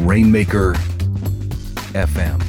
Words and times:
Rainmaker 0.00 0.74
FM. 1.94 2.42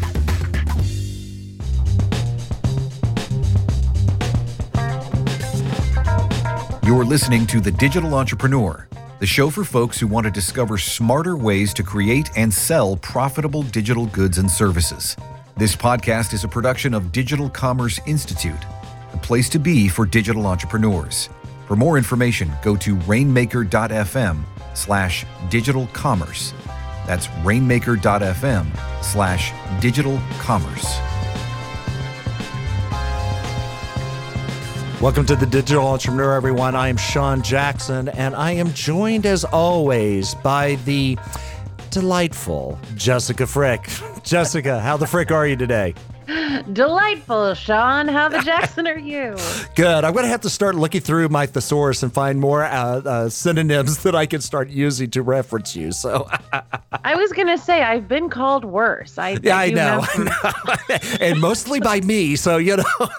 You're 6.86 7.06
listening 7.06 7.48
to 7.48 7.60
The 7.60 7.72
Digital 7.72 8.14
Entrepreneur, 8.16 8.88
the 9.20 9.26
show 9.26 9.50
for 9.50 9.64
folks 9.64 10.00
who 10.00 10.08
want 10.08 10.26
to 10.26 10.32
discover 10.32 10.78
smarter 10.78 11.36
ways 11.36 11.74
to 11.76 11.84
create 11.84 12.30
and 12.36 12.54
sell 12.54 12.98
profitable 12.98 13.64
digital 13.64 14.06
goods 14.08 14.38
and 14.38 14.52
services. 14.52 15.16
This 15.56 15.76
podcast 15.76 16.34
is 16.34 16.44
a 16.44 16.48
production 16.48 16.94
of 16.94 17.12
Digital 17.12 17.50
Commerce 17.50 18.00
Institute, 18.06 18.62
the 19.12 19.18
place 19.18 19.50
to 19.50 19.60
be 19.60 19.88
for 19.88 20.06
digital 20.06 20.46
entrepreneurs. 20.46 21.30
For 21.68 21.76
more 21.76 21.98
information, 21.98 22.52
go 22.62 22.76
to 22.78 22.96
rainmaker.fm 22.96 24.44
slash 24.74 25.26
digital 25.50 25.88
commerce. 25.88 26.54
That's 27.08 27.30
rainmaker.fm 27.44 29.04
slash 29.04 29.54
digital 29.82 30.20
commerce. 30.40 31.00
Welcome 35.02 35.26
to 35.28 35.36
the 35.36 35.46
Digital 35.46 35.88
Entrepreneur, 35.88 36.34
everyone. 36.34 36.76
I 36.76 36.90
am 36.90 36.98
Sean 36.98 37.44
Jackson, 37.44 38.10
and 38.10 38.36
I 38.36 38.52
am 38.54 38.74
joined 38.74 39.26
as 39.26 39.46
always 39.46 40.34
by 40.36 40.76
the 40.86 41.18
delightful 41.92 42.80
Jessica 42.96 43.48
Frick. 43.48 43.88
Jessica, 44.24 44.80
how 44.80 44.98
the 44.98 45.08
frick 45.08 45.32
are 45.32 45.48
you 45.48 45.56
today? 45.56 45.94
Delightful, 46.74 47.54
Sean. 47.54 48.08
How 48.08 48.28
the 48.28 48.40
Jackson 48.40 48.86
are 48.88 48.98
you? 48.98 49.36
Good. 49.76 50.04
I'm 50.04 50.14
going 50.14 50.26
to 50.26 50.30
have 50.30 50.42
to 50.42 50.50
start 50.50 50.76
looking 50.76 51.00
through 51.00 51.30
my 51.30 51.46
thesaurus 51.46 52.04
and 52.04 52.14
find 52.14 52.40
more 52.40 52.64
uh, 52.64 53.02
uh, 53.02 53.30
synonyms 53.30 53.98
that 54.04 54.16
I 54.16 54.26
can 54.26 54.42
start 54.42 54.70
using 54.70 55.10
to 55.12 55.22
reference 55.22 55.76
you. 55.76 55.92
So 55.92 56.30
I 57.04 57.16
was 57.16 57.32
going 57.32 57.48
to 57.48 57.58
say 57.58 57.82
I've 57.82 58.08
been 58.08 58.30
called 58.30 58.66
worse. 58.66 59.18
I 59.18 59.38
yeah, 59.42 59.58
I 59.58 59.70
know, 59.70 60.04
I 60.04 60.24
know. 60.90 60.98
and 61.22 61.40
mostly 61.40 61.80
by 61.80 62.02
me. 62.02 62.36
So 62.36 62.58
you 62.58 62.78
know. 62.78 63.10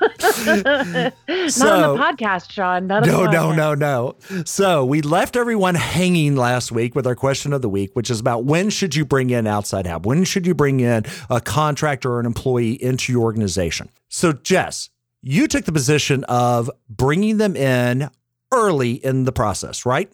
Not 0.00 1.12
on 1.28 1.96
the 1.96 2.02
podcast, 2.02 2.50
Sean. 2.50 2.86
Not 2.86 3.06
no, 3.06 3.24
no, 3.26 3.52
no, 3.52 3.74
no. 3.74 4.16
So 4.44 4.84
we 4.84 5.02
left 5.02 5.36
everyone 5.36 5.74
hanging 5.74 6.36
last 6.36 6.72
week 6.72 6.94
with 6.94 7.06
our 7.06 7.14
question 7.14 7.52
of 7.52 7.62
the 7.62 7.68
week, 7.68 7.94
which 7.94 8.10
is 8.10 8.20
about 8.20 8.44
when 8.44 8.70
should 8.70 8.94
you 8.94 9.04
bring 9.04 9.30
in 9.30 9.46
outside 9.46 9.86
help? 9.86 10.06
When 10.06 10.24
should 10.24 10.46
you 10.46 10.54
bring 10.54 10.80
in 10.80 11.04
a 11.30 11.40
contractor 11.40 12.12
or 12.12 12.20
an 12.20 12.26
employee 12.26 12.82
into 12.82 13.12
your 13.12 13.22
organization? 13.22 13.88
So, 14.08 14.32
Jess, 14.32 14.90
you 15.22 15.48
took 15.48 15.64
the 15.64 15.72
position 15.72 16.24
of 16.24 16.70
bringing 16.88 17.38
them 17.38 17.56
in 17.56 18.10
early 18.52 18.92
in 18.92 19.24
the 19.24 19.32
process, 19.32 19.84
right? 19.84 20.12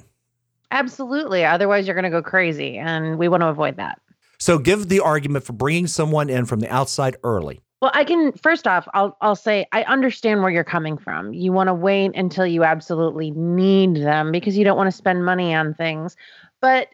Absolutely. 0.71 1.45
Otherwise, 1.45 1.87
you're 1.87 1.95
going 1.95 2.05
to 2.05 2.11
go 2.11 2.23
crazy, 2.23 2.79
and 2.79 3.19
we 3.19 3.29
want 3.29 3.43
to 3.43 3.49
avoid 3.49 3.77
that. 3.77 4.01
So, 4.39 4.59
give 4.59 4.89
the 4.89 5.01
argument 5.01 5.45
for 5.45 5.53
bringing 5.53 5.87
someone 5.87 6.31
in 6.31 6.47
from 6.47 6.61
the 6.61 6.71
outside 6.71 7.17
early. 7.23 7.61
Well, 7.83 7.91
I 7.95 8.05
can 8.05 8.31
first 8.35 8.69
off, 8.69 8.87
I'll 8.95 9.17
I'll 9.21 9.35
say 9.35 9.67
I 9.73 9.83
understand 9.83 10.41
where 10.41 10.53
you're 10.53 10.63
coming 10.63 10.97
from. 10.97 11.35
You 11.35 11.53
want 11.53 11.67
to 11.67 11.75
wait 11.75 12.13
until 12.15 12.47
you 12.47 12.63
absolutely 12.63 13.33
need 13.33 13.97
them 13.97 14.31
because 14.31 14.57
you 14.57 14.63
don't 14.65 14.77
want 14.77 14.87
to 14.87 14.97
spend 14.97 15.25
money 15.25 15.53
on 15.53 15.75
things. 15.75 16.17
But 16.61 16.91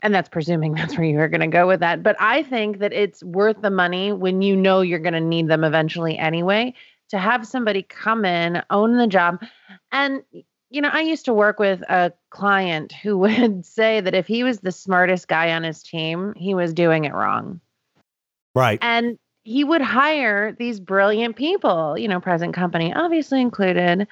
and 0.00 0.14
that's 0.14 0.28
presuming 0.28 0.74
that's 0.76 0.96
where 0.96 1.04
you're 1.04 1.28
going 1.28 1.40
to 1.40 1.48
go 1.48 1.66
with 1.66 1.80
that. 1.80 2.04
But 2.04 2.14
I 2.20 2.44
think 2.44 2.78
that 2.78 2.92
it's 2.92 3.24
worth 3.24 3.60
the 3.62 3.70
money 3.70 4.12
when 4.12 4.42
you 4.42 4.54
know 4.54 4.80
you're 4.80 5.00
going 5.00 5.12
to 5.14 5.20
need 5.20 5.48
them 5.48 5.64
eventually 5.64 6.16
anyway 6.16 6.72
to 7.08 7.18
have 7.18 7.44
somebody 7.44 7.82
come 7.82 8.24
in, 8.24 8.62
own 8.70 8.98
the 8.98 9.08
job. 9.08 9.42
And 9.90 10.22
you 10.70 10.80
know, 10.80 10.90
I 10.92 11.00
used 11.00 11.24
to 11.24 11.34
work 11.34 11.58
with 11.58 11.82
a 11.90 12.12
client 12.30 12.92
who 12.92 13.18
would 13.18 13.66
say 13.66 14.00
that 14.00 14.14
if 14.14 14.28
he 14.28 14.44
was 14.44 14.60
the 14.60 14.70
smartest 14.70 15.26
guy 15.26 15.50
on 15.50 15.64
his 15.64 15.82
team, 15.82 16.32
he 16.36 16.54
was 16.54 16.72
doing 16.72 17.06
it 17.06 17.12
wrong. 17.12 17.60
Right. 18.54 18.78
And 18.82 19.18
he 19.44 19.64
would 19.64 19.82
hire 19.82 20.52
these 20.52 20.80
brilliant 20.80 21.36
people, 21.36 21.98
you 21.98 22.08
know, 22.08 22.20
present 22.20 22.54
company 22.54 22.92
obviously 22.94 23.40
included. 23.40 24.06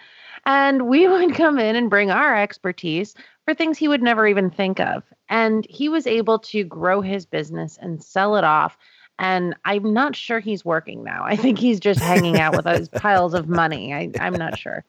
And 0.46 0.88
we 0.88 1.06
would 1.08 1.34
come 1.34 1.58
in 1.58 1.76
and 1.76 1.90
bring 1.90 2.10
our 2.10 2.36
expertise 2.36 3.14
for 3.44 3.54
things 3.54 3.78
he 3.78 3.88
would 3.88 4.02
never 4.02 4.26
even 4.26 4.50
think 4.50 4.80
of. 4.80 5.02
And 5.28 5.66
he 5.68 5.88
was 5.88 6.06
able 6.06 6.38
to 6.40 6.64
grow 6.64 7.00
his 7.00 7.26
business 7.26 7.78
and 7.80 8.02
sell 8.02 8.36
it 8.36 8.44
off. 8.44 8.76
And 9.18 9.54
I'm 9.66 9.92
not 9.92 10.16
sure 10.16 10.40
he's 10.40 10.64
working 10.64 11.04
now. 11.04 11.22
I 11.24 11.36
think 11.36 11.58
he's 11.58 11.78
just 11.78 12.00
hanging 12.00 12.40
out 12.40 12.56
with 12.56 12.64
those 12.64 12.88
piles 12.88 13.34
of 13.34 13.48
money. 13.48 13.92
I, 13.92 14.10
I'm 14.18 14.32
not 14.32 14.58
sure. 14.58 14.84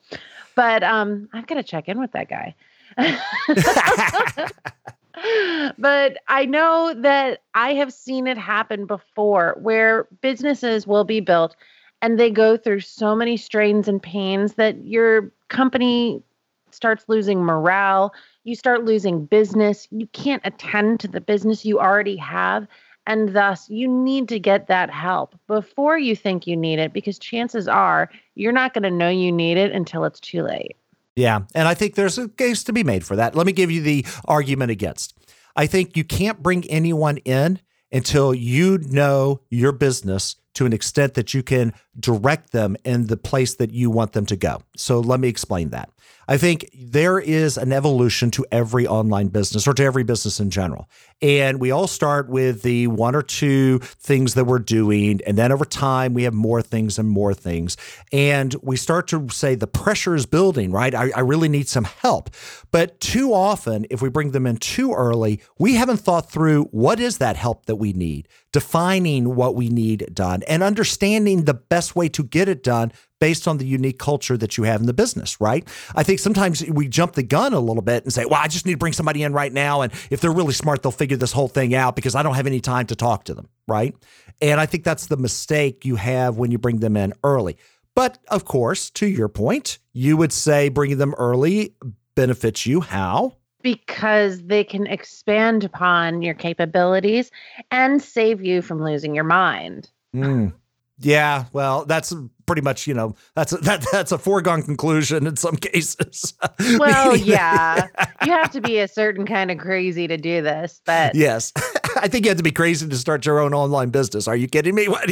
But 0.56 0.84
um, 0.84 1.28
I've 1.34 1.48
got 1.48 1.56
to 1.56 1.64
check 1.64 1.90
in 1.90 2.00
with 2.00 2.14
that 2.14 2.30
guy. 2.30 2.56
but 5.78 6.18
I 6.28 6.46
know 6.46 6.94
that 6.98 7.42
I 7.54 7.74
have 7.74 7.94
seen 7.94 8.28
it 8.28 8.38
happen 8.38 8.86
before 8.86 9.58
where 9.60 10.08
businesses 10.22 10.88
will 10.88 11.04
be 11.04 11.20
built 11.20 11.56
and 12.02 12.20
they 12.20 12.32
go 12.32 12.58
through 12.58 12.80
so 12.82 13.16
many 13.16 13.38
strains 13.38 13.88
and 13.88 14.02
pains 14.02 14.54
that 14.54 14.86
your 14.86 15.32
company 15.50 16.24
starts 16.72 17.06
losing 17.08 17.44
morale, 17.44 18.14
you 18.44 18.56
start 18.56 18.86
losing 18.86 19.26
business, 19.26 19.88
you 19.92 20.08
can't 20.08 20.42
attend 20.46 21.00
to 21.02 21.08
the 21.08 21.22
business 21.22 21.66
you 21.66 21.80
already 21.80 22.18
have. 22.18 22.68
And 23.08 23.34
thus, 23.36 23.70
you 23.70 23.88
need 23.88 24.30
to 24.30 24.40
get 24.40 24.68
that 24.68 24.90
help 24.90 25.36
before 25.48 25.98
you 25.98 26.16
think 26.16 26.46
you 26.46 26.56
need 26.56 26.80
it 26.80 26.94
because 26.94 27.18
chances 27.18 27.68
are 27.68 28.10
you're 28.36 28.52
not 28.52 28.74
going 28.74 28.84
to 28.84 28.92
know 28.92 29.10
you 29.10 29.32
need 29.32 29.58
it 29.58 29.72
until 29.72 30.06
it's 30.06 30.20
too 30.20 30.44
late. 30.44 30.76
Yeah. 31.22 31.42
And 31.54 31.68
I 31.68 31.76
think 31.76 31.94
there's 31.94 32.18
a 32.18 32.28
case 32.28 32.64
to 32.64 32.74
be 32.74 32.84
made 32.84 33.06
for 33.06 33.16
that. 33.16 33.36
Let 33.36 33.46
me 33.46 33.52
give 33.52 33.70
you 33.70 33.82
the 33.82 34.06
argument 34.26 34.72
against. 34.72 35.16
I 35.56 35.68
think 35.68 35.96
you 35.96 36.04
can't 36.04 36.42
bring 36.42 36.68
anyone 36.68 37.18
in 37.18 37.60
until 37.92 38.34
you 38.34 38.80
know 38.80 39.42
your 39.52 39.72
business 39.72 40.38
to 40.54 40.66
an 40.66 40.74
extent 40.74 41.14
that 41.14 41.34
you 41.34 41.44
can 41.44 41.74
direct 42.00 42.52
them 42.52 42.76
in 42.84 43.08
the 43.08 43.18
place 43.18 43.56
that 43.56 43.72
you 43.72 43.90
want 43.90 44.14
them 44.14 44.26
to 44.28 44.36
go. 44.36 44.62
So 44.76 45.00
let 45.00 45.20
me 45.20 45.28
explain 45.28 45.70
that. 45.70 45.90
I 46.28 46.38
think 46.38 46.70
there 46.74 47.20
is 47.20 47.58
an 47.58 47.74
evolution 47.74 48.32
to 48.32 48.46
every 48.52 48.88
online 48.88 49.28
business 49.28 49.68
or 49.68 49.74
to 49.74 49.84
every 49.84 50.04
business 50.04 50.40
in 50.40 50.50
general. 50.50 50.90
And 51.22 51.60
we 51.60 51.72
all 51.72 51.88
start 51.88 52.30
with 52.30 52.62
the 52.62 52.88
one 52.88 53.16
or 53.16 53.22
two 53.22 53.80
things 53.80 54.34
that 54.36 54.46
we're 54.46 54.60
doing. 54.60 55.20
And 55.28 55.38
then 55.38 55.52
over 55.52 55.66
time, 55.66 56.14
we 56.14 56.24
have 56.24 56.34
more 56.34 56.62
things 56.62 56.98
and 56.98 57.10
more 57.10 57.34
things. 57.34 57.76
And 58.12 58.56
we 58.62 58.78
start 58.78 59.08
to 59.10 59.28
say 59.30 59.56
the 59.56 59.68
pressure 59.68 60.16
is 60.16 60.26
building, 60.26 60.72
right? 60.72 60.96
I, 60.96 61.12
I 61.16 61.20
really 61.20 61.50
need 61.50 61.68
some 61.68 61.84
help. 61.84 62.30
But 62.72 63.00
too 63.00 63.34
often, 63.34 63.86
if 63.90 64.02
we 64.02 64.10
bring 64.10 64.32
them 64.32 64.48
in 64.48 64.58
too 64.58 64.94
early, 64.94 65.42
we 65.60 65.76
haven't 65.76 65.98
thought 65.98 66.32
through 66.32 66.66
what 66.66 67.00
is 67.00 67.18
that 67.18 67.36
help 67.36 67.66
that 67.66 67.76
we 67.76 67.94
need, 67.94 68.30
defining 68.52 69.36
what 69.36 69.56
we 69.56 69.70
need 69.70 70.10
done, 70.14 70.41
and 70.48 70.64
understanding 70.64 71.46
the 71.46 71.54
best 71.54 71.96
way 71.96 72.10
to 72.10 72.24
get 72.24 72.48
it 72.48 72.64
done 72.64 72.92
based 73.20 73.48
on 73.48 73.58
the 73.60 73.66
unique 73.66 74.00
culture 74.00 74.36
that 74.36 74.58
you 74.58 74.64
have 74.64 74.82
in 74.82 74.88
the 74.88 74.94
business, 74.94 75.40
right? 75.40 75.68
I 75.96 76.04
think 76.04 76.20
sometimes 76.20 76.66
we 76.66 76.88
jump 76.88 77.14
the 77.14 77.24
gun 77.24 77.54
a 77.54 77.60
little 77.60 77.84
bit 77.84 78.04
and 78.04 78.12
say, 78.12 78.26
well, 78.26 78.42
I 78.42 78.48
just 78.48 78.66
need 78.66 78.74
to 78.74 78.78
bring 78.78 78.94
somebody 78.94 79.22
in 79.22 79.32
right 79.32 79.54
now. 79.54 79.82
And 79.82 79.94
if 80.10 80.22
they're 80.22 80.32
really 80.32 80.54
smart, 80.54 80.82
they'll 80.82 80.92
figure 80.92 81.18
this 81.18 81.32
whole 81.32 81.48
thing 81.48 81.76
out 81.76 81.96
because 81.96 82.16
I 82.16 82.24
don't 82.24 82.36
have 82.36 82.48
any 82.48 82.60
time 82.60 82.88
to 82.88 82.96
talk 82.96 83.26
to 83.26 83.36
them, 83.36 83.48
right? 83.68 83.96
And 84.42 84.60
I 84.60 84.66
think 84.66 84.84
that's 84.84 85.06
the 85.06 85.18
mistake 85.18 85.86
you 85.86 85.98
have 85.98 86.38
when 86.38 86.50
you 86.50 86.58
bring 86.58 86.80
them 86.80 86.98
in 86.98 87.14
early. 87.24 87.58
But 87.96 88.18
of 88.30 88.46
course, 88.46 88.90
to 88.92 89.06
your 89.06 89.30
point, 89.30 89.78
you 89.94 90.18
would 90.18 90.34
say 90.34 90.70
bringing 90.70 90.98
them 90.98 91.14
early 91.18 91.76
benefits 92.16 92.66
you. 92.66 92.82
How? 92.82 93.38
Because 93.62 94.42
they 94.42 94.64
can 94.64 94.88
expand 94.88 95.64
upon 95.64 96.24
your 96.24 96.34
capabilities 96.34 97.30
and 97.70 98.02
save 98.02 98.44
you 98.44 98.64
from 98.64 98.84
losing 98.84 99.14
your 99.14 99.24
mind. 99.24 99.92
Mm. 100.16 100.54
Yeah, 101.00 101.46
well, 101.52 101.86
that's 101.86 102.14
pretty 102.46 102.62
much 102.62 102.86
you 102.86 102.94
know 102.94 103.16
that's 103.36 103.54
a, 103.54 103.58
that 103.62 103.86
that's 103.92 104.12
a 104.12 104.18
foregone 104.18 104.62
conclusion 104.62 105.26
in 105.28 105.36
some 105.36 105.56
cases. 105.56 106.34
Well, 106.78 107.16
yeah, 107.16 107.88
you 108.26 108.32
have 108.32 108.52
to 108.52 108.62
be 108.62 108.80
a 108.80 108.88
certain 108.88 109.26
kind 109.26 109.52
of 109.52 109.58
crazy 109.58 110.08
to 110.08 110.18
do 110.18 110.42
this, 110.42 110.82
but 110.86 111.16
yes, 111.16 111.52
I 111.96 112.08
think 112.08 112.26
you 112.26 112.30
have 112.30 112.38
to 112.38 112.44
be 112.44 112.52
crazy 112.52 112.88
to 112.88 112.96
start 112.96 113.26
your 113.26 113.40
own 113.40 113.54
online 113.54 113.90
business. 113.90 114.28
Are 114.28 114.36
you 114.36 114.48
kidding 114.48 114.76
me? 114.76 114.88
What? 114.88 115.10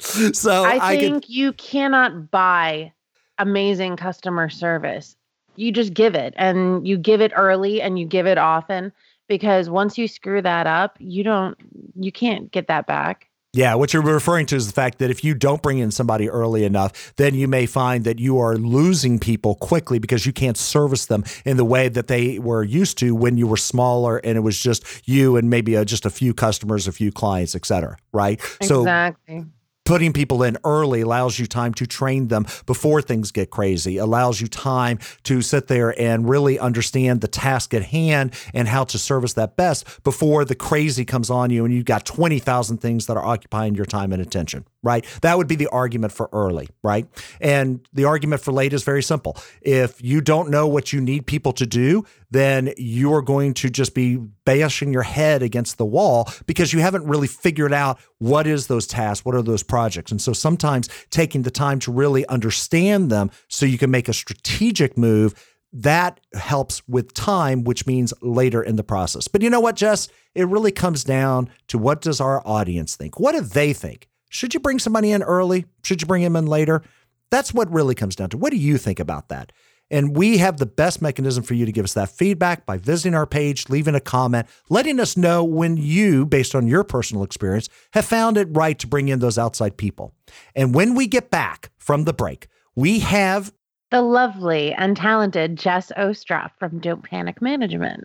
so 0.00 0.64
I 0.64 0.96
think 0.96 1.14
I 1.14 1.20
could, 1.20 1.28
you 1.28 1.52
cannot 1.54 2.30
buy 2.30 2.92
amazing 3.38 3.96
customer 3.96 4.48
service. 4.48 5.16
You 5.56 5.70
just 5.70 5.94
give 5.94 6.14
it, 6.14 6.34
and 6.36 6.86
you 6.86 6.98
give 6.98 7.20
it 7.20 7.32
early, 7.36 7.80
and 7.80 7.98
you 7.98 8.06
give 8.06 8.26
it 8.26 8.38
often 8.38 8.92
because 9.28 9.70
once 9.70 9.96
you 9.96 10.08
screw 10.08 10.42
that 10.42 10.66
up, 10.66 10.96
you 10.98 11.22
don't, 11.22 11.56
you 11.94 12.10
can't 12.10 12.50
get 12.50 12.66
that 12.68 12.86
back. 12.86 13.28
Yeah, 13.54 13.74
what 13.74 13.92
you're 13.92 14.00
referring 14.00 14.46
to 14.46 14.56
is 14.56 14.66
the 14.66 14.72
fact 14.72 14.96
that 15.00 15.10
if 15.10 15.22
you 15.22 15.34
don't 15.34 15.60
bring 15.60 15.76
in 15.76 15.90
somebody 15.90 16.30
early 16.30 16.64
enough, 16.64 17.12
then 17.16 17.34
you 17.34 17.46
may 17.46 17.66
find 17.66 18.02
that 18.04 18.18
you 18.18 18.38
are 18.38 18.56
losing 18.56 19.18
people 19.18 19.56
quickly 19.56 19.98
because 19.98 20.24
you 20.24 20.32
can't 20.32 20.56
service 20.56 21.04
them 21.04 21.22
in 21.44 21.58
the 21.58 21.64
way 21.64 21.90
that 21.90 22.06
they 22.06 22.38
were 22.38 22.62
used 22.62 22.96
to 23.00 23.14
when 23.14 23.36
you 23.36 23.46
were 23.46 23.58
smaller 23.58 24.16
and 24.16 24.38
it 24.38 24.40
was 24.40 24.58
just 24.58 25.06
you 25.06 25.36
and 25.36 25.50
maybe 25.50 25.74
a, 25.74 25.84
just 25.84 26.06
a 26.06 26.10
few 26.10 26.32
customers, 26.32 26.88
a 26.88 26.92
few 26.92 27.12
clients, 27.12 27.54
et 27.54 27.66
cetera. 27.66 27.98
Right? 28.10 28.40
Exactly. 28.62 29.40
So 29.40 29.46
putting 29.84 30.12
people 30.12 30.42
in 30.42 30.56
early 30.64 31.00
allows 31.00 31.38
you 31.38 31.46
time 31.46 31.74
to 31.74 31.86
train 31.86 32.28
them 32.28 32.46
before 32.66 33.02
things 33.02 33.30
get 33.30 33.50
crazy 33.50 33.96
allows 33.96 34.40
you 34.40 34.46
time 34.46 34.98
to 35.22 35.42
sit 35.42 35.68
there 35.68 35.98
and 36.00 36.28
really 36.28 36.58
understand 36.58 37.20
the 37.20 37.28
task 37.28 37.74
at 37.74 37.82
hand 37.82 38.34
and 38.54 38.68
how 38.68 38.84
to 38.84 38.98
service 38.98 39.32
that 39.34 39.56
best 39.56 40.02
before 40.04 40.44
the 40.44 40.54
crazy 40.54 41.04
comes 41.04 41.30
on 41.30 41.50
you 41.50 41.64
and 41.64 41.74
you've 41.74 41.84
got 41.84 42.04
20,000 42.04 42.78
things 42.78 43.06
that 43.06 43.16
are 43.16 43.24
occupying 43.24 43.74
your 43.74 43.86
time 43.86 44.12
and 44.12 44.22
attention 44.22 44.64
right 44.82 45.04
that 45.22 45.36
would 45.36 45.48
be 45.48 45.56
the 45.56 45.68
argument 45.68 46.12
for 46.12 46.28
early 46.32 46.68
right 46.82 47.06
and 47.40 47.86
the 47.92 48.04
argument 48.04 48.42
for 48.42 48.52
late 48.52 48.72
is 48.72 48.82
very 48.82 49.02
simple 49.02 49.36
if 49.60 50.02
you 50.02 50.20
don't 50.20 50.50
know 50.50 50.66
what 50.66 50.92
you 50.92 51.00
need 51.00 51.26
people 51.26 51.52
to 51.52 51.66
do 51.66 52.04
then 52.32 52.72
you 52.78 53.12
are 53.12 53.20
going 53.20 53.52
to 53.52 53.68
just 53.68 53.94
be 53.94 54.16
bashing 54.16 54.92
your 54.92 55.02
head 55.02 55.42
against 55.42 55.76
the 55.76 55.84
wall 55.84 56.28
because 56.46 56.72
you 56.72 56.80
haven't 56.80 57.04
really 57.06 57.28
figured 57.28 57.74
out 57.74 58.00
what 58.18 58.46
is 58.46 58.66
those 58.66 58.86
tasks, 58.86 59.24
what 59.24 59.34
are 59.34 59.42
those 59.42 59.62
projects. 59.62 60.10
And 60.10 60.20
so 60.20 60.32
sometimes 60.32 60.88
taking 61.10 61.42
the 61.42 61.50
time 61.50 61.78
to 61.80 61.92
really 61.92 62.26
understand 62.28 63.10
them 63.10 63.30
so 63.48 63.66
you 63.66 63.76
can 63.76 63.90
make 63.90 64.08
a 64.08 64.14
strategic 64.14 64.96
move 64.96 65.34
that 65.74 66.20
helps 66.34 66.86
with 66.86 67.14
time, 67.14 67.64
which 67.64 67.86
means 67.86 68.12
later 68.20 68.62
in 68.62 68.76
the 68.76 68.84
process. 68.84 69.28
But 69.28 69.42
you 69.42 69.48
know 69.48 69.60
what, 69.60 69.76
Jess? 69.76 70.08
It 70.34 70.46
really 70.48 70.72
comes 70.72 71.02
down 71.04 71.50
to 71.68 71.78
what 71.78 72.02
does 72.02 72.20
our 72.20 72.46
audience 72.46 72.96
think? 72.96 73.18
What 73.18 73.32
do 73.32 73.40
they 73.40 73.72
think? 73.72 74.08
Should 74.32 74.54
you 74.54 74.60
bring 74.60 74.78
somebody 74.78 75.12
in 75.12 75.22
early? 75.22 75.66
Should 75.84 76.00
you 76.00 76.06
bring 76.06 76.22
him 76.22 76.36
in 76.36 76.46
later? 76.46 76.82
That's 77.30 77.52
what 77.52 77.70
really 77.70 77.94
comes 77.94 78.16
down 78.16 78.30
to. 78.30 78.38
What 78.38 78.50
do 78.50 78.56
you 78.56 78.78
think 78.78 78.98
about 78.98 79.28
that? 79.28 79.52
And 79.90 80.16
we 80.16 80.38
have 80.38 80.56
the 80.56 80.64
best 80.64 81.02
mechanism 81.02 81.44
for 81.44 81.52
you 81.52 81.66
to 81.66 81.72
give 81.72 81.84
us 81.84 81.92
that 81.92 82.08
feedback 82.08 82.64
by 82.64 82.78
visiting 82.78 83.14
our 83.14 83.26
page, 83.26 83.68
leaving 83.68 83.94
a 83.94 84.00
comment, 84.00 84.46
letting 84.70 84.98
us 85.00 85.18
know 85.18 85.44
when 85.44 85.76
you, 85.76 86.24
based 86.24 86.54
on 86.54 86.66
your 86.66 86.82
personal 86.82 87.24
experience, 87.24 87.68
have 87.92 88.06
found 88.06 88.38
it 88.38 88.48
right 88.52 88.78
to 88.78 88.86
bring 88.86 89.08
in 89.08 89.18
those 89.18 89.36
outside 89.36 89.76
people. 89.76 90.14
And 90.56 90.74
when 90.74 90.94
we 90.94 91.06
get 91.06 91.30
back 91.30 91.70
from 91.76 92.04
the 92.04 92.14
break, 92.14 92.48
we 92.74 93.00
have 93.00 93.52
the 93.90 94.00
lovely 94.00 94.72
and 94.72 94.96
talented 94.96 95.58
Jess 95.58 95.92
Ostroff 95.98 96.52
from 96.58 96.78
Don't 96.78 97.02
Panic 97.02 97.42
Management. 97.42 98.04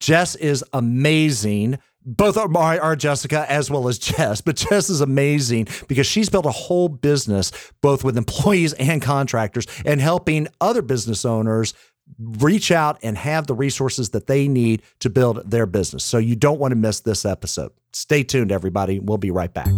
Jess 0.00 0.34
is 0.34 0.62
amazing 0.74 1.78
both 2.04 2.36
are, 2.36 2.48
are 2.56 2.96
Jessica 2.96 3.46
as 3.50 3.70
well 3.70 3.88
as 3.88 3.98
Jess, 3.98 4.40
but 4.40 4.56
Jess 4.56 4.90
is 4.90 5.00
amazing 5.00 5.68
because 5.88 6.06
she's 6.06 6.28
built 6.28 6.46
a 6.46 6.50
whole 6.50 6.88
business, 6.88 7.52
both 7.80 8.04
with 8.04 8.16
employees 8.16 8.72
and 8.74 9.00
contractors, 9.00 9.66
and 9.84 10.00
helping 10.00 10.48
other 10.60 10.82
business 10.82 11.24
owners 11.24 11.74
reach 12.18 12.70
out 12.70 12.98
and 13.02 13.16
have 13.16 13.46
the 13.46 13.54
resources 13.54 14.10
that 14.10 14.26
they 14.26 14.48
need 14.48 14.82
to 15.00 15.08
build 15.08 15.50
their 15.50 15.66
business. 15.66 16.04
So 16.04 16.18
you 16.18 16.36
don't 16.36 16.58
want 16.58 16.72
to 16.72 16.76
miss 16.76 17.00
this 17.00 17.24
episode. 17.24 17.72
Stay 17.92 18.22
tuned, 18.22 18.52
everybody. 18.52 18.98
We'll 18.98 19.18
be 19.18 19.30
right 19.30 19.52
back. 19.52 19.70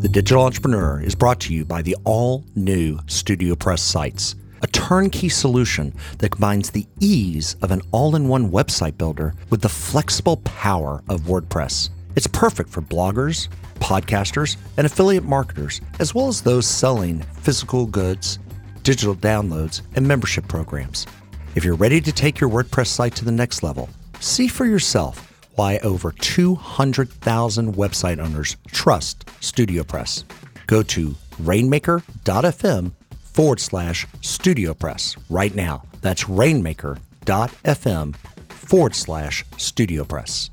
The 0.00 0.10
Digital 0.12 0.44
Entrepreneur 0.44 1.00
is 1.00 1.14
brought 1.14 1.40
to 1.40 1.54
you 1.54 1.64
by 1.64 1.82
the 1.82 1.96
all 2.04 2.44
new 2.54 2.98
StudioPress 3.06 3.80
sites 3.80 4.36
a 4.62 4.66
turnkey 4.68 5.28
solution 5.28 5.94
that 6.18 6.30
combines 6.30 6.70
the 6.70 6.86
ease 7.00 7.56
of 7.62 7.70
an 7.70 7.82
all 7.92 8.16
in 8.16 8.28
one 8.28 8.50
website 8.50 8.96
builder 8.96 9.34
with 9.50 9.62
the 9.62 9.68
flexible 9.68 10.38
power 10.38 11.02
of 11.08 11.22
WordPress. 11.22 11.90
It's 12.14 12.26
perfect 12.26 12.70
for 12.70 12.82
bloggers, 12.82 13.48
podcasters, 13.76 14.56
and 14.76 14.86
affiliate 14.86 15.24
marketers, 15.24 15.80
as 15.98 16.14
well 16.14 16.28
as 16.28 16.40
those 16.40 16.66
selling 16.66 17.20
physical 17.40 17.86
goods, 17.86 18.38
digital 18.82 19.14
downloads, 19.14 19.82
and 19.94 20.06
membership 20.06 20.48
programs. 20.48 21.06
If 21.54 21.64
you're 21.64 21.76
ready 21.76 22.00
to 22.00 22.12
take 22.12 22.40
your 22.40 22.50
WordPress 22.50 22.88
site 22.88 23.14
to 23.16 23.24
the 23.24 23.32
next 23.32 23.62
level, 23.62 23.88
see 24.20 24.48
for 24.48 24.64
yourself 24.64 25.32
why 25.56 25.78
over 25.78 26.12
200,000 26.12 27.74
website 27.74 28.18
owners 28.18 28.56
trust 28.68 29.26
StudioPress. 29.40 30.24
Go 30.66 30.82
to 30.82 31.14
rainmaker.fm 31.38 32.92
forward 33.36 33.60
slash 33.60 34.06
studio 34.22 34.72
press 34.72 35.14
right 35.28 35.54
now. 35.54 35.82
That's 36.00 36.26
rainmaker.fm 36.26 38.16
forward 38.48 38.94
slash 38.94 39.44
studio 39.58 40.04
press. 40.04 40.50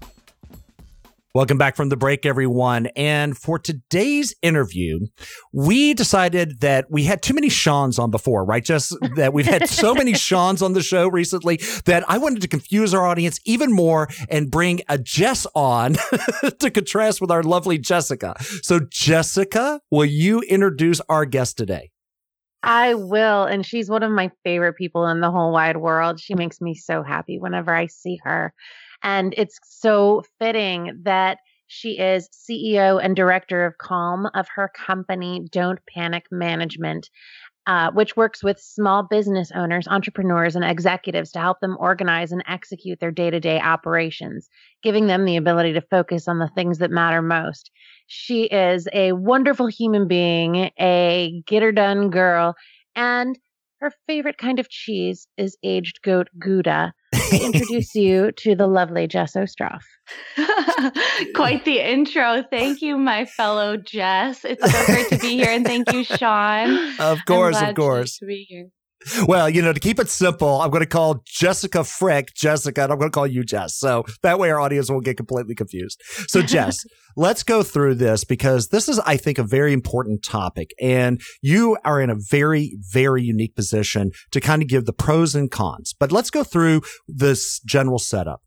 Welcome 1.34 1.58
back 1.58 1.78
from 1.78 1.90
the 1.90 1.96
break, 1.96 2.26
everyone. 2.28 2.88
And 2.96 3.36
for 3.38 3.58
today's 3.58 4.36
interview, 4.44 5.00
we 5.54 5.94
decided 5.94 6.60
that 6.60 6.92
we 6.92 7.06
had 7.06 7.24
too 7.24 7.34
many 7.34 7.50
Seans 7.50 7.98
on 7.98 8.12
before, 8.12 8.44
right? 8.44 8.64
Just 8.64 8.96
that 9.16 9.34
we've 9.34 9.48
had 9.48 9.70
so 9.70 9.96
many 9.96 10.14
Seans 10.14 10.62
on 10.62 10.74
the 10.74 10.84
show 10.84 11.08
recently 11.08 11.62
that 11.86 12.04
I 12.10 12.18
wanted 12.18 12.42
to 12.42 12.50
confuse 12.50 12.94
our 12.94 13.08
audience 13.08 13.40
even 13.46 13.72
more 13.72 14.10
and 14.30 14.52
bring 14.52 14.82
a 14.90 14.98
Jess 14.98 15.48
on 15.56 15.94
to 16.60 16.70
contrast 16.70 17.22
with 17.22 17.32
our 17.32 17.44
lovely 17.44 17.78
Jessica. 17.78 18.36
So, 18.62 18.82
Jessica, 18.82 19.80
will 19.90 20.06
you 20.06 20.42
introduce 20.42 21.00
our 21.08 21.26
guest 21.26 21.58
today? 21.58 21.93
I 22.64 22.94
will. 22.94 23.44
And 23.44 23.66
she's 23.66 23.90
one 23.90 24.04
of 24.04 24.12
my 24.12 24.32
favorite 24.44 24.76
people 24.76 25.06
in 25.08 25.20
the 25.20 25.32
whole 25.32 25.52
wide 25.52 25.78
world. 25.78 26.20
She 26.20 26.34
makes 26.34 26.62
me 26.62 26.74
so 26.74 27.04
happy 27.04 27.38
whenever 27.38 27.76
I 27.76 27.88
see 27.88 28.20
her. 28.24 28.54
And 29.04 29.34
it's 29.38 29.60
so 29.64 30.24
fitting 30.40 31.02
that 31.04 31.40
she 31.68 31.98
is 32.00 32.30
CEO 32.30 33.04
and 33.04 33.16
director 33.16 33.66
of 33.66 33.78
Calm 33.80 34.28
of 34.34 34.48
her 34.56 34.70
company, 34.76 35.46
Don't 35.52 35.80
Panic 35.88 36.26
Management, 36.32 37.10
uh, 37.66 37.92
which 37.92 38.18
works 38.18 38.44
with 38.44 38.60
small 38.60 39.04
business 39.04 39.52
owners, 39.56 39.88
entrepreneurs, 39.88 40.56
and 40.56 40.66
executives 40.66 41.32
to 41.32 41.40
help 41.40 41.60
them 41.62 41.78
organize 41.80 42.32
and 42.32 42.44
execute 42.48 43.00
their 43.00 43.12
day 43.12 43.30
to 43.30 43.40
day 43.40 43.60
operations, 43.60 44.50
giving 44.82 45.08
them 45.08 45.26
the 45.26 45.38
ability 45.38 45.74
to 45.74 45.82
focus 45.82 46.28
on 46.28 46.40
the 46.40 46.50
things 46.50 46.80
that 46.80 46.92
matter 46.92 47.22
most. 47.22 47.72
She 48.08 48.44
is 48.46 48.88
a 48.94 49.14
wonderful 49.14 49.68
human 49.68 50.08
being, 50.08 50.72
a 50.80 51.42
get 51.48 51.64
her 51.64 51.72
done 51.72 52.10
girl, 52.10 52.56
and 52.96 53.38
her 53.80 53.92
favorite 54.08 54.38
kind 54.38 54.60
of 54.60 54.70
cheese 54.70 55.28
is 55.38 55.58
aged 55.64 56.02
goat 56.04 56.30
Gouda. 56.40 56.94
I 57.14 57.40
introduce 57.44 57.96
you 57.96 58.32
to 58.32 58.56
the 58.56 58.68
lovely 58.68 59.08
Jess 59.08 59.34
Ostroff. 59.36 59.84
Quite 61.36 61.66
the 61.66 61.80
intro. 61.80 62.44
Thank 62.50 62.82
you, 62.82 62.98
my 62.98 63.26
fellow 63.26 63.78
Jess. 63.78 64.44
It's 64.44 64.70
so 64.70 64.86
great 64.86 65.08
to 65.10 65.18
be 65.18 65.38
here, 65.38 65.50
and 65.50 65.66
thank 65.66 65.92
you, 65.94 66.04
Sean. 66.04 67.00
Of 67.00 67.26
course, 67.26 67.62
of 67.62 67.76
course. 67.76 68.18
To 68.20 68.26
be 68.26 68.46
here. 68.48 68.70
Well, 69.28 69.50
you 69.50 69.62
know, 69.62 69.74
to 69.74 69.80
keep 69.80 70.00
it 70.00 70.10
simple, 70.10 70.62
I'm 70.62 70.70
going 70.70 70.82
to 70.82 70.88
call 70.88 71.24
Jessica 71.26 71.84
Frick 71.84 72.34
Jessica, 72.36 72.84
and 72.84 72.92
I'm 72.92 73.00
going 73.00 73.12
to 73.12 73.16
call 73.16 73.28
you 73.28 73.44
Jess. 73.44 73.76
So 73.76 74.06
that 74.22 74.40
way 74.40 74.50
our 74.52 74.60
audience 74.60 74.90
won't 74.90 75.06
get 75.06 75.18
completely 75.18 75.56
confused. 75.56 76.02
So, 76.28 76.42
Jess, 76.54 76.86
let's 77.16 77.44
go 77.44 77.64
through 77.64 77.96
this 77.96 78.24
because 78.24 78.70
this 78.70 78.88
is, 78.88 79.00
I 79.00 79.18
think, 79.18 79.38
a 79.38 79.44
very 79.44 79.74
important 79.74 80.24
topic. 80.24 80.72
And 80.82 81.22
you 81.42 81.78
are 81.84 82.02
in 82.02 82.10
a 82.10 82.16
very, 82.16 82.78
very 82.92 83.24
unique 83.24 83.56
position 83.56 84.12
to 84.32 84.40
kind 84.40 84.62
of 84.62 84.68
give 84.68 84.86
the 84.86 84.94
pros 84.94 85.36
and 85.36 85.50
cons. 85.50 85.94
But 85.98 86.12
let's 86.12 86.30
go 86.30 86.44
through 86.44 86.82
this 87.08 87.60
general 87.60 88.00
setup. 88.00 88.42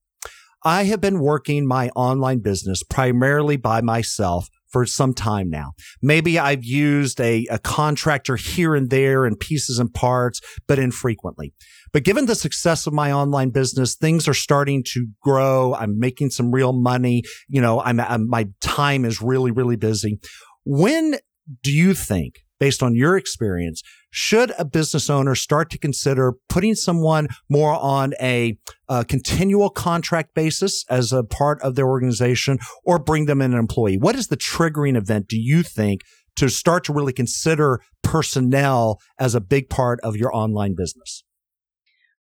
I 0.64 0.84
have 0.84 1.00
been 1.00 1.20
working 1.20 1.66
my 1.66 1.90
online 1.90 2.40
business 2.40 2.82
primarily 2.82 3.56
by 3.56 3.82
myself 3.82 4.48
for 4.76 4.84
some 4.84 5.14
time 5.14 5.48
now. 5.48 5.72
Maybe 6.02 6.38
I've 6.38 6.62
used 6.62 7.18
a, 7.18 7.46
a 7.50 7.58
contractor 7.58 8.36
here 8.36 8.74
and 8.74 8.90
there 8.90 9.24
in 9.24 9.34
pieces 9.34 9.78
and 9.78 9.90
parts, 9.90 10.42
but 10.68 10.78
infrequently. 10.78 11.54
But 11.94 12.04
given 12.04 12.26
the 12.26 12.34
success 12.34 12.86
of 12.86 12.92
my 12.92 13.10
online 13.10 13.48
business, 13.48 13.94
things 13.94 14.28
are 14.28 14.34
starting 14.34 14.84
to 14.88 15.06
grow. 15.22 15.74
I'm 15.74 15.98
making 15.98 16.28
some 16.28 16.52
real 16.52 16.74
money. 16.74 17.22
You 17.48 17.62
know, 17.62 17.80
I'm, 17.80 17.98
I'm 17.98 18.28
my 18.28 18.48
time 18.60 19.06
is 19.06 19.22
really, 19.22 19.50
really 19.50 19.76
busy. 19.76 20.18
When 20.66 21.14
do 21.62 21.72
you 21.72 21.94
think 21.94 22.40
based 22.58 22.82
on 22.82 22.94
your 22.94 23.16
experience, 23.16 23.82
should 24.10 24.52
a 24.58 24.64
business 24.64 25.10
owner 25.10 25.34
start 25.34 25.70
to 25.70 25.78
consider 25.78 26.34
putting 26.48 26.74
someone 26.74 27.28
more 27.50 27.72
on 27.72 28.14
a, 28.20 28.56
a, 28.88 29.04
continual 29.04 29.68
contract 29.68 30.34
basis 30.34 30.84
as 30.88 31.12
a 31.12 31.22
part 31.22 31.60
of 31.62 31.74
their 31.74 31.86
organization 31.86 32.58
or 32.84 32.98
bring 32.98 33.26
them 33.26 33.42
in 33.42 33.52
an 33.52 33.58
employee? 33.58 33.98
What 33.98 34.16
is 34.16 34.28
the 34.28 34.36
triggering 34.36 34.96
event, 34.96 35.28
do 35.28 35.38
you 35.38 35.62
think, 35.62 36.00
to 36.36 36.48
start 36.48 36.84
to 36.84 36.92
really 36.92 37.12
consider 37.12 37.80
personnel 38.02 39.00
as 39.18 39.34
a 39.34 39.40
big 39.40 39.68
part 39.68 40.00
of 40.00 40.16
your 40.16 40.34
online 40.34 40.74
business? 40.74 41.24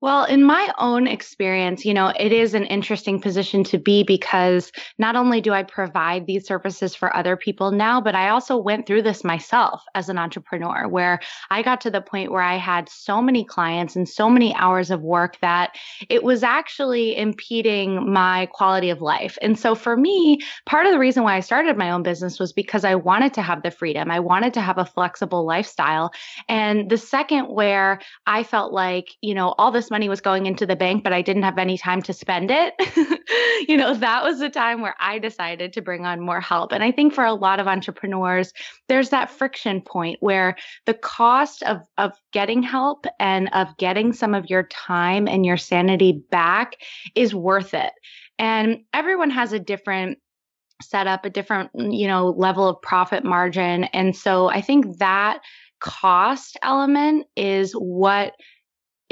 Well, 0.03 0.25
in 0.25 0.43
my 0.43 0.69
own 0.79 1.07
experience, 1.07 1.85
you 1.85 1.95
know, 1.95 2.13
it 2.19 2.33
is 2.33 2.55
an 2.55 2.65
interesting 2.65 3.21
position 3.21 3.63
to 3.63 3.79
be 3.79 4.03
because 4.03 4.73
not 4.99 5.15
only 5.15 5.41
do 5.41 5.53
I 5.53 5.63
provide 5.63 6.27
these 6.27 6.45
services 6.45 6.93
for 6.93 7.15
other 7.15 7.37
people 7.37 7.71
now, 7.71 8.01
but 8.01 8.17
I 8.17 8.31
also 8.31 8.57
went 8.57 8.85
through 8.85 9.03
this 9.03 9.23
myself 9.23 9.85
as 9.95 10.09
an 10.09 10.19
entrepreneur 10.19 10.89
where 10.89 11.21
I 11.51 11.63
got 11.63 11.81
to 11.83 11.91
the 11.93 12.01
point 12.01 12.33
where 12.33 12.43
I 12.43 12.57
had 12.57 12.89
so 12.89 13.23
many 13.23 13.45
clients 13.45 13.95
and 13.95 14.09
so 14.09 14.29
many 14.29 14.53
hours 14.57 14.91
of 14.91 15.03
work 15.03 15.39
that 15.41 15.77
it 16.09 16.25
was 16.25 16.43
actually 16.43 17.17
impeding 17.17 18.13
my 18.13 18.47
quality 18.47 18.91
of 18.91 19.03
life. 19.03 19.39
And 19.41 19.57
so 19.57 19.77
for 19.77 19.97
me, 19.97 20.41
part 20.67 20.85
of 20.85 20.91
the 20.91 20.99
reason 20.99 21.23
why 21.23 21.37
I 21.37 21.41
started 21.41 21.77
my 21.77 21.93
own 21.93 22.03
business 22.03 22.41
was 22.41 22.53
because 22.53 22.85
I 22.85 22.97
wanted 22.97 23.35
to 23.35 23.43
have 23.43 23.63
the 23.63 23.71
freedom. 23.71 24.11
I 24.11 24.19
wanted 24.19 24.53
to 24.55 24.63
have 24.63 24.79
a 24.79 24.85
flexible 24.85 25.47
lifestyle. 25.47 26.11
And 26.49 26.91
the 26.91 26.99
second 26.99 27.45
where 27.45 28.01
I 28.27 28.43
felt 28.43 28.73
like, 28.73 29.07
you 29.21 29.37
know, 29.37 29.55
all 29.59 29.71
this 29.71 29.92
money 29.93 30.09
was 30.09 30.21
going 30.21 30.47
into 30.47 30.67
the 30.67 30.75
bank, 30.75 31.05
but 31.05 31.13
I 31.13 31.23
didn't 31.23 31.45
have 31.45 31.59
any 31.59 31.79
time 31.79 32.03
to 32.03 32.13
spend 32.13 32.51
it, 32.51 32.75
you 33.69 33.77
know, 33.77 33.95
that 33.95 34.25
was 34.25 34.41
the 34.41 34.51
time 34.51 34.81
where 34.81 34.97
I 34.99 35.21
decided 35.21 35.73
to 35.75 35.81
bring 35.81 36.05
on 36.05 36.21
more 36.21 36.41
help. 36.41 36.73
And 36.73 36.83
I 36.83 36.91
think 36.91 37.15
for 37.15 37.25
a 37.25 37.35
lot 37.35 37.61
of 37.61 37.69
entrepreneurs, 37.69 38.53
there's 38.89 39.11
that 39.11 39.31
friction 39.31 39.81
point 39.81 40.17
where 40.21 40.57
the 40.87 40.95
cost 40.95 41.63
of, 41.63 41.83
of 41.99 42.13
getting 42.33 42.65
help 42.65 43.07
and 43.21 43.49
of 43.53 43.69
getting 43.77 44.13
some 44.13 44.35
of 44.35 44.51
your 44.51 44.65
time 44.65 45.29
and 45.29 45.47
your 45.47 45.57
sanity 45.57 46.25
back 46.33 46.77
is 47.15 47.35
worth 47.35 47.75
it. 47.75 47.93
And 48.41 48.81
everyone 48.93 49.31
has 49.31 49.53
a 49.53 49.61
different 49.61 50.19
set 50.83 51.07
up 51.07 51.25
a 51.25 51.31
different 51.31 51.71
mm, 51.75 51.97
you 51.97 52.09
know 52.09 52.31
level 52.31 52.67
of 52.67 52.83
profit 52.83 53.23
margin 53.23 53.85
and 53.85 54.17
so 54.17 54.49
i 54.49 54.61
think 54.61 54.99
that 54.99 55.41
cost 55.79 56.57
element 56.63 57.25
is 57.37 57.73
what 57.75 58.35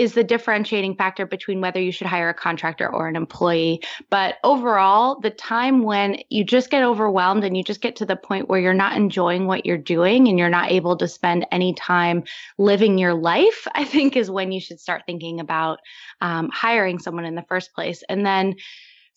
is 0.00 0.14
the 0.14 0.24
differentiating 0.24 0.94
factor 0.94 1.26
between 1.26 1.60
whether 1.60 1.78
you 1.78 1.92
should 1.92 2.06
hire 2.06 2.30
a 2.30 2.34
contractor 2.34 2.88
or 2.88 3.06
an 3.06 3.16
employee. 3.16 3.82
But 4.08 4.38
overall, 4.44 5.20
the 5.20 5.28
time 5.28 5.82
when 5.82 6.22
you 6.30 6.42
just 6.42 6.70
get 6.70 6.82
overwhelmed 6.82 7.44
and 7.44 7.54
you 7.54 7.62
just 7.62 7.82
get 7.82 7.96
to 7.96 8.06
the 8.06 8.16
point 8.16 8.48
where 8.48 8.58
you're 8.58 8.72
not 8.72 8.96
enjoying 8.96 9.46
what 9.46 9.66
you're 9.66 9.76
doing 9.76 10.26
and 10.26 10.38
you're 10.38 10.48
not 10.48 10.70
able 10.70 10.96
to 10.96 11.06
spend 11.06 11.46
any 11.52 11.74
time 11.74 12.24
living 12.56 12.96
your 12.96 13.12
life, 13.12 13.68
I 13.74 13.84
think 13.84 14.16
is 14.16 14.30
when 14.30 14.52
you 14.52 14.60
should 14.60 14.80
start 14.80 15.02
thinking 15.04 15.38
about 15.38 15.80
um, 16.22 16.48
hiring 16.50 16.98
someone 16.98 17.26
in 17.26 17.34
the 17.34 17.44
first 17.46 17.74
place. 17.74 18.02
And 18.08 18.24
then 18.24 18.54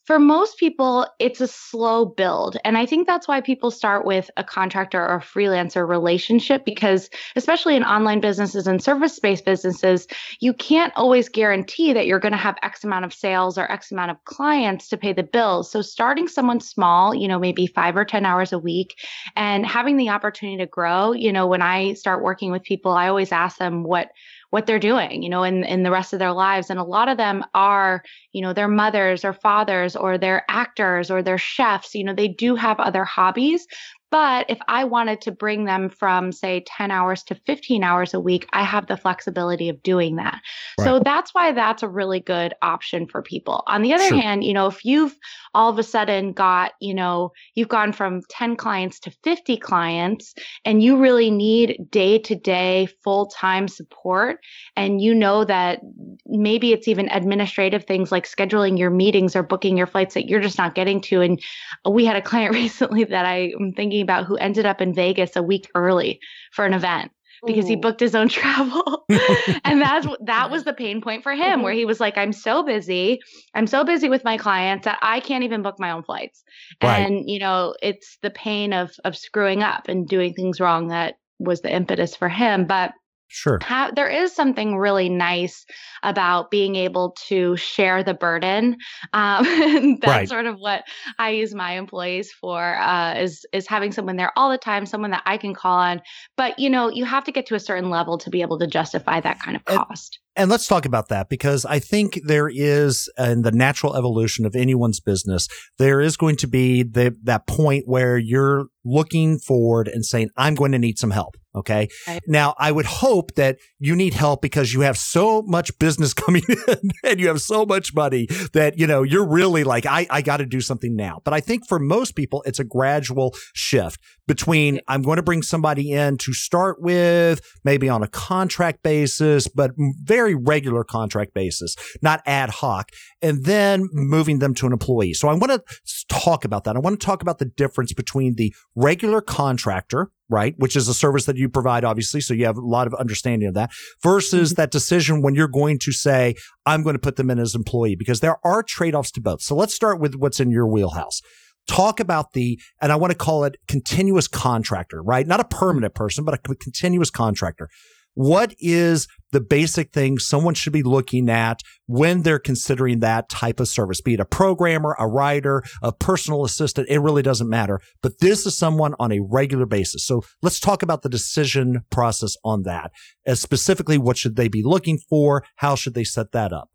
for 0.05 0.19
most 0.19 0.57
people, 0.57 1.07
it's 1.17 1.39
a 1.39 1.47
slow 1.47 2.05
build. 2.05 2.57
And 2.65 2.77
I 2.77 2.85
think 2.85 3.07
that's 3.07 3.27
why 3.27 3.39
people 3.39 3.71
start 3.71 4.05
with 4.05 4.29
a 4.35 4.43
contractor 4.43 5.01
or 5.01 5.15
a 5.15 5.21
freelancer 5.21 5.87
relationship 5.87 6.65
because, 6.65 7.09
especially 7.37 7.77
in 7.77 7.83
online 7.83 8.19
businesses 8.19 8.67
and 8.67 8.83
service 8.83 9.17
based 9.19 9.45
businesses, 9.45 10.07
you 10.41 10.53
can't 10.53 10.91
always 10.97 11.29
guarantee 11.29 11.93
that 11.93 12.05
you're 12.05 12.19
going 12.19 12.33
to 12.33 12.37
have 12.37 12.57
X 12.63 12.83
amount 12.83 13.05
of 13.05 13.13
sales 13.13 13.57
or 13.57 13.71
X 13.71 13.91
amount 13.93 14.11
of 14.11 14.23
clients 14.25 14.89
to 14.89 14.97
pay 14.97 15.13
the 15.13 15.23
bills. 15.23 15.71
So, 15.71 15.81
starting 15.81 16.27
someone 16.27 16.59
small, 16.59 17.15
you 17.15 17.29
know, 17.29 17.39
maybe 17.39 17.65
five 17.67 17.95
or 17.95 18.03
10 18.03 18.25
hours 18.25 18.51
a 18.51 18.59
week 18.59 18.99
and 19.37 19.65
having 19.65 19.95
the 19.95 20.09
opportunity 20.09 20.57
to 20.57 20.67
grow, 20.67 21.13
you 21.13 21.31
know, 21.31 21.47
when 21.47 21.61
I 21.61 21.93
start 21.93 22.23
working 22.23 22.51
with 22.51 22.63
people, 22.63 22.91
I 22.91 23.07
always 23.07 23.31
ask 23.31 23.57
them 23.57 23.83
what 23.83 24.11
what 24.53 24.67
they're 24.67 24.77
doing, 24.77 25.23
you 25.23 25.29
know, 25.29 25.41
in, 25.41 25.63
in 25.63 25.81
the 25.81 25.89
rest 25.89 26.13
of 26.13 26.19
their 26.19 26.31
lives. 26.31 26.69
And 26.69 26.77
a 26.79 26.83
lot 26.83 27.09
of 27.09 27.17
them 27.17 27.43
are, 27.55 28.03
you 28.33 28.41
know, 28.43 28.53
their 28.53 28.67
mothers 28.67 29.25
or 29.25 29.33
fathers 29.33 29.95
or 29.95 30.19
they're 30.19 30.45
actors 30.47 31.09
or 31.09 31.23
they're 31.23 31.39
chefs. 31.39 31.95
You 31.95 32.03
know, 32.03 32.13
they 32.13 32.27
do 32.27 32.53
have 32.53 32.79
other 32.79 33.03
hobbies, 33.03 33.65
but 34.13 34.45
if 34.47 34.59
I 34.67 34.83
wanted 34.83 35.21
to 35.21 35.31
bring 35.31 35.65
them 35.65 35.89
from, 35.89 36.31
say, 36.31 36.63
10 36.67 36.91
hours 36.91 37.23
to 37.23 37.33
15 37.33 37.83
hours 37.83 38.13
a 38.13 38.19
week, 38.19 38.47
I 38.53 38.61
have 38.61 38.85
the 38.85 38.95
flexibility 38.95 39.69
of 39.69 39.81
doing 39.81 40.17
that. 40.17 40.39
Right. 40.77 40.85
So 40.85 40.99
that's 40.99 41.33
why 41.33 41.51
that's 41.51 41.81
a 41.81 41.87
really 41.87 42.19
good 42.19 42.53
option 42.61 43.07
for 43.07 43.23
people. 43.23 43.63
On 43.65 43.81
the 43.81 43.91
other 43.91 44.07
sure. 44.09 44.21
hand, 44.21 44.43
you 44.43 44.53
know, 44.53 44.67
if 44.67 44.85
you've 44.85 45.17
all 45.55 45.71
of 45.71 45.79
a 45.79 45.83
sudden 45.83 46.31
got, 46.31 46.73
you 46.79 46.93
know, 46.93 47.31
you've 47.55 47.69
gone 47.69 47.91
from 47.91 48.21
10 48.29 48.55
clients 48.55 48.99
to 48.99 49.11
50 49.23 49.57
clients 49.57 50.35
and 50.63 50.83
you 50.83 50.97
really 50.97 51.31
need 51.31 51.79
day 51.89 52.19
to 52.19 52.35
day 52.35 52.89
full 53.03 53.25
time 53.25 53.67
support, 53.67 54.41
and 54.75 55.01
you 55.01 55.15
know 55.15 55.43
that 55.43 55.79
maybe 56.27 56.71
it's 56.71 56.87
even 56.87 57.09
administrative 57.09 57.85
things 57.85 58.11
like 58.11 58.27
scheduling 58.27 58.77
your 58.77 58.91
meetings 58.91 59.35
or 59.35 59.41
booking 59.41 59.75
your 59.75 59.87
flights 59.87 60.13
that 60.13 60.27
you're 60.27 60.39
just 60.39 60.59
not 60.59 60.75
getting 60.75 61.01
to. 61.01 61.21
And 61.21 61.41
we 61.89 62.05
had 62.05 62.15
a 62.15 62.21
client 62.21 62.53
recently 62.63 63.05
that 63.05 63.25
I'm 63.25 63.73
thinking 63.75 64.02
about 64.03 64.25
who 64.25 64.35
ended 64.37 64.65
up 64.65 64.81
in 64.81 64.93
Vegas 64.93 65.35
a 65.35 65.43
week 65.43 65.69
early 65.75 66.19
for 66.51 66.65
an 66.65 66.73
event 66.73 67.11
because 67.45 67.67
he 67.67 67.75
booked 67.75 67.99
his 67.99 68.15
own 68.15 68.27
travel. 68.29 69.05
and 69.63 69.81
that's 69.81 70.07
that 70.21 70.49
was 70.49 70.63
the 70.63 70.73
pain 70.73 71.01
point 71.01 71.23
for 71.23 71.33
him 71.33 71.41
mm-hmm. 71.41 71.61
where 71.61 71.73
he 71.73 71.85
was 71.85 71.99
like 71.99 72.17
I'm 72.17 72.33
so 72.33 72.63
busy. 72.63 73.19
I'm 73.53 73.67
so 73.67 73.83
busy 73.83 74.09
with 74.09 74.23
my 74.23 74.37
clients 74.37 74.85
that 74.85 74.99
I 75.01 75.19
can't 75.19 75.43
even 75.43 75.61
book 75.61 75.79
my 75.79 75.91
own 75.91 76.03
flights. 76.03 76.43
Right. 76.81 76.99
And 76.99 77.29
you 77.29 77.39
know, 77.39 77.75
it's 77.81 78.17
the 78.21 78.31
pain 78.31 78.73
of 78.73 78.91
of 79.03 79.17
screwing 79.17 79.63
up 79.63 79.87
and 79.87 80.07
doing 80.07 80.33
things 80.33 80.59
wrong 80.59 80.89
that 80.89 81.15
was 81.39 81.61
the 81.61 81.73
impetus 81.73 82.15
for 82.15 82.29
him, 82.29 82.65
but 82.65 82.93
Sure. 83.33 83.59
there 83.95 84.09
is 84.09 84.31
something 84.35 84.77
really 84.77 85.09
nice 85.09 85.65
about 86.03 86.51
being 86.51 86.75
able 86.75 87.15
to 87.27 87.57
share 87.57 88.03
the 88.03 88.13
burden. 88.13 88.77
Um, 89.11 89.97
that's 90.01 90.07
right. 90.07 90.29
sort 90.29 90.45
of 90.45 90.57
what 90.59 90.83
I 91.17 91.31
use 91.31 91.55
my 91.55 91.71
employees 91.71 92.31
for 92.31 92.77
uh, 92.77 93.15
is 93.15 93.43
is 93.51 93.67
having 93.67 93.91
someone 93.91 94.17
there 94.17 94.31
all 94.35 94.51
the 94.51 94.59
time, 94.59 94.85
someone 94.85 95.09
that 95.11 95.23
I 95.25 95.37
can 95.37 95.55
call 95.55 95.79
on. 95.79 96.01
But 96.37 96.59
you 96.59 96.69
know, 96.69 96.89
you 96.89 97.05
have 97.05 97.23
to 97.23 97.31
get 97.31 97.47
to 97.47 97.55
a 97.55 97.59
certain 97.59 97.89
level 97.89 98.19
to 98.19 98.29
be 98.29 98.41
able 98.41 98.59
to 98.59 98.67
justify 98.67 99.19
that 99.21 99.39
kind 99.39 99.57
of 99.57 99.65
cost. 99.65 100.19
And, 100.35 100.43
and 100.43 100.51
let's 100.51 100.67
talk 100.67 100.85
about 100.85 101.09
that 101.09 101.27
because 101.27 101.65
I 101.65 101.79
think 101.79 102.19
there 102.23 102.49
is, 102.53 103.11
in 103.17 103.41
the 103.41 103.51
natural 103.51 103.95
evolution 103.95 104.45
of 104.45 104.55
anyone's 104.55 104.99
business, 104.99 105.47
there 105.79 106.01
is 106.01 106.17
going 106.17 106.35
to 106.37 106.47
be 106.47 106.83
the, 106.83 107.15
that 107.23 107.47
point 107.47 107.87
where 107.87 108.17
you're 108.17 108.67
looking 108.85 109.39
forward 109.39 109.87
and 109.87 110.05
saying, 110.05 110.29
I'm 110.37 110.55
going 110.55 110.71
to 110.71 110.79
need 110.79 110.97
some 110.97 111.11
help. 111.11 111.35
Okay. 111.55 111.87
Now, 112.25 112.55
I 112.57 112.71
would 112.71 112.87
hope 112.87 113.35
that 113.35 113.59
you 113.77 113.95
need 113.95 114.15
help 114.15 114.41
because 114.41 114.73
you 114.73 114.81
have 114.81 114.97
so 114.97 115.43
much 115.43 115.77
business 115.77 116.13
coming 116.13 116.43
in 116.49 116.91
and 117.03 117.19
you 117.19 117.27
have 117.27 117.41
so 117.41 117.65
much 117.65 117.93
money 117.93 118.27
that, 118.53 118.79
you 118.79 118.87
know, 118.87 119.03
you're 119.03 119.27
really 119.27 119.63
like, 119.63 119.85
I, 119.85 120.07
I 120.09 120.21
got 120.21 120.37
to 120.37 120.45
do 120.47 120.61
something 120.61 120.95
now. 120.95 121.21
But 121.23 121.33
I 121.33 121.41
think 121.41 121.67
for 121.67 121.77
most 121.77 122.15
people, 122.15 122.41
it's 122.47 122.59
a 122.59 122.63
gradual 122.63 123.35
shift 123.53 123.99
between 124.27 124.79
I'm 124.87 125.03
going 125.03 125.17
to 125.17 125.23
bring 125.23 125.43
somebody 125.43 125.91
in 125.91 126.17
to 126.17 126.33
start 126.33 126.81
with, 126.81 127.41
maybe 127.63 127.87
on 127.87 128.01
a 128.01 128.07
contract 128.07 128.81
basis, 128.81 129.47
but 129.47 129.71
very 129.77 130.33
regular 130.33 130.83
contract 130.83 131.35
basis, 131.35 131.75
not 132.01 132.21
ad 132.25 132.49
hoc, 132.49 132.89
and 133.23 133.45
then 133.45 133.87
moving 133.93 134.37
them 134.39 134.53
to 134.55 134.67
an 134.67 134.73
employee. 134.73 135.13
So 135.13 135.29
I 135.29 135.33
want 135.33 135.51
to 135.51 135.63
talk 136.09 136.45
about 136.45 136.65
that. 136.65 136.75
I 136.75 136.79
want 136.79 136.99
to 136.99 137.03
talk 137.03 137.23
about 137.23 137.39
the 137.39 137.45
difference 137.45 137.93
between 137.93 138.35
the 138.35 138.53
regular 138.75 139.21
contractor 139.21 140.11
right? 140.29 140.55
Which 140.57 140.75
is 140.75 140.87
a 140.87 140.95
service 140.95 141.25
that 141.25 141.37
you 141.37 141.47
provide, 141.47 141.83
obviously. 141.83 142.19
So 142.19 142.33
you 142.33 142.45
have 142.45 142.57
a 142.57 142.61
lot 142.61 142.87
of 142.87 142.95
understanding 142.95 143.47
of 143.47 143.53
that 143.53 143.69
versus 144.01 144.51
mm-hmm. 144.51 144.61
that 144.61 144.71
decision 144.71 145.21
when 145.21 145.35
you're 145.35 145.47
going 145.47 145.77
to 145.79 145.91
say, 145.91 146.33
I'm 146.65 146.81
going 146.81 146.95
to 146.95 146.99
put 146.99 147.17
them 147.17 147.29
in 147.29 147.37
as 147.37 147.53
employee 147.53 147.95
because 147.95 148.19
there 148.21 148.37
are 148.43 148.63
trade 148.63 148.95
offs 148.95 149.11
to 149.11 149.21
both. 149.21 149.41
So 149.43 149.55
let's 149.55 149.75
start 149.75 149.99
with 149.99 150.15
what's 150.15 150.39
in 150.39 150.49
your 150.49 150.67
wheelhouse. 150.67 151.21
Talk 151.67 151.99
about 151.99 152.33
the, 152.33 152.59
and 152.81 152.91
I 152.91 152.95
want 152.95 153.11
to 153.11 153.17
call 153.17 153.43
it 153.43 153.57
continuous 153.67 154.27
contractor, 154.27 155.03
right? 155.03 155.27
Not 155.27 155.39
a 155.39 155.45
permanent 155.45 155.93
person, 155.93 156.25
but 156.25 156.33
a 156.33 156.55
continuous 156.55 157.11
contractor. 157.11 157.69
What 158.13 158.53
is 158.59 159.07
the 159.31 159.41
basic 159.41 159.91
thing 159.91 160.19
someone 160.19 160.53
should 160.53 160.73
be 160.73 160.83
looking 160.83 161.29
at 161.29 161.61
when 161.87 162.21
they're 162.21 162.39
considering 162.39 162.99
that 162.99 163.29
type 163.29 163.59
of 163.59 163.67
service, 163.67 164.01
be 164.01 164.13
it 164.13 164.19
a 164.19 164.25
programmer, 164.25 164.95
a 164.99 165.07
writer, 165.07 165.63
a 165.81 165.91
personal 165.91 166.45
assistant? 166.45 166.89
It 166.89 166.99
really 166.99 167.23
doesn't 167.23 167.49
matter. 167.49 167.79
But 168.01 168.19
this 168.19 168.45
is 168.45 168.57
someone 168.57 168.93
on 168.99 169.11
a 169.11 169.19
regular 169.19 169.65
basis. 169.65 170.05
So 170.05 170.21
let's 170.41 170.59
talk 170.59 170.83
about 170.83 171.01
the 171.01 171.09
decision 171.09 171.81
process 171.89 172.35
on 172.43 172.63
that. 172.63 172.91
As 173.25 173.41
specifically, 173.41 173.97
what 173.97 174.17
should 174.17 174.35
they 174.35 174.47
be 174.47 174.63
looking 174.63 174.99
for? 175.09 175.43
How 175.57 175.75
should 175.75 175.95
they 175.95 176.03
set 176.03 176.31
that 176.33 176.53
up? 176.53 176.69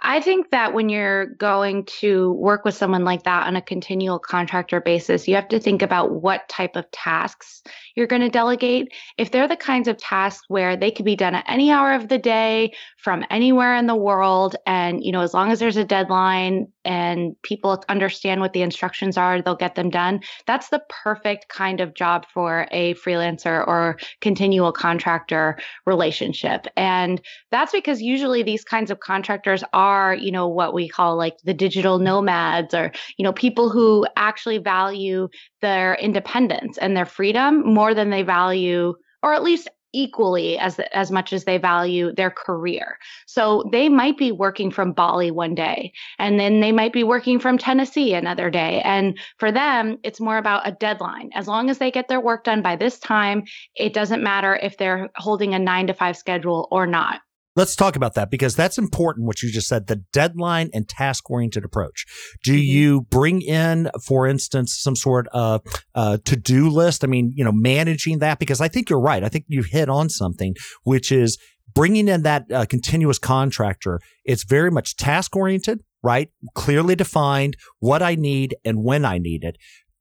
I 0.00 0.20
think 0.20 0.50
that 0.50 0.74
when 0.74 0.88
you're 0.88 1.26
going 1.26 1.84
to 2.00 2.32
work 2.34 2.64
with 2.64 2.74
someone 2.74 3.04
like 3.04 3.24
that 3.24 3.46
on 3.46 3.56
a 3.56 3.62
continual 3.62 4.18
contractor 4.18 4.80
basis, 4.80 5.26
you 5.26 5.34
have 5.34 5.48
to 5.48 5.58
think 5.58 5.82
about 5.82 6.22
what 6.22 6.48
type 6.48 6.76
of 6.76 6.88
tasks 6.92 7.62
you're 7.96 8.06
going 8.06 8.22
to 8.22 8.28
delegate. 8.28 8.92
If 9.16 9.32
they're 9.32 9.48
the 9.48 9.56
kinds 9.56 9.88
of 9.88 9.96
tasks 9.96 10.44
where 10.48 10.76
they 10.76 10.92
could 10.92 11.04
be 11.04 11.16
done 11.16 11.34
at 11.34 11.44
any 11.48 11.72
hour 11.72 11.94
of 11.94 12.08
the 12.08 12.18
day 12.18 12.74
from 12.98 13.24
anywhere 13.30 13.74
in 13.76 13.86
the 13.86 13.96
world, 13.96 14.56
and 14.66 15.02
you 15.02 15.12
know, 15.12 15.22
as 15.22 15.32
long 15.32 15.50
as 15.50 15.58
there's 15.58 15.76
a 15.76 15.84
deadline 15.84 16.66
and 16.84 17.34
people 17.42 17.82
understand 17.88 18.40
what 18.40 18.52
the 18.52 18.62
instructions 18.62 19.16
are, 19.16 19.40
they'll 19.40 19.54
get 19.54 19.74
them 19.74 19.88
done. 19.88 20.20
That's 20.46 20.68
the 20.68 20.82
perfect 20.88 21.48
kind 21.48 21.80
of 21.80 21.94
job 21.94 22.26
for 22.32 22.66
a 22.70 22.94
freelancer 22.94 23.66
or 23.66 23.98
continual 24.20 24.72
contractor 24.72 25.58
relationship. 25.86 26.66
And 26.76 27.20
that's 27.50 27.72
because 27.72 28.02
usually 28.02 28.42
these 28.42 28.64
kinds 28.64 28.90
of 28.90 29.00
contractors 29.00 29.62
are 29.72 30.18
you 30.20 30.32
know, 30.32 30.48
what 30.48 30.74
we 30.74 30.88
call 30.88 31.16
like 31.16 31.36
the 31.44 31.54
digital 31.54 31.98
nomads 31.98 32.74
or, 32.74 32.92
you 33.16 33.22
know, 33.22 33.32
people 33.32 33.70
who 33.70 34.06
actually 34.16 34.58
value 34.58 35.28
their 35.60 35.94
independence 35.94 36.78
and 36.78 36.96
their 36.96 37.06
freedom 37.06 37.62
more 37.62 37.94
than 37.94 38.10
they 38.10 38.22
value, 38.22 38.94
or 39.22 39.32
at 39.32 39.42
least 39.42 39.68
equally 39.98 40.56
as 40.58 40.78
as 40.92 41.10
much 41.10 41.32
as 41.32 41.44
they 41.44 41.58
value 41.58 42.12
their 42.14 42.30
career. 42.30 42.98
So 43.26 43.64
they 43.72 43.88
might 43.88 44.16
be 44.16 44.30
working 44.30 44.70
from 44.70 44.92
Bali 44.92 45.32
one 45.32 45.54
day 45.54 45.92
and 46.18 46.38
then 46.38 46.60
they 46.60 46.70
might 46.70 46.92
be 46.92 47.02
working 47.02 47.40
from 47.40 47.58
Tennessee 47.58 48.14
another 48.14 48.48
day 48.48 48.80
and 48.82 49.18
for 49.38 49.50
them 49.50 49.98
it's 50.04 50.20
more 50.20 50.38
about 50.38 50.68
a 50.68 50.72
deadline. 50.72 51.30
As 51.34 51.48
long 51.48 51.68
as 51.68 51.78
they 51.78 51.90
get 51.90 52.06
their 52.06 52.20
work 52.20 52.44
done 52.44 52.62
by 52.62 52.76
this 52.76 52.98
time, 53.00 53.42
it 53.74 53.92
doesn't 53.92 54.22
matter 54.22 54.54
if 54.54 54.76
they're 54.76 55.10
holding 55.16 55.54
a 55.54 55.58
9 55.58 55.88
to 55.88 55.94
5 55.94 56.16
schedule 56.16 56.68
or 56.70 56.86
not. 56.86 57.20
Let's 57.58 57.74
talk 57.74 57.96
about 57.96 58.14
that 58.14 58.30
because 58.30 58.54
that's 58.54 58.78
important. 58.78 59.26
What 59.26 59.42
you 59.42 59.50
just 59.50 59.66
said, 59.66 59.88
the 59.88 59.96
deadline 59.96 60.70
and 60.72 60.88
task 60.88 61.28
oriented 61.28 61.64
approach. 61.64 62.06
Do 62.44 62.52
mm-hmm. 62.52 62.60
you 62.60 63.00
bring 63.10 63.42
in, 63.42 63.90
for 64.06 64.28
instance, 64.28 64.78
some 64.80 64.94
sort 64.94 65.26
of 65.32 65.62
uh, 65.92 66.18
to 66.24 66.36
do 66.36 66.68
list? 66.68 67.02
I 67.02 67.08
mean, 67.08 67.32
you 67.34 67.44
know, 67.44 67.50
managing 67.50 68.20
that 68.20 68.38
because 68.38 68.60
I 68.60 68.68
think 68.68 68.88
you're 68.88 69.00
right. 69.00 69.24
I 69.24 69.28
think 69.28 69.46
you 69.48 69.64
hit 69.64 69.88
on 69.88 70.08
something, 70.08 70.54
which 70.84 71.10
is 71.10 71.36
bringing 71.74 72.06
in 72.06 72.22
that 72.22 72.44
uh, 72.52 72.64
continuous 72.64 73.18
contractor, 73.18 73.98
it's 74.24 74.44
very 74.44 74.70
much 74.70 74.94
task 74.94 75.34
oriented, 75.34 75.80
right? 76.00 76.30
Clearly 76.54 76.94
defined 76.94 77.56
what 77.80 78.02
I 78.04 78.14
need 78.14 78.54
and 78.64 78.84
when 78.84 79.04
I 79.04 79.18
need 79.18 79.42
it. 79.42 79.56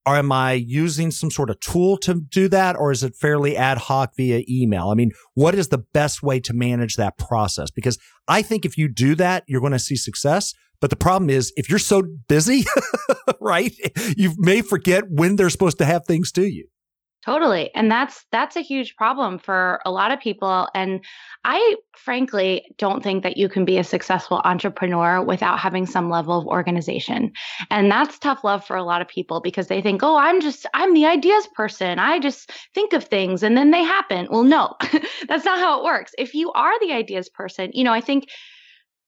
Or 0.07 0.15
am 0.15 0.31
I 0.31 0.53
using 0.53 1.11
some 1.11 1.29
sort 1.29 1.49
of 1.49 1.59
tool 1.59 1.97
to 1.97 2.13
do 2.13 2.47
that? 2.47 2.77
Or 2.77 2.93
is 2.93 3.03
it 3.03 3.13
fairly 3.13 3.57
ad 3.57 3.77
hoc 3.77 4.15
via 4.15 4.41
email? 4.49 4.87
I 4.87 4.93
mean, 4.93 5.11
what 5.33 5.53
is 5.53 5.67
the 5.67 5.79
best 5.79 6.23
way 6.23 6.39
to 6.39 6.53
manage 6.53 6.95
that 6.95 7.17
process? 7.17 7.69
Because 7.69 7.97
I 8.25 8.41
think 8.41 8.63
if 8.63 8.77
you 8.77 8.87
do 8.87 9.15
that, 9.15 9.43
you're 9.47 9.59
going 9.59 9.73
to 9.73 9.79
see 9.79 9.97
success. 9.97 10.53
But 10.79 10.91
the 10.91 10.95
problem 10.95 11.29
is 11.29 11.51
if 11.57 11.69
you're 11.69 11.77
so 11.77 12.03
busy, 12.29 12.63
right, 13.41 13.73
you 14.15 14.33
may 14.37 14.61
forget 14.61 15.03
when 15.09 15.35
they're 15.35 15.49
supposed 15.49 15.77
to 15.79 15.85
have 15.85 16.05
things 16.05 16.31
to 16.33 16.43
you. 16.43 16.69
Totally. 17.27 17.69
And 17.75 17.91
that's 17.91 18.25
that's 18.31 18.55
a 18.55 18.61
huge 18.61 18.95
problem 18.95 19.37
for 19.37 19.81
a 19.85 19.91
lot 19.91 20.11
of 20.11 20.19
people 20.21 20.69
and 20.73 21.03
I 21.43 21.75
frankly 21.93 22.73
don't 22.77 23.03
think 23.03 23.23
that 23.23 23.35
you 23.35 23.49
can 23.49 23.65
be 23.65 23.77
a 23.77 23.83
successful 23.83 24.39
entrepreneur 24.45 25.21
without 25.21 25.59
having 25.59 25.85
some 25.85 26.09
level 26.09 26.39
of 26.39 26.47
organization. 26.47 27.33
And 27.69 27.91
that's 27.91 28.17
tough 28.17 28.45
love 28.45 28.63
for 28.65 28.77
a 28.77 28.83
lot 28.83 29.01
of 29.01 29.09
people 29.09 29.41
because 29.41 29.67
they 29.67 29.81
think, 29.81 30.03
"Oh, 30.03 30.15
I'm 30.15 30.39
just 30.39 30.65
I'm 30.73 30.93
the 30.93 31.05
ideas 31.05 31.47
person. 31.53 31.99
I 31.99 32.19
just 32.19 32.49
think 32.73 32.93
of 32.93 33.03
things 33.03 33.43
and 33.43 33.57
then 33.57 33.71
they 33.71 33.83
happen." 33.83 34.29
Well, 34.31 34.43
no. 34.43 34.75
that's 35.27 35.43
not 35.43 35.59
how 35.59 35.79
it 35.79 35.83
works. 35.83 36.13
If 36.17 36.33
you 36.33 36.53
are 36.53 36.79
the 36.79 36.93
ideas 36.93 37.27
person, 37.27 37.71
you 37.73 37.83
know, 37.83 37.93
I 37.93 37.99
think 38.01 38.29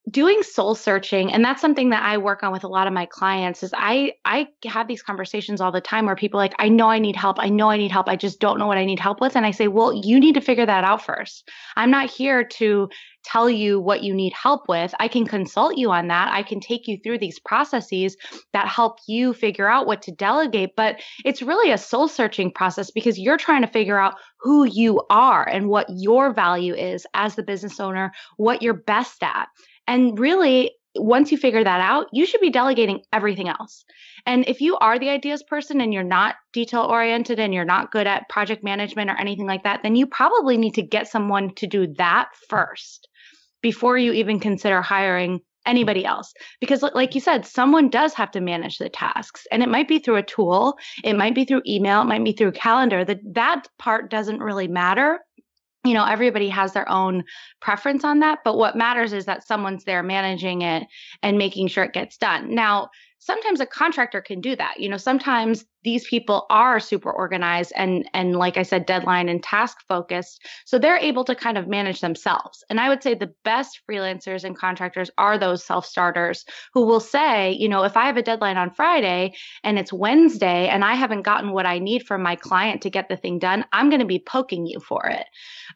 doing 0.10 0.42
soul 0.44 0.76
searching 0.76 1.32
and 1.32 1.44
that's 1.44 1.62
something 1.62 1.90
that 1.90 2.04
i 2.04 2.18
work 2.18 2.42
on 2.42 2.52
with 2.52 2.64
a 2.64 2.68
lot 2.68 2.88
of 2.88 2.94
my 2.94 3.06
clients 3.06 3.64
is 3.64 3.72
i 3.76 4.12
i 4.26 4.48
have 4.66 4.88
these 4.88 5.04
conversations 5.04 5.60
all 5.60 5.72
the 5.72 5.82
time 5.82 6.06
where 6.06 6.16
people 6.16 6.40
like 6.40 6.54
i 6.58 6.70
know 6.70 6.90
i 6.90 7.00
need 7.00 7.16
help. 7.16 7.38
I 7.40 7.50
know 7.50 7.70
i 7.70 7.78
need 7.78 7.92
help. 7.92 8.08
I 8.08 8.16
just 8.16 8.40
don't 8.40 8.60
know 8.60 8.68
what 8.68 8.78
i 8.78 8.86
need 8.86 9.00
help 9.00 9.20
with. 9.20 9.36
And 9.36 9.46
i 9.46 9.52
say 9.52 9.68
well 9.68 9.94
you 9.94 10.20
need 10.20 10.36
to 10.36 10.42
figure 10.42 10.66
that 10.66 10.84
out 10.84 11.04
first. 11.04 11.50
I'm 11.76 11.92
not 11.92 12.10
here 12.10 12.44
to 12.44 12.90
tell 13.26 13.50
you 13.50 13.80
what 13.80 14.02
you 14.02 14.14
need 14.14 14.34
help 14.34 14.70
with. 14.70 14.94
I 15.00 15.10
can 15.10 15.26
consult 15.26 15.78
you 15.78 15.92
on 15.92 16.08
that. 16.08 16.32
I 16.32 16.42
can 16.42 16.62
take 16.62 16.88
you 16.88 16.98
through 17.04 17.20
these 17.20 17.38
processes 17.40 18.16
that 18.54 18.68
help 18.68 18.98
you 19.08 19.34
figure 19.34 19.68
out 19.68 19.88
what 19.88 20.02
to 20.04 20.12
delegate. 20.12 20.76
But 20.78 21.02
it's 21.26 21.42
really 21.42 21.72
a 21.72 21.78
soul 21.78 22.08
searching 22.08 22.52
process 22.52 22.92
because 22.92 23.20
you're 23.20 23.38
trying 23.38 23.62
to 23.62 23.68
figure 23.68 24.00
out 24.00 24.16
who 24.40 24.64
you 24.64 25.02
are 25.10 25.48
and 25.48 25.68
what 25.68 25.88
your 25.90 26.34
value 26.34 26.74
is 26.74 27.06
as 27.14 27.36
the 27.36 27.44
business 27.44 27.80
owner 27.80 28.12
what 28.38 28.62
you're 28.62 28.74
best 28.74 29.22
at 29.22 29.50
and 29.90 30.20
really, 30.20 30.72
once 30.96 31.32
you 31.32 31.38
figure 31.38 31.64
that 31.64 31.82
out, 31.82 32.08
you 32.14 32.26
should 32.26 32.42
be 32.42 32.52
delegating 32.52 33.02
everything 33.12 33.50
else. 33.50 33.84
And 34.28 34.48
if 34.48 34.62
you 34.62 34.78
are 34.78 35.00
the 35.00 35.10
ideas 35.10 35.42
person 35.42 35.82
and 35.82 35.92
you're 35.92 36.04
not 36.04 36.36
detail 36.54 36.82
oriented 36.82 37.40
and 37.40 37.54
you're 37.54 37.66
not 37.66 37.92
good 37.92 38.06
at 38.06 38.30
project 38.30 38.64
management 38.64 39.10
or 39.10 39.20
anything 39.20 39.48
like 39.48 39.64
that, 39.64 39.82
then 39.82 39.96
you 39.96 40.06
probably 40.06 40.58
need 40.58 40.76
to 40.76 40.84
get 40.84 41.08
someone 41.08 41.56
to 41.56 41.66
do 41.66 41.88
that 41.98 42.30
first 42.50 43.08
before 43.64 43.98
you 43.98 44.14
even 44.14 44.40
consider 44.40 44.82
hiring 44.82 45.42
anybody 45.66 46.06
else 46.06 46.34
because 46.62 46.82
like 46.96 47.14
you 47.14 47.22
said 47.22 47.46
someone 47.46 47.90
does 47.90 48.14
have 48.14 48.32
to 48.32 48.40
manage 48.40 48.78
the 48.78 48.90
tasks 48.90 49.46
and 49.52 49.62
it 49.62 49.68
might 49.68 49.90
be 49.90 50.00
through 50.00 50.16
a 50.16 50.24
tool 50.24 50.78
it 51.04 51.18
might 51.18 51.36
be 51.36 51.44
through 51.44 51.62
email 51.68 52.02
it 52.02 52.06
might 52.06 52.24
be 52.24 52.32
through 52.32 52.52
calendar 52.52 53.04
that 53.04 53.20
that 53.34 53.68
part 53.78 54.10
doesn't 54.10 54.40
really 54.40 54.70
matter 54.70 55.20
you 55.86 55.94
know 55.94 56.06
everybody 56.06 56.50
has 56.50 56.74
their 56.74 56.90
own 56.90 57.24
preference 57.62 58.04
on 58.04 58.20
that 58.20 58.40
but 58.44 58.58
what 58.58 58.76
matters 58.76 59.14
is 59.14 59.26
that 59.26 59.46
someone's 59.46 59.84
there 59.86 60.04
managing 60.04 60.62
it 60.62 60.84
and 61.24 61.38
making 61.38 61.68
sure 61.68 61.84
it 61.84 61.94
gets 61.94 62.18
done. 62.18 62.54
Now 62.54 62.90
sometimes 63.20 63.60
a 63.60 63.66
contractor 63.66 64.22
can 64.22 64.42
do 64.42 64.56
that. 64.56 64.80
You 64.80 64.90
know 64.90 64.98
sometimes 64.98 65.66
these 65.84 66.08
people 66.08 66.46
are 66.50 66.80
super 66.80 67.12
organized 67.12 67.72
and 67.76 68.10
and 68.14 68.36
like 68.36 68.58
i 68.58 68.64
said 68.64 68.86
deadline 68.86 69.30
and 69.30 69.44
task 69.44 69.78
focused 69.88 70.46
so 70.66 70.78
they're 70.78 70.98
able 70.98 71.24
to 71.24 71.36
kind 71.36 71.58
of 71.58 71.68
manage 71.68 72.02
themselves. 72.02 72.64
And 72.70 72.80
i 72.80 72.90
would 72.90 73.04
say 73.04 73.14
the 73.14 73.34
best 73.44 73.82
freelancers 73.90 74.44
and 74.44 74.58
contractors 74.58 75.10
are 75.18 75.38
those 75.38 75.64
self 75.64 75.86
starters 75.86 76.46
who 76.74 76.86
will 76.86 77.00
say 77.00 77.52
you 77.52 77.70
know 77.70 77.84
if 77.84 77.96
i 77.98 78.06
have 78.06 78.18
a 78.18 78.24
deadline 78.24 78.58
on 78.58 78.72
friday 78.72 79.34
and 79.64 79.80
it's 79.80 79.94
wednesday 79.94 80.68
and 80.68 80.84
i 80.84 80.96
haven't 80.96 81.24
gotten 81.24 81.52
what 81.52 81.66
i 81.66 81.80
need 81.80 82.04
from 82.04 82.22
my 82.22 82.36
client 82.36 82.82
to 82.82 82.90
get 82.90 83.10
the 83.10 83.18
thing 83.18 83.40
done 83.40 83.66
i'm 83.72 83.90
going 83.90 84.00
to 84.00 84.06
be 84.06 84.20
poking 84.20 84.66
you 84.66 84.80
for 84.80 85.06
it. 85.08 85.26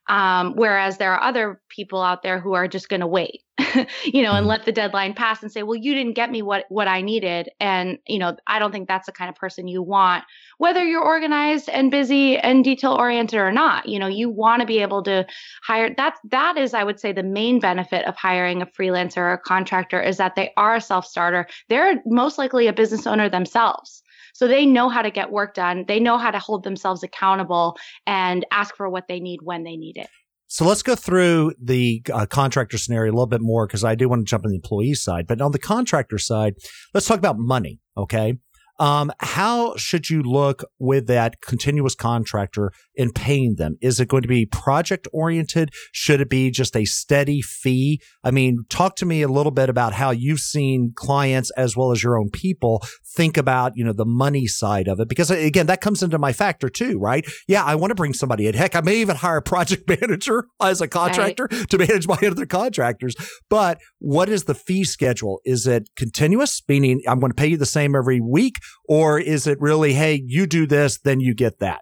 Um, 0.09 0.53
whereas 0.55 0.97
there 0.97 1.13
are 1.13 1.21
other 1.21 1.61
people 1.69 2.01
out 2.01 2.23
there 2.23 2.39
who 2.39 2.53
are 2.53 2.67
just 2.67 2.89
going 2.89 3.01
to 3.01 3.07
wait 3.07 3.41
you 4.03 4.23
know 4.23 4.31
and 4.31 4.41
mm-hmm. 4.41 4.47
let 4.47 4.65
the 4.65 4.71
deadline 4.71 5.13
pass 5.13 5.43
and 5.43 5.51
say 5.51 5.61
well 5.61 5.75
you 5.75 5.93
didn't 5.93 6.13
get 6.13 6.31
me 6.31 6.41
what 6.41 6.65
what 6.69 6.87
i 6.87 7.01
needed. 7.01 7.49
And 7.59 7.99
you 8.07 8.19
know 8.19 8.35
i 8.47 8.59
don't 8.59 8.71
think 8.71 8.87
that's 8.87 9.05
the 9.05 9.11
kind 9.11 9.29
of 9.29 9.35
person 9.35 9.67
you 9.67 9.81
want 9.81 9.92
whether 10.57 10.85
you're 10.85 11.03
organized 11.03 11.69
and 11.69 11.91
busy 11.91 12.37
and 12.37 12.63
detail 12.63 12.93
oriented 12.93 13.39
or 13.39 13.51
not 13.51 13.87
you 13.87 13.99
know 13.99 14.07
you 14.07 14.29
want 14.29 14.59
to 14.59 14.65
be 14.65 14.79
able 14.79 15.03
to 15.03 15.25
hire 15.63 15.93
that 15.95 16.15
that 16.29 16.57
is 16.57 16.73
i 16.73 16.83
would 16.83 16.99
say 16.99 17.11
the 17.11 17.23
main 17.23 17.59
benefit 17.59 18.05
of 18.05 18.15
hiring 18.15 18.61
a 18.61 18.65
freelancer 18.65 19.17
or 19.17 19.33
a 19.33 19.37
contractor 19.37 20.01
is 20.01 20.17
that 20.17 20.35
they 20.35 20.51
are 20.57 20.75
a 20.75 20.81
self-starter 20.81 21.47
they're 21.69 22.01
most 22.05 22.37
likely 22.37 22.67
a 22.67 22.73
business 22.73 23.07
owner 23.07 23.29
themselves 23.29 24.01
so 24.33 24.47
they 24.47 24.65
know 24.65 24.89
how 24.89 25.01
to 25.01 25.11
get 25.11 25.31
work 25.31 25.53
done 25.53 25.85
they 25.87 25.99
know 25.99 26.17
how 26.17 26.31
to 26.31 26.39
hold 26.39 26.63
themselves 26.63 27.03
accountable 27.03 27.77
and 28.05 28.45
ask 28.51 28.75
for 28.75 28.89
what 28.89 29.07
they 29.07 29.19
need 29.19 29.39
when 29.43 29.63
they 29.63 29.75
need 29.75 29.97
it 29.97 30.09
so 30.53 30.65
let's 30.65 30.83
go 30.83 30.93
through 30.93 31.53
the 31.59 32.03
uh, 32.13 32.27
contractor 32.27 32.77
scenario 32.77 33.11
a 33.11 33.15
little 33.15 33.25
bit 33.25 33.41
more 33.41 33.65
because 33.65 33.83
I 33.83 33.95
do 33.95 34.07
want 34.07 34.21
to 34.21 34.29
jump 34.29 34.45
on 34.45 34.51
the 34.51 34.57
employee 34.57 34.93
side. 34.93 35.25
But 35.25 35.41
on 35.41 35.51
the 35.51 35.57
contractor 35.57 36.19
side, 36.19 36.53
let's 36.93 37.07
talk 37.07 37.17
about 37.17 37.39
money. 37.39 37.79
Okay. 37.97 38.37
Um, 38.79 39.11
how 39.19 39.75
should 39.75 40.09
you 40.09 40.23
look 40.23 40.63
with 40.79 41.07
that 41.07 41.41
continuous 41.41 41.95
contractor 41.95 42.71
in 42.95 43.11
paying 43.11 43.55
them? 43.55 43.77
Is 43.81 43.99
it 43.99 44.07
going 44.07 44.23
to 44.23 44.27
be 44.27 44.45
project 44.45 45.07
oriented? 45.13 45.69
Should 45.91 46.21
it 46.21 46.29
be 46.29 46.49
just 46.51 46.75
a 46.75 46.85
steady 46.85 47.41
fee? 47.41 48.01
I 48.23 48.31
mean, 48.31 48.65
talk 48.69 48.95
to 48.97 49.05
me 49.05 49.21
a 49.21 49.27
little 49.27 49.51
bit 49.51 49.69
about 49.69 49.93
how 49.93 50.11
you've 50.11 50.39
seen 50.39 50.93
clients 50.95 51.51
as 51.51 51.77
well 51.77 51.91
as 51.91 52.03
your 52.03 52.17
own 52.17 52.29
people 52.29 52.83
think 53.15 53.37
about, 53.37 53.73
you 53.75 53.83
know, 53.83 53.93
the 53.93 54.05
money 54.05 54.47
side 54.47 54.87
of 54.87 54.99
it. 54.99 55.07
Because 55.07 55.29
again, 55.29 55.67
that 55.67 55.81
comes 55.81 56.01
into 56.01 56.17
my 56.17 56.33
factor 56.33 56.69
too, 56.69 56.97
right? 56.97 57.25
Yeah, 57.47 57.63
I 57.63 57.75
want 57.75 57.91
to 57.91 57.95
bring 57.95 58.13
somebody 58.13 58.47
in. 58.47 58.53
Heck, 58.55 58.75
I 58.75 58.81
may 58.81 58.95
even 58.97 59.17
hire 59.17 59.37
a 59.37 59.41
project 59.41 59.87
manager 60.01 60.45
as 60.61 60.81
a 60.81 60.87
contractor 60.87 61.47
right. 61.51 61.69
to 61.69 61.77
manage 61.77 62.07
my 62.07 62.17
other 62.23 62.45
contractors. 62.45 63.15
But 63.49 63.79
what 63.99 64.29
is 64.29 64.45
the 64.45 64.55
fee 64.55 64.83
schedule? 64.83 65.41
Is 65.45 65.67
it 65.67 65.89
continuous, 65.95 66.61
meaning 66.67 67.01
I'm 67.07 67.19
going 67.19 67.31
to 67.31 67.35
pay 67.35 67.47
you 67.47 67.57
the 67.57 67.65
same 67.65 67.95
every 67.95 68.19
week? 68.19 68.55
Or 68.87 69.19
is 69.19 69.47
it 69.47 69.59
really, 69.61 69.93
hey, 69.93 70.23
you 70.25 70.45
do 70.47 70.65
this, 70.67 70.99
then 70.99 71.19
you 71.19 71.33
get 71.33 71.59
that? 71.59 71.81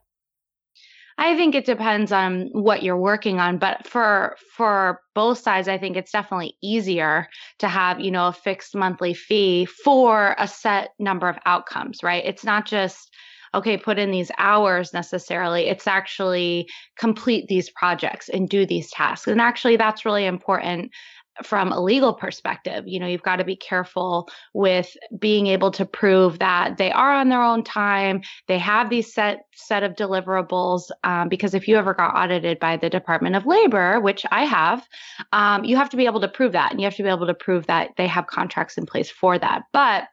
I 1.17 1.35
think 1.35 1.53
it 1.53 1.65
depends 1.65 2.11
on 2.11 2.49
what 2.51 2.81
you're 2.81 2.97
working 2.97 3.39
on, 3.39 3.59
but 3.59 3.85
for 3.85 4.35
for 4.55 5.01
both 5.13 5.37
sides, 5.37 5.67
I 5.67 5.77
think 5.77 5.95
it's 5.95 6.11
definitely 6.11 6.55
easier 6.63 7.27
to 7.59 7.67
have, 7.67 7.99
you 7.99 8.09
know, 8.09 8.27
a 8.27 8.33
fixed 8.33 8.75
monthly 8.75 9.13
fee 9.13 9.65
for 9.65 10.35
a 10.39 10.47
set 10.47 10.91
number 10.97 11.29
of 11.29 11.37
outcomes, 11.45 12.01
right? 12.01 12.25
It's 12.25 12.43
not 12.43 12.65
just 12.65 13.11
okay, 13.53 13.77
put 13.77 13.99
in 13.99 14.11
these 14.11 14.31
hours 14.37 14.93
necessarily. 14.93 15.67
It's 15.67 15.85
actually 15.85 16.67
complete 16.97 17.47
these 17.49 17.69
projects 17.69 18.29
and 18.29 18.49
do 18.49 18.65
these 18.65 18.89
tasks. 18.91 19.27
And 19.27 19.41
actually, 19.41 19.75
that's 19.75 20.05
really 20.05 20.25
important 20.25 20.91
from 21.43 21.71
a 21.71 21.81
legal 21.81 22.13
perspective 22.13 22.83
you 22.87 22.99
know 22.99 23.07
you've 23.07 23.23
got 23.23 23.37
to 23.37 23.43
be 23.43 23.55
careful 23.55 24.29
with 24.53 24.95
being 25.17 25.47
able 25.47 25.71
to 25.71 25.85
prove 25.85 26.39
that 26.39 26.77
they 26.77 26.91
are 26.91 27.13
on 27.13 27.29
their 27.29 27.41
own 27.41 27.63
time 27.63 28.21
they 28.47 28.57
have 28.57 28.89
these 28.89 29.13
set 29.13 29.45
set 29.53 29.83
of 29.83 29.93
deliverables 29.93 30.89
um, 31.03 31.29
because 31.29 31.53
if 31.53 31.67
you 31.67 31.77
ever 31.77 31.93
got 31.93 32.15
audited 32.15 32.59
by 32.59 32.75
the 32.75 32.89
department 32.89 33.35
of 33.35 33.45
labor 33.45 33.99
which 33.99 34.25
i 34.31 34.45
have 34.45 34.87
um, 35.31 35.63
you 35.63 35.75
have 35.75 35.89
to 35.89 35.97
be 35.97 36.05
able 36.05 36.21
to 36.21 36.27
prove 36.27 36.51
that 36.51 36.71
and 36.71 36.79
you 36.79 36.85
have 36.85 36.95
to 36.95 37.03
be 37.03 37.09
able 37.09 37.27
to 37.27 37.33
prove 37.33 37.67
that 37.67 37.91
they 37.97 38.07
have 38.07 38.27
contracts 38.27 38.77
in 38.77 38.85
place 38.85 39.09
for 39.09 39.37
that. 39.39 39.63
But 39.73 40.05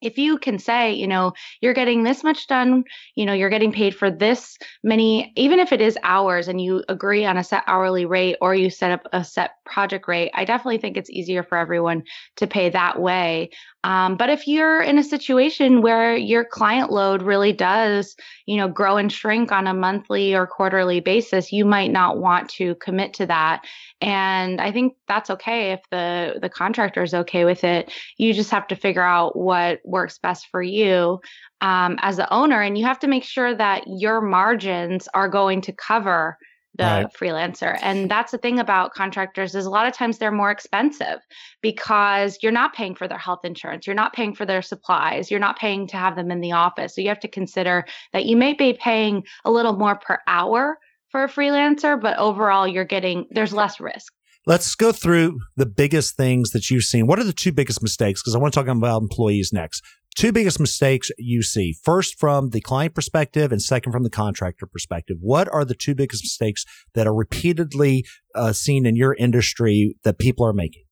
if 0.00 0.18
you 0.18 0.38
can 0.38 0.58
say, 0.58 0.92
you 0.92 1.06
know, 1.06 1.32
you're 1.60 1.74
getting 1.74 2.02
this 2.02 2.24
much 2.24 2.46
done, 2.46 2.84
you 3.14 3.26
know, 3.26 3.32
you're 3.32 3.50
getting 3.50 3.72
paid 3.72 3.94
for 3.94 4.10
this 4.10 4.58
many, 4.82 5.32
even 5.36 5.58
if 5.58 5.72
it 5.72 5.80
is 5.80 5.98
hours 6.02 6.48
and 6.48 6.60
you 6.60 6.82
agree 6.88 7.24
on 7.24 7.36
a 7.36 7.44
set 7.44 7.62
hourly 7.66 8.06
rate 8.06 8.36
or 8.40 8.54
you 8.54 8.70
set 8.70 8.92
up 8.92 9.06
a 9.12 9.24
set 9.24 9.52
project 9.64 10.08
rate, 10.08 10.30
I 10.34 10.44
definitely 10.44 10.78
think 10.78 10.96
it's 10.96 11.10
easier 11.10 11.42
for 11.42 11.58
everyone 11.58 12.02
to 12.36 12.46
pay 12.46 12.70
that 12.70 13.00
way. 13.00 13.50
Um, 13.82 14.16
but 14.16 14.28
if 14.28 14.46
you're 14.46 14.82
in 14.82 14.98
a 14.98 15.02
situation 15.02 15.80
where 15.80 16.14
your 16.14 16.44
client 16.44 16.92
load 16.92 17.22
really 17.22 17.52
does, 17.52 18.14
you 18.46 18.58
know, 18.58 18.68
grow 18.68 18.98
and 18.98 19.10
shrink 19.10 19.52
on 19.52 19.66
a 19.66 19.72
monthly 19.72 20.34
or 20.34 20.46
quarterly 20.46 21.00
basis, 21.00 21.50
you 21.50 21.64
might 21.64 21.90
not 21.90 22.18
want 22.18 22.50
to 22.50 22.74
commit 22.76 23.14
to 23.14 23.26
that. 23.26 23.64
And 24.00 24.60
I 24.60 24.72
think 24.72 24.94
that's 25.06 25.30
okay 25.30 25.72
if 25.72 25.80
the 25.90 26.38
the 26.40 26.48
contractor 26.48 27.02
is 27.02 27.12
okay 27.12 27.44
with 27.44 27.64
it. 27.64 27.92
You 28.16 28.32
just 28.32 28.50
have 28.50 28.66
to 28.68 28.76
figure 28.76 29.02
out 29.02 29.36
what 29.36 29.80
works 29.84 30.18
best 30.18 30.48
for 30.50 30.62
you 30.62 31.20
um, 31.60 31.98
as 32.00 32.16
the 32.16 32.32
owner, 32.32 32.62
and 32.62 32.78
you 32.78 32.84
have 32.86 32.98
to 33.00 33.08
make 33.08 33.24
sure 33.24 33.54
that 33.54 33.84
your 33.86 34.20
margins 34.20 35.08
are 35.12 35.28
going 35.28 35.60
to 35.62 35.72
cover 35.72 36.38
the 36.76 36.84
right. 36.84 37.12
freelancer 37.12 37.76
and 37.82 38.08
that's 38.08 38.30
the 38.30 38.38
thing 38.38 38.60
about 38.60 38.94
contractors 38.94 39.56
is 39.56 39.66
a 39.66 39.70
lot 39.70 39.88
of 39.88 39.92
times 39.92 40.18
they're 40.18 40.30
more 40.30 40.52
expensive 40.52 41.18
because 41.62 42.38
you're 42.42 42.52
not 42.52 42.72
paying 42.74 42.94
for 42.94 43.08
their 43.08 43.18
health 43.18 43.44
insurance 43.44 43.88
you're 43.88 43.96
not 43.96 44.12
paying 44.12 44.32
for 44.32 44.46
their 44.46 44.62
supplies 44.62 45.32
you're 45.32 45.40
not 45.40 45.58
paying 45.58 45.88
to 45.88 45.96
have 45.96 46.14
them 46.14 46.30
in 46.30 46.40
the 46.40 46.52
office 46.52 46.94
so 46.94 47.00
you 47.00 47.08
have 47.08 47.18
to 47.18 47.26
consider 47.26 47.84
that 48.12 48.24
you 48.24 48.36
may 48.36 48.52
be 48.52 48.72
paying 48.72 49.24
a 49.44 49.50
little 49.50 49.72
more 49.72 49.96
per 49.96 50.20
hour 50.28 50.78
for 51.10 51.24
a 51.24 51.28
freelancer 51.28 52.00
but 52.00 52.16
overall 52.18 52.66
you're 52.66 52.84
getting 52.84 53.26
there's 53.30 53.52
less 53.52 53.80
risk 53.80 54.12
Let's 54.46 54.74
go 54.74 54.90
through 54.90 55.38
the 55.56 55.66
biggest 55.66 56.16
things 56.16 56.50
that 56.52 56.70
you've 56.70 56.84
seen. 56.84 57.06
What 57.06 57.18
are 57.18 57.24
the 57.24 57.32
two 57.32 57.52
biggest 57.52 57.82
mistakes? 57.82 58.22
Because 58.22 58.34
I 58.34 58.38
want 58.38 58.54
to 58.54 58.58
talk 58.58 58.68
about 58.68 59.02
employees 59.02 59.50
next. 59.52 59.82
Two 60.16 60.32
biggest 60.32 60.58
mistakes 60.58 61.10
you 61.18 61.42
see. 61.42 61.76
First, 61.84 62.18
from 62.18 62.50
the 62.50 62.60
client 62.60 62.94
perspective, 62.94 63.52
and 63.52 63.62
second, 63.62 63.92
from 63.92 64.02
the 64.02 64.10
contractor 64.10 64.66
perspective. 64.66 65.18
What 65.20 65.48
are 65.52 65.64
the 65.64 65.74
two 65.74 65.94
biggest 65.94 66.24
mistakes 66.24 66.64
that 66.94 67.06
are 67.06 67.14
repeatedly 67.14 68.04
uh, 68.34 68.52
seen 68.52 68.86
in 68.86 68.96
your 68.96 69.14
industry 69.14 69.94
that 70.04 70.18
people 70.18 70.44
are 70.46 70.52
making? 70.52 70.84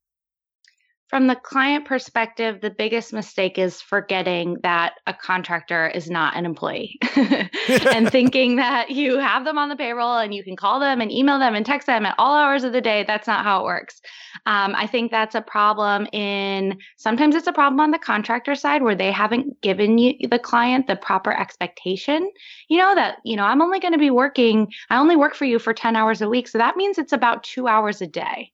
From 1.09 1.27
the 1.27 1.37
client 1.37 1.87
perspective, 1.87 2.61
the 2.61 2.68
biggest 2.68 3.14
mistake 3.14 3.57
is 3.57 3.81
forgetting 3.81 4.59
that 4.62 4.94
a 5.07 5.14
contractor 5.14 5.88
is 5.88 6.11
not 6.11 6.37
an 6.37 6.44
employee 6.44 6.99
and 7.16 8.11
thinking 8.12 8.57
that 8.57 8.90
you 8.90 9.16
have 9.18 9.47
them 9.47 9.57
on 9.57 9.71
the 9.71 9.77
payroll 9.77 10.18
and 10.18 10.35
you 10.35 10.44
can 10.44 10.55
call 10.55 10.79
them 10.79 11.01
and 11.01 11.11
email 11.11 11.38
them 11.38 11.55
and 11.55 11.64
text 11.64 11.87
them 11.87 12.05
at 12.05 12.14
all 12.18 12.37
hours 12.37 12.62
of 12.62 12.75
the 12.75 12.83
day. 12.83 13.05
That's 13.07 13.27
not 13.27 13.42
how 13.42 13.62
it 13.62 13.64
works. 13.64 14.03
Um, 14.44 14.75
I 14.75 14.87
think 14.87 15.11
that's 15.11 15.35
a 15.35 15.40
problem 15.40 16.07
in 16.12 16.79
sometimes 16.99 17.35
it's 17.35 17.47
a 17.47 17.55
problem 17.55 17.81
on 17.81 17.90
the 17.90 17.99
contractor 17.99 18.55
side 18.55 18.83
where 18.83 18.94
they 18.94 19.11
haven't 19.11 19.62
given 19.62 19.97
you 19.97 20.29
the 20.29 20.38
client 20.38 20.88
the 20.88 20.97
proper 20.97 21.33
expectation. 21.33 22.31
You 22.68 22.79
know, 22.81 22.94
that, 22.97 23.16
you 23.25 23.35
know, 23.35 23.44
I'm 23.44 23.62
only 23.62 23.81
going 23.81 23.94
to 23.94 23.99
be 23.99 24.11
working, 24.11 24.71
I 24.90 24.99
only 24.99 25.16
work 25.16 25.35
for 25.35 25.47
you 25.47 25.59
for 25.59 25.73
10 25.73 25.97
hours 25.97 26.21
a 26.21 26.29
week. 26.29 26.49
So 26.49 26.59
that 26.59 26.77
means 26.77 26.99
it's 26.99 27.14
about 27.14 27.44
two 27.44 27.66
hours 27.66 28.03
a 28.03 28.07
day 28.07 28.53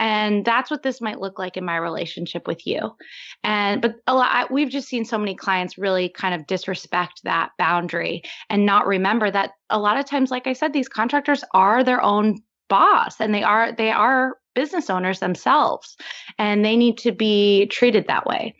and 0.00 0.46
that's 0.46 0.70
what 0.70 0.82
this 0.82 1.02
might 1.02 1.20
look 1.20 1.38
like 1.38 1.58
in 1.58 1.64
my 1.64 1.76
relationship 1.76 2.48
with 2.48 2.66
you. 2.66 2.96
And 3.44 3.82
but 3.82 3.96
a 4.06 4.14
lot 4.14 4.50
we've 4.50 4.70
just 4.70 4.88
seen 4.88 5.04
so 5.04 5.18
many 5.18 5.34
clients 5.34 5.76
really 5.76 6.08
kind 6.08 6.34
of 6.34 6.46
disrespect 6.46 7.20
that 7.24 7.50
boundary 7.58 8.22
and 8.48 8.64
not 8.64 8.86
remember 8.86 9.30
that 9.30 9.52
a 9.68 9.78
lot 9.78 9.98
of 9.98 10.06
times 10.06 10.30
like 10.30 10.46
i 10.46 10.54
said 10.54 10.72
these 10.72 10.88
contractors 10.88 11.44
are 11.52 11.84
their 11.84 12.02
own 12.02 12.38
boss 12.68 13.20
and 13.20 13.34
they 13.34 13.42
are 13.42 13.72
they 13.72 13.90
are 13.90 14.38
business 14.54 14.88
owners 14.90 15.20
themselves 15.20 15.96
and 16.38 16.64
they 16.64 16.76
need 16.76 16.98
to 16.98 17.12
be 17.12 17.66
treated 17.66 18.06
that 18.08 18.26
way. 18.26 18.56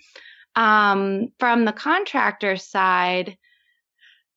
Um, 0.57 1.29
from 1.38 1.64
the 1.64 1.72
contractor 1.72 2.57
side 2.57 3.38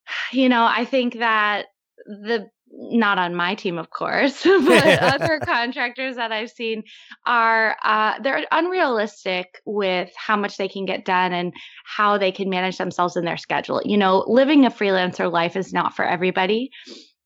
you 0.32 0.48
know 0.48 0.66
i 0.66 0.86
think 0.86 1.20
that 1.20 1.66
the 2.06 2.50
not 2.76 3.18
on 3.18 3.36
my 3.36 3.56
team, 3.56 3.78
of 3.78 3.90
course, 3.90 4.44
but 4.66 5.00
other 5.00 5.40
contractors 5.40 6.16
that 6.16 6.32
I've 6.32 6.50
seen 6.50 6.84
are 7.26 7.76
uh, 7.84 8.20
they're 8.22 8.46
unrealistic 8.52 9.62
with 9.66 10.12
how 10.18 10.36
much 10.36 10.58
they 10.58 10.68
can 10.68 10.86
get 10.86 11.06
done 11.06 11.34
and 11.34 11.54
how 11.86 12.18
they 12.18 12.32
can 12.32 12.50
manage 12.50 12.78
themselves 12.78 13.16
in 13.16 13.26
their 13.26 13.38
schedule. 13.38 13.82
You 13.86 13.98
know, 13.98 14.26
living 14.28 14.66
a 14.66 14.72
freelancer 14.72 15.32
life 15.32 15.56
is 15.56 15.74
not 15.74 15.96
for 15.96 16.06
everybody. 16.06 16.72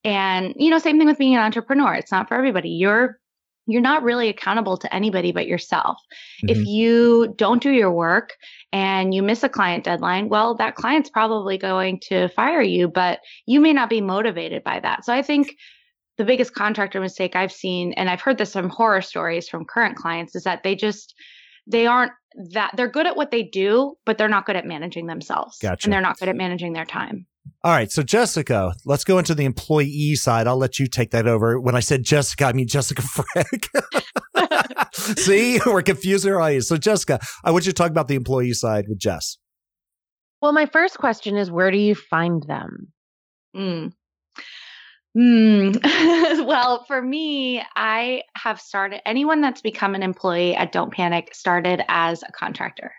And, 0.03 0.53
you 0.57 0.69
know, 0.69 0.77
same 0.77 0.97
thing 0.97 1.07
with 1.07 1.17
being 1.17 1.35
an 1.35 1.41
entrepreneur. 1.41 1.93
It's 1.93 2.11
not 2.11 2.27
for 2.27 2.35
everybody. 2.35 2.69
You're 2.69 3.19
you're 3.67 3.81
not 3.81 4.03
really 4.03 4.29
accountable 4.29 4.77
to 4.77 4.93
anybody 4.93 5.31
but 5.31 5.47
yourself. 5.47 5.97
Mm-hmm. 6.43 6.49
If 6.49 6.65
you 6.65 7.33
don't 7.37 7.61
do 7.61 7.71
your 7.71 7.91
work 7.91 8.33
and 8.71 9.13
you 9.13 9.21
miss 9.21 9.43
a 9.43 9.49
client 9.49 9.83
deadline, 9.83 10.29
well, 10.29 10.55
that 10.55 10.75
client's 10.75 11.09
probably 11.09 11.57
going 11.57 11.99
to 12.09 12.29
fire 12.29 12.61
you, 12.61 12.87
but 12.87 13.19
you 13.45 13.59
may 13.59 13.73
not 13.73 13.89
be 13.89 14.01
motivated 14.01 14.63
by 14.63 14.79
that. 14.79 15.05
So 15.05 15.13
I 15.13 15.21
think 15.21 15.55
the 16.17 16.25
biggest 16.25 16.55
contractor 16.55 16.99
mistake 16.99 17.35
I've 17.35 17.51
seen, 17.51 17.93
and 17.93 18.09
I've 18.09 18.21
heard 18.21 18.37
this 18.37 18.53
from 18.53 18.69
horror 18.69 19.01
stories 19.01 19.47
from 19.47 19.65
current 19.65 19.97
clients, 19.97 20.35
is 20.35 20.43
that 20.43 20.63
they 20.63 20.75
just 20.75 21.13
they 21.69 21.85
aren't 21.85 22.13
that 22.53 22.71
they're 22.75 22.89
good 22.89 23.05
at 23.05 23.15
what 23.15 23.31
they 23.31 23.43
do, 23.43 23.95
but 24.05 24.17
they're 24.17 24.29
not 24.29 24.45
good 24.45 24.55
at 24.55 24.65
managing 24.65 25.07
themselves. 25.07 25.57
Gotcha. 25.59 25.85
And 25.85 25.93
they're 25.93 26.01
not 26.01 26.17
good 26.17 26.29
at 26.29 26.35
managing 26.35 26.73
their 26.73 26.85
time. 26.85 27.25
All 27.63 27.71
right. 27.71 27.91
So, 27.91 28.03
Jessica, 28.03 28.73
let's 28.85 29.03
go 29.03 29.17
into 29.17 29.35
the 29.35 29.45
employee 29.45 30.15
side. 30.15 30.47
I'll 30.47 30.57
let 30.57 30.79
you 30.79 30.87
take 30.87 31.11
that 31.11 31.27
over. 31.27 31.59
When 31.59 31.75
I 31.75 31.79
said 31.79 32.03
Jessica, 32.03 32.45
I 32.45 32.53
mean 32.53 32.67
Jessica 32.67 33.01
Frank. 33.01 33.69
See, 34.93 35.59
we're 35.65 35.81
confusing 35.81 36.33
our 36.33 36.41
audience. 36.41 36.67
So, 36.67 36.77
Jessica, 36.77 37.19
I 37.43 37.51
want 37.51 37.65
you 37.65 37.71
to 37.71 37.75
talk 37.75 37.91
about 37.91 38.07
the 38.07 38.15
employee 38.15 38.53
side 38.53 38.85
with 38.87 38.99
Jess. 38.99 39.37
Well, 40.41 40.53
my 40.53 40.67
first 40.67 40.97
question 40.97 41.35
is 41.35 41.49
where 41.49 41.71
do 41.71 41.77
you 41.77 41.95
find 41.95 42.43
them? 42.43 42.91
Mm. 43.55 43.93
Mm. 45.17 45.81
well, 46.45 46.83
for 46.85 47.01
me, 47.01 47.63
I 47.75 48.21
have 48.35 48.61
started, 48.61 49.01
anyone 49.07 49.41
that's 49.41 49.61
become 49.61 49.95
an 49.95 50.03
employee 50.03 50.55
at 50.55 50.71
Don't 50.71 50.93
Panic 50.93 51.33
started 51.33 51.81
as 51.87 52.21
a 52.21 52.31
contractor. 52.31 52.93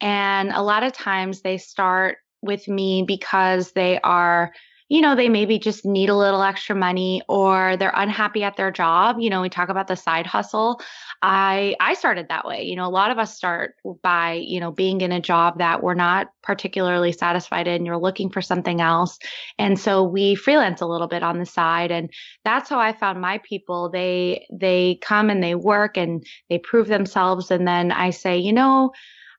And 0.00 0.50
a 0.50 0.62
lot 0.62 0.82
of 0.82 0.92
times 0.92 1.42
they 1.42 1.58
start 1.58 2.16
with 2.44 2.68
me 2.68 3.02
because 3.06 3.72
they 3.72 4.00
are 4.00 4.52
you 4.88 5.00
know 5.00 5.16
they 5.16 5.28
maybe 5.28 5.58
just 5.58 5.84
need 5.84 6.10
a 6.10 6.16
little 6.16 6.42
extra 6.42 6.76
money 6.76 7.22
or 7.28 7.76
they're 7.78 7.92
unhappy 7.94 8.44
at 8.44 8.56
their 8.56 8.70
job. 8.70 9.16
You 9.18 9.30
know 9.30 9.40
we 9.40 9.48
talk 9.48 9.70
about 9.70 9.88
the 9.88 9.96
side 9.96 10.26
hustle. 10.26 10.80
I 11.22 11.74
i 11.80 11.94
started 11.94 12.28
that 12.28 12.44
way. 12.44 12.64
You 12.64 12.76
know 12.76 12.86
a 12.86 12.90
lot 12.90 13.10
of 13.10 13.18
us 13.18 13.34
start 13.34 13.76
by 14.02 14.34
you 14.34 14.60
know 14.60 14.70
being 14.70 15.00
in 15.00 15.10
a 15.10 15.20
job 15.20 15.58
that 15.58 15.82
we're 15.82 15.94
not 15.94 16.28
particularly 16.42 17.12
satisfied 17.12 17.66
in. 17.66 17.86
You're 17.86 17.96
looking 17.98 18.28
for 18.28 18.42
something 18.42 18.80
else. 18.80 19.18
And 19.58 19.80
so 19.80 20.02
we 20.02 20.34
freelance 20.34 20.82
a 20.82 20.86
little 20.86 21.08
bit 21.08 21.22
on 21.22 21.38
the 21.38 21.46
side. 21.46 21.90
And 21.90 22.10
that's 22.44 22.68
how 22.68 22.78
i 22.78 22.92
found 22.92 23.20
my 23.20 23.38
people. 23.38 23.88
They 23.88 24.46
they 24.52 24.98
come 25.00 25.30
and 25.30 25.42
they 25.42 25.54
work 25.54 25.96
and 25.96 26.24
they 26.50 26.58
prove 26.58 26.88
themselves. 26.88 27.50
And 27.50 27.66
then 27.66 27.90
i 27.90 28.10
say 28.10 28.36
you 28.36 28.52
know 28.52 28.92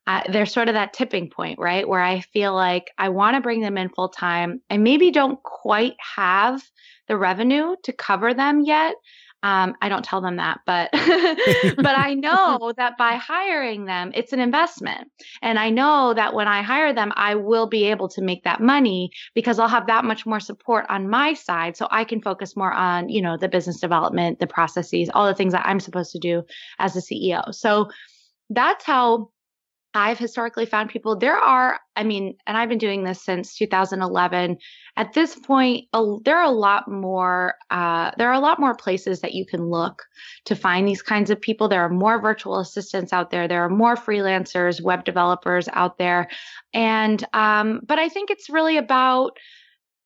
uh, 0.08 0.22
there's 0.32 0.54
sort 0.54 0.68
of 0.68 0.76
that 0.76 0.94
tipping 0.94 1.30
point, 1.30 1.60
right? 1.60 1.88
Where 1.88 2.02
I 2.02 2.22
feel 2.22 2.54
like 2.54 2.92
I 2.98 3.10
want 3.10 3.36
to 3.36 3.42
bring 3.42 3.62
them 3.62 3.78
in 3.78 3.90
full 3.90 4.10
time. 4.10 4.62
I 4.70 4.78
maybe 4.78 5.12
don't 5.12 5.42
quite 5.44 5.96
have 6.16 6.62
the 7.08 7.18
revenue 7.18 7.76
to 7.84 7.94
cover 7.94 8.34
them 8.34 8.62
yet. 8.62 8.96
Um, 9.44 9.76
I 9.80 9.90
don't 9.90 10.04
tell 10.04 10.22
them 10.22 10.38
that, 10.38 10.62
but 10.66 10.90
but 11.78 11.96
I 11.96 12.16
know 12.18 12.74
that 12.78 12.98
by 12.98 13.14
hiring 13.14 13.86
them, 13.86 14.12
it's 14.16 14.34
an 14.34 14.40
investment, 14.40 15.08
and 15.44 15.60
I 15.60 15.70
know 15.70 16.16
that 16.16 16.34
when 16.34 16.48
I 16.48 16.64
hire 16.64 16.94
them, 16.94 17.14
I 17.16 17.36
will 17.36 17.68
be 17.68 17.84
able 17.86 18.10
to 18.10 18.24
make 18.24 18.44
that 18.44 18.60
money 18.60 19.12
because 19.36 19.60
I'll 19.60 19.68
have 19.68 19.86
that 19.86 20.04
much 20.04 20.26
more 20.26 20.40
support 20.40 20.86
on 20.90 21.12
my 21.12 21.36
side, 21.36 21.78
so 21.78 21.88
I 21.92 22.06
can 22.06 22.24
focus 22.24 22.56
more 22.56 22.74
on 22.74 23.08
you 23.10 23.22
know 23.22 23.38
the 23.38 23.48
business 23.48 23.80
development, 23.80 24.40
the 24.40 24.48
processes, 24.48 25.12
all 25.14 25.28
the 25.28 25.36
things 25.36 25.54
that 25.54 25.68
I'm 25.68 25.80
supposed 25.80 26.12
to 26.14 26.20
do 26.20 26.42
as 26.80 26.96
a 26.96 27.02
CEO. 27.02 27.54
So 27.54 27.92
that's 28.50 28.84
how 28.84 29.30
I've 29.96 30.20
historically 30.20 30.66
found 30.66 30.90
people, 30.90 31.16
there 31.16 31.38
are, 31.38 31.80
I 31.96 32.04
mean, 32.04 32.36
and 32.46 32.58
I've 32.58 32.70
been 32.70 32.78
doing 32.78 33.04
this 33.04 33.24
since 33.24 33.56
2011. 33.56 34.58
At 34.98 35.14
this 35.14 35.36
point, 35.36 35.86
a, 35.94 36.18
there 36.24 36.38
are 36.38 36.44
a 36.44 36.52
lot 36.52 36.90
more, 36.92 37.56
uh, 37.72 38.12
there 38.18 38.28
are 38.28 38.34
a 38.34 38.40
lot 38.40 38.60
more 38.60 38.76
places 38.76 39.22
that 39.22 39.34
you 39.34 39.46
can 39.46 39.70
look 39.70 40.04
to 40.46 40.56
find 40.56 40.88
these 40.88 41.02
kinds 41.02 41.30
of 41.30 41.40
people. 41.40 41.68
There 41.68 41.82
are 41.82 41.90
more 41.90 42.22
virtual 42.22 42.60
assistants 42.60 43.14
out 43.14 43.32
there. 43.32 43.48
There 43.48 43.64
are 43.64 43.70
more 43.70 43.96
freelancers, 43.96 44.82
web 44.82 45.06
developers 45.06 45.70
out 45.74 45.98
there. 45.98 46.28
And, 46.74 47.26
um, 47.34 47.82
but 47.86 47.98
I 47.98 48.10
think 48.10 48.30
it's 48.30 48.50
really 48.50 48.78
about, 48.78 49.38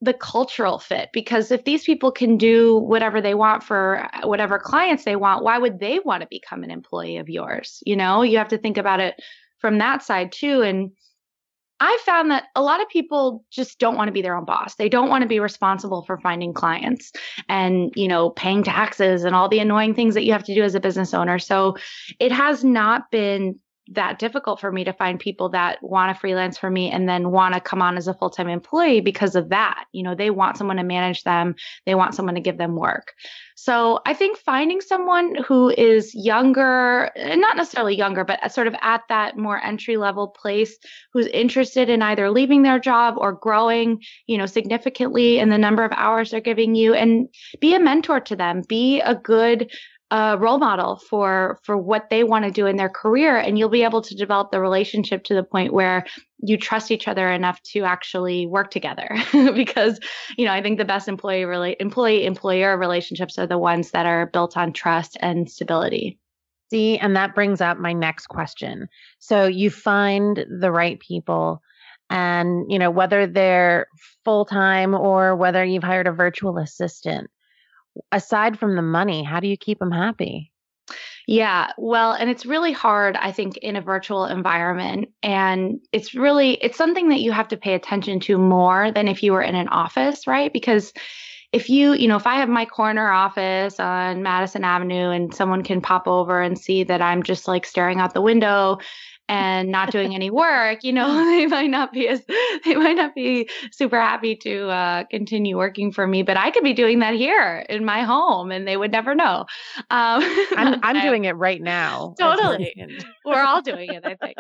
the 0.02 0.14
cultural 0.14 0.80
fit 0.80 1.10
because 1.12 1.52
if 1.52 1.66
these 1.66 1.84
people 1.84 2.12
can 2.12 2.38
do 2.38 2.78
whatever 2.78 3.20
they 3.20 3.34
want 3.34 3.64
for 3.64 4.08
whatever 4.24 4.58
clients 4.58 5.04
they 5.04 5.18
want 5.18 5.44
why 5.44 5.58
would 5.58 5.80
they 5.80 6.00
want 6.06 6.22
to 6.22 6.28
become 6.30 6.64
an 6.64 6.72
employee 6.72 7.18
of 7.18 7.28
yours 7.28 7.84
you 7.86 7.98
know 7.98 8.22
you 8.22 8.38
have 8.38 8.48
to 8.48 8.58
think 8.58 8.78
about 8.78 9.02
it 9.02 9.22
from 9.60 9.78
that 9.78 10.04
side 10.04 10.32
too. 10.32 10.62
And 10.62 10.92
I 11.82 11.98
found 12.06 12.30
that 12.32 12.46
a 12.56 12.62
lot 12.62 12.82
of 12.82 12.90
people 12.90 13.46
just 13.52 13.80
don't 13.80 13.96
want 13.96 14.10
to 14.10 14.12
be 14.12 14.22
their 14.22 14.36
own 14.36 14.44
boss. 14.44 14.76
They 14.76 14.90
don't 14.90 15.10
want 15.10 15.22
to 15.22 15.28
be 15.28 15.40
responsible 15.40 16.02
for 16.04 16.18
finding 16.20 16.54
clients 16.54 17.14
and, 17.48 17.92
you 17.96 18.08
know, 18.08 18.32
paying 18.32 18.64
taxes 18.64 19.24
and 19.24 19.34
all 19.34 19.48
the 19.48 19.60
annoying 19.60 19.94
things 19.94 20.14
that 20.16 20.26
you 20.26 20.34
have 20.34 20.44
to 20.44 20.56
do 20.56 20.64
as 20.64 20.76
a 20.76 20.82
business 20.82 21.14
owner. 21.14 21.40
So 21.40 21.78
it 22.20 22.34
has 22.34 22.66
not 22.66 23.10
been 23.12 23.60
that 23.92 24.20
difficult 24.20 24.60
for 24.60 24.72
me 24.72 24.84
to 24.84 24.94
find 24.94 25.20
people 25.20 25.50
that 25.50 25.82
want 25.82 26.14
to 26.14 26.20
freelance 26.20 26.58
for 26.58 26.70
me 26.70 26.92
and 26.92 27.10
then 27.10 27.32
want 27.32 27.56
to 27.56 27.60
come 27.60 27.82
on 27.82 27.98
as 27.98 28.08
a 28.08 28.14
full-time 28.14 28.48
employee 28.48 29.02
because 29.02 29.36
of 29.36 29.50
that. 29.50 29.86
You 29.92 30.04
know, 30.04 30.16
they 30.16 30.30
want 30.30 30.58
someone 30.58 30.78
to 30.78 30.84
manage 30.84 31.24
them, 31.24 31.56
they 31.86 31.96
want 31.96 32.14
someone 32.14 32.36
to 32.36 32.42
give 32.42 32.58
them 32.58 32.76
work. 32.76 33.14
So, 33.56 34.00
I 34.06 34.14
think 34.14 34.38
finding 34.38 34.80
someone 34.80 35.36
who 35.36 35.70
is 35.70 36.14
younger, 36.16 37.10
not 37.18 37.58
necessarily 37.58 37.96
younger, 37.96 38.24
but 38.24 38.52
sort 38.52 38.68
of 38.68 38.76
at 38.82 39.02
that 39.10 39.38
more 39.38 39.62
entry 39.62 39.98
level 39.98 40.30
place 40.30 40.78
who's 41.12 41.28
interested 41.28 41.90
in 41.90 42.02
either 42.02 42.30
leaving 42.30 42.62
their 42.62 42.80
job 42.80 43.16
or 43.18 43.34
growing, 43.34 44.02
you 44.28 44.38
know, 44.38 44.46
significantly 44.46 45.40
in 45.40 45.50
the 45.50 45.58
number 45.58 45.84
of 45.84 45.92
hours 45.96 46.32
they're 46.32 46.40
giving 46.40 46.76
you 46.76 46.94
and 46.94 47.28
be 47.60 47.74
a 47.74 47.80
mentor 47.80 48.20
to 48.22 48.36
them, 48.36 48.62
be 48.68 49.02
a 49.02 49.16
good 49.16 49.70
a 50.12 50.38
role 50.40 50.58
model 50.58 50.98
for 50.98 51.60
for 51.64 51.78
what 51.78 52.10
they 52.10 52.24
want 52.24 52.44
to 52.44 52.52
do 52.52 52.66
in 52.66 52.78
their 52.78 52.90
career 52.90 53.38
and 53.38 53.60
you'll 53.60 53.70
be 53.70 53.84
able 53.84 54.02
to 54.02 54.16
develop 54.16 54.52
the 54.52 54.60
relationship 54.60 55.24
to 55.24 55.36
the 55.36 55.44
point 55.44 55.72
where 55.72 56.04
you 56.40 56.58
trust 56.58 56.90
each 56.90 57.08
other 57.08 57.30
enough 57.30 57.62
to 57.62 57.84
actually 57.84 58.48
work 58.48 58.72
together. 58.72 59.10
Because 59.60 60.00
you 60.38 60.46
know 60.46 60.52
i 60.52 60.62
think 60.62 60.78
the 60.78 60.86
best 60.86 61.08
employee 61.08 61.46
really 61.46 61.76
employee 61.80 62.26
employer 62.26 62.78
relationships 62.78 63.38
are 63.38 63.48
the 63.48 63.58
ones 63.58 63.92
that 63.92 64.06
are 64.06 64.28
built 64.28 64.58
on 64.58 64.74
trust 64.74 65.18
and 65.22 65.50
stability. 65.50 66.18
See 66.72 66.98
and 66.98 67.16
that 67.16 67.36
brings 67.36 67.62
up 67.62 67.78
my 67.78 67.94
next 67.94 68.28
question. 68.28 68.88
So 69.20 69.46
you 69.46 69.70
find 69.70 70.46
the 70.60 70.72
right 70.72 71.00
people 71.00 71.62
and 72.10 72.66
you 72.72 72.80
know 72.80 72.90
whether 72.90 73.28
they're 73.28 73.88
full-time 74.26 74.96
or 74.96 75.36
whether 75.36 75.64
you've 75.64 75.84
hired 75.84 76.08
a 76.08 76.12
virtual 76.12 76.58
assistant 76.58 77.30
aside 78.12 78.60
from 78.60 78.76
the 78.76 78.82
money, 78.82 79.24
how 79.24 79.40
do 79.40 79.48
you 79.48 79.58
keep 79.58 79.80
them 79.80 79.92
happy? 79.92 80.52
Yeah, 81.28 81.72
well, 81.78 82.14
and 82.14 82.30
it's 82.30 82.46
really 82.46 82.72
hard, 82.72 83.16
I 83.16 83.32
think, 83.32 83.58
in 83.58 83.76
a 83.76 83.82
virtual 83.82 84.26
environment. 84.26 85.10
And 85.22 85.80
it's 85.92 86.16
really, 86.16 86.54
it's 86.54 86.78
something 86.78 87.10
that 87.10 87.20
you 87.20 87.32
have 87.32 87.48
to 87.50 87.58
pay 87.58 87.76
attention 87.76 88.20
to 88.22 88.38
more 88.40 88.92
than 88.92 89.08
if 89.08 89.22
you 89.22 89.34
were 89.34 89.44
in 89.44 89.54
an 89.54 89.68
office, 89.68 90.26
right? 90.26 90.52
Because 90.52 90.92
if 91.52 91.70
you, 91.70 91.94
you 91.94 92.08
know, 92.08 92.16
if 92.16 92.28
I 92.28 92.36
have 92.36 92.50
my 92.50 92.66
corner 92.66 93.12
office 93.12 93.80
on 93.80 94.24
Madison 94.24 94.64
Avenue 94.64 95.10
and 95.10 95.34
someone 95.34 95.64
can 95.64 95.82
pop 95.82 96.08
over 96.08 96.42
and 96.42 96.58
see 96.58 96.84
that 96.84 97.02
I'm 97.02 97.24
just 97.24 97.48
like 97.48 97.66
staring 97.66 98.00
out 98.00 98.14
the 98.14 98.22
window 98.22 98.80
and 99.30 99.72
not 99.72 99.92
doing 99.92 100.16
any 100.16 100.32
work, 100.32 100.84
you 100.84 100.92
know, 100.92 101.08
they 101.38 101.46
might 101.46 101.70
not 101.70 101.94
be 101.94 102.08
as 102.08 102.22
they 102.66 102.76
might 102.76 102.98
not 102.98 103.16
be 103.16 103.50
super 103.72 104.00
happy 104.00 104.36
to 104.36 104.68
uh, 104.68 105.04
continue 105.06 105.56
working 105.56 105.92
for 105.92 106.06
me. 106.06 106.24
But 106.24 106.36
I 106.36 106.52
could 106.52 106.64
be 106.64 106.74
doing 106.74 107.00
that 107.00 107.14
here 107.14 107.66
in 107.70 107.86
my 107.86 108.02
home, 108.02 108.52
and 108.52 108.68
they 108.68 108.76
would 108.76 108.92
never 108.92 109.16
know. 109.16 109.46
Um, 109.90 110.22
I'm 110.58 110.80
I'm 110.84 111.02
doing 111.02 111.26
it 111.26 111.34
right 111.34 111.62
now. 111.62 112.16
Totally, 112.20 112.74
we're 113.24 113.42
all 113.42 113.62
doing 113.62 113.94
it, 113.94 114.04
I 114.06 114.16
think. 114.16 114.36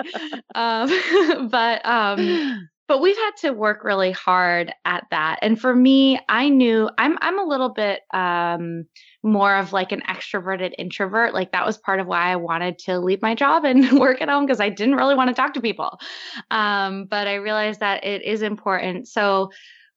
Um, 0.55 1.49
but 1.49 1.85
um, 1.85 2.69
but 2.89 3.01
we've 3.01 3.15
had 3.15 3.31
to 3.41 3.51
work 3.51 3.83
really 3.83 4.11
hard 4.11 4.73
at 4.83 5.05
that. 5.11 5.37
And 5.41 5.61
for 5.61 5.73
me 5.73 6.19
i 6.27 6.49
knew 6.49 6.89
i'm 6.97 7.17
i'm 7.21 7.39
a 7.39 7.43
little 7.43 7.69
bit 7.69 8.01
um, 8.13 8.85
more 9.23 9.55
of 9.55 9.71
like 9.71 9.91
an 9.91 10.01
extroverted 10.09 10.73
introvert 10.77 11.33
like 11.33 11.51
that 11.51 11.65
was 11.65 11.77
part 11.77 11.99
of 11.99 12.07
why 12.07 12.31
i 12.31 12.35
wanted 12.35 12.79
to 12.79 12.99
leave 12.99 13.21
my 13.21 13.35
job 13.35 13.63
and 13.63 13.91
work 13.99 14.21
at 14.21 14.29
home 14.29 14.45
because 14.45 14.59
i 14.59 14.69
didn't 14.69 14.95
really 14.95 15.15
want 15.15 15.29
to 15.29 15.33
talk 15.33 15.53
to 15.53 15.61
people. 15.61 15.99
Um, 16.51 17.05
but 17.05 17.27
i 17.27 17.35
realized 17.35 17.79
that 17.79 18.03
it 18.03 18.23
is 18.23 18.41
important. 18.41 19.07
So 19.07 19.51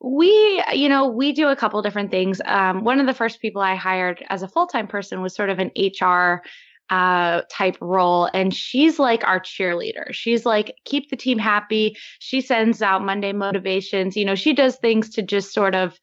we 0.05 0.63
you 0.73 0.89
know 0.89 1.07
we 1.09 1.33
do 1.33 1.49
a 1.49 1.57
couple 1.57 1.81
different 1.81 2.11
things. 2.11 2.41
Um, 2.45 2.85
one 2.85 3.01
of 3.01 3.07
the 3.07 3.15
first 3.15 3.41
people 3.41 3.63
i 3.63 3.75
hired 3.75 4.25
as 4.29 4.43
a 4.43 4.49
full-time 4.49 4.87
person 4.87 5.23
was 5.23 5.35
sort 5.35 5.49
of 5.51 5.59
an 5.59 5.71
hr 5.77 6.43
uh, 6.91 7.43
type 7.51 7.77
role. 7.81 8.29
And 8.35 8.55
she's 8.55 8.99
like 8.99 9.25
our 9.25 9.41
cheerleader. 9.41 10.13
She's 10.13 10.45
like, 10.45 10.75
keep 10.85 11.11
the 11.11 11.17
team 11.17 11.39
happy. 11.39 11.97
She 12.19 12.41
sends 12.41 12.83
out 12.83 13.05
Monday 13.05 13.33
motivations. 13.33 14.17
You 14.17 14.25
know, 14.25 14.35
she 14.35 14.53
does 14.53 14.77
things 14.77 15.09
to 15.11 15.23
just 15.23 15.55
sort 15.55 15.75
of, 15.75 15.99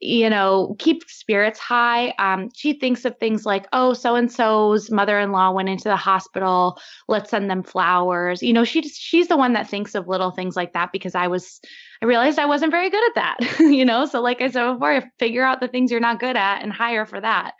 you 0.00 0.30
know, 0.30 0.76
keep 0.78 1.02
spirits 1.08 1.58
high. 1.58 2.14
Um, 2.18 2.48
she 2.54 2.72
thinks 2.72 3.04
of 3.04 3.18
things 3.18 3.44
like, 3.44 3.66
oh, 3.74 3.92
so 3.92 4.14
and 4.14 4.32
so's 4.32 4.90
mother-in-law 4.90 5.50
went 5.52 5.68
into 5.68 5.84
the 5.90 5.96
hospital. 5.96 6.80
Let's 7.06 7.30
send 7.30 7.50
them 7.50 7.62
flowers. 7.62 8.42
You 8.42 8.54
know, 8.54 8.64
she 8.64 8.80
just, 8.80 8.98
she's 8.98 9.28
the 9.28 9.36
one 9.36 9.52
that 9.52 9.68
thinks 9.68 9.94
of 9.94 10.08
little 10.08 10.30
things 10.30 10.56
like 10.56 10.72
that 10.72 10.90
because 10.90 11.14
I 11.14 11.26
was, 11.26 11.60
I 12.00 12.06
realized 12.06 12.38
I 12.38 12.46
wasn't 12.46 12.72
very 12.72 12.88
good 12.88 13.04
at 13.10 13.14
that. 13.16 13.58
you 13.60 13.84
know, 13.84 14.06
so 14.06 14.22
like 14.22 14.40
I 14.40 14.48
said 14.48 14.72
before, 14.72 15.02
figure 15.18 15.44
out 15.44 15.60
the 15.60 15.68
things 15.68 15.90
you're 15.90 16.00
not 16.00 16.18
good 16.18 16.36
at 16.36 16.62
and 16.62 16.72
hire 16.72 17.04
for 17.04 17.20
that. 17.20 17.52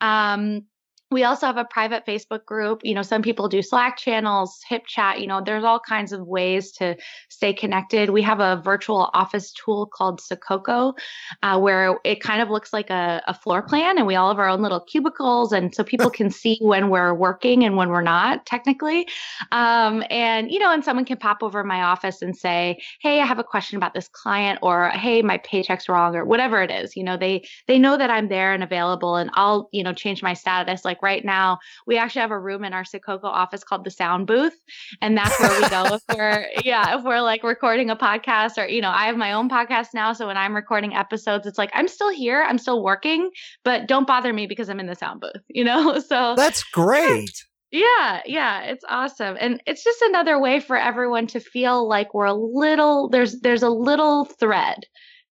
Um, 0.00 0.66
we 1.12 1.24
also 1.24 1.46
have 1.46 1.56
a 1.56 1.64
private 1.64 2.06
Facebook 2.06 2.44
group. 2.44 2.80
You 2.82 2.94
know, 2.94 3.02
some 3.02 3.22
people 3.22 3.48
do 3.48 3.62
Slack 3.62 3.96
channels, 3.96 4.58
HipChat. 4.68 5.20
You 5.20 5.26
know, 5.26 5.42
there's 5.44 5.64
all 5.64 5.78
kinds 5.78 6.12
of 6.12 6.26
ways 6.26 6.72
to 6.72 6.96
stay 7.28 7.52
connected. 7.52 8.10
We 8.10 8.22
have 8.22 8.40
a 8.40 8.60
virtual 8.64 9.10
office 9.12 9.52
tool 9.52 9.86
called 9.86 10.20
Sococo, 10.20 10.94
uh, 11.42 11.58
where 11.58 11.98
it 12.04 12.20
kind 12.20 12.40
of 12.40 12.50
looks 12.50 12.72
like 12.72 12.90
a, 12.90 13.22
a, 13.26 13.34
floor 13.34 13.62
plan, 13.62 13.98
and 13.98 14.06
we 14.06 14.14
all 14.14 14.28
have 14.28 14.38
our 14.38 14.48
own 14.48 14.62
little 14.62 14.80
cubicles, 14.80 15.52
and 15.52 15.74
so 15.74 15.82
people 15.82 16.10
can 16.18 16.30
see 16.30 16.58
when 16.60 16.90
we're 16.90 17.12
working 17.12 17.64
and 17.64 17.76
when 17.76 17.88
we're 17.88 18.02
not 18.02 18.46
technically. 18.46 19.06
Um, 19.50 20.04
and 20.10 20.50
you 20.50 20.58
know, 20.58 20.72
and 20.72 20.84
someone 20.84 21.04
can 21.04 21.18
pop 21.18 21.42
over 21.42 21.64
my 21.64 21.82
office 21.82 22.22
and 22.22 22.36
say, 22.36 22.80
"Hey, 23.00 23.20
I 23.20 23.26
have 23.26 23.38
a 23.38 23.44
question 23.44 23.76
about 23.76 23.94
this 23.94 24.08
client," 24.08 24.60
or 24.62 24.90
"Hey, 24.90 25.22
my 25.22 25.38
paycheck's 25.38 25.88
wrong," 25.88 26.14
or 26.14 26.24
whatever 26.24 26.62
it 26.62 26.70
is. 26.70 26.96
You 26.96 27.04
know, 27.04 27.16
they 27.16 27.46
they 27.66 27.78
know 27.78 27.96
that 27.96 28.10
I'm 28.10 28.28
there 28.28 28.52
and 28.52 28.62
available, 28.62 29.16
and 29.16 29.30
I'll 29.34 29.68
you 29.72 29.82
know 29.82 29.92
change 29.92 30.22
my 30.22 30.34
status 30.34 30.84
like 30.84 31.01
right 31.02 31.24
now, 31.24 31.58
we 31.86 31.98
actually 31.98 32.20
have 32.22 32.30
a 32.30 32.38
room 32.38 32.64
in 32.64 32.72
our 32.72 32.84
Sococo 32.84 33.24
office 33.24 33.64
called 33.64 33.84
the 33.84 33.90
sound 33.90 34.26
booth. 34.26 34.56
And 35.00 35.16
that's 35.16 35.38
where 35.40 35.60
we 35.60 35.68
go 35.68 35.84
if 35.94 36.02
we're, 36.16 36.46
yeah, 36.64 36.96
if 36.96 37.04
we're 37.04 37.20
like 37.20 37.42
recording 37.42 37.90
a 37.90 37.96
podcast 37.96 38.62
or, 38.62 38.66
you 38.66 38.80
know, 38.80 38.90
I 38.90 39.06
have 39.06 39.16
my 39.16 39.32
own 39.32 39.48
podcast 39.48 39.88
now. 39.94 40.12
So 40.12 40.26
when 40.26 40.36
I'm 40.36 40.54
recording 40.54 40.94
episodes, 40.94 41.46
it's 41.46 41.58
like, 41.58 41.70
I'm 41.74 41.88
still 41.88 42.10
here, 42.10 42.42
I'm 42.42 42.58
still 42.58 42.82
working, 42.82 43.30
but 43.64 43.86
don't 43.86 44.06
bother 44.06 44.32
me 44.32 44.46
because 44.46 44.68
I'm 44.68 44.80
in 44.80 44.86
the 44.86 44.94
sound 44.94 45.20
booth, 45.20 45.42
you 45.48 45.64
know? 45.64 46.00
So 46.12 46.34
that's 46.36 46.62
great. 46.64 47.44
Yeah, 47.70 48.20
yeah, 48.26 48.64
it's 48.64 48.84
awesome. 48.86 49.36
And 49.40 49.62
it's 49.66 49.82
just 49.82 50.02
another 50.02 50.38
way 50.38 50.60
for 50.60 50.76
everyone 50.76 51.26
to 51.28 51.40
feel 51.40 51.88
like 51.88 52.12
we're 52.12 52.26
a 52.26 52.34
little 52.34 53.08
there's 53.08 53.40
there's 53.40 53.62
a 53.62 53.70
little 53.70 54.26
thread 54.26 54.84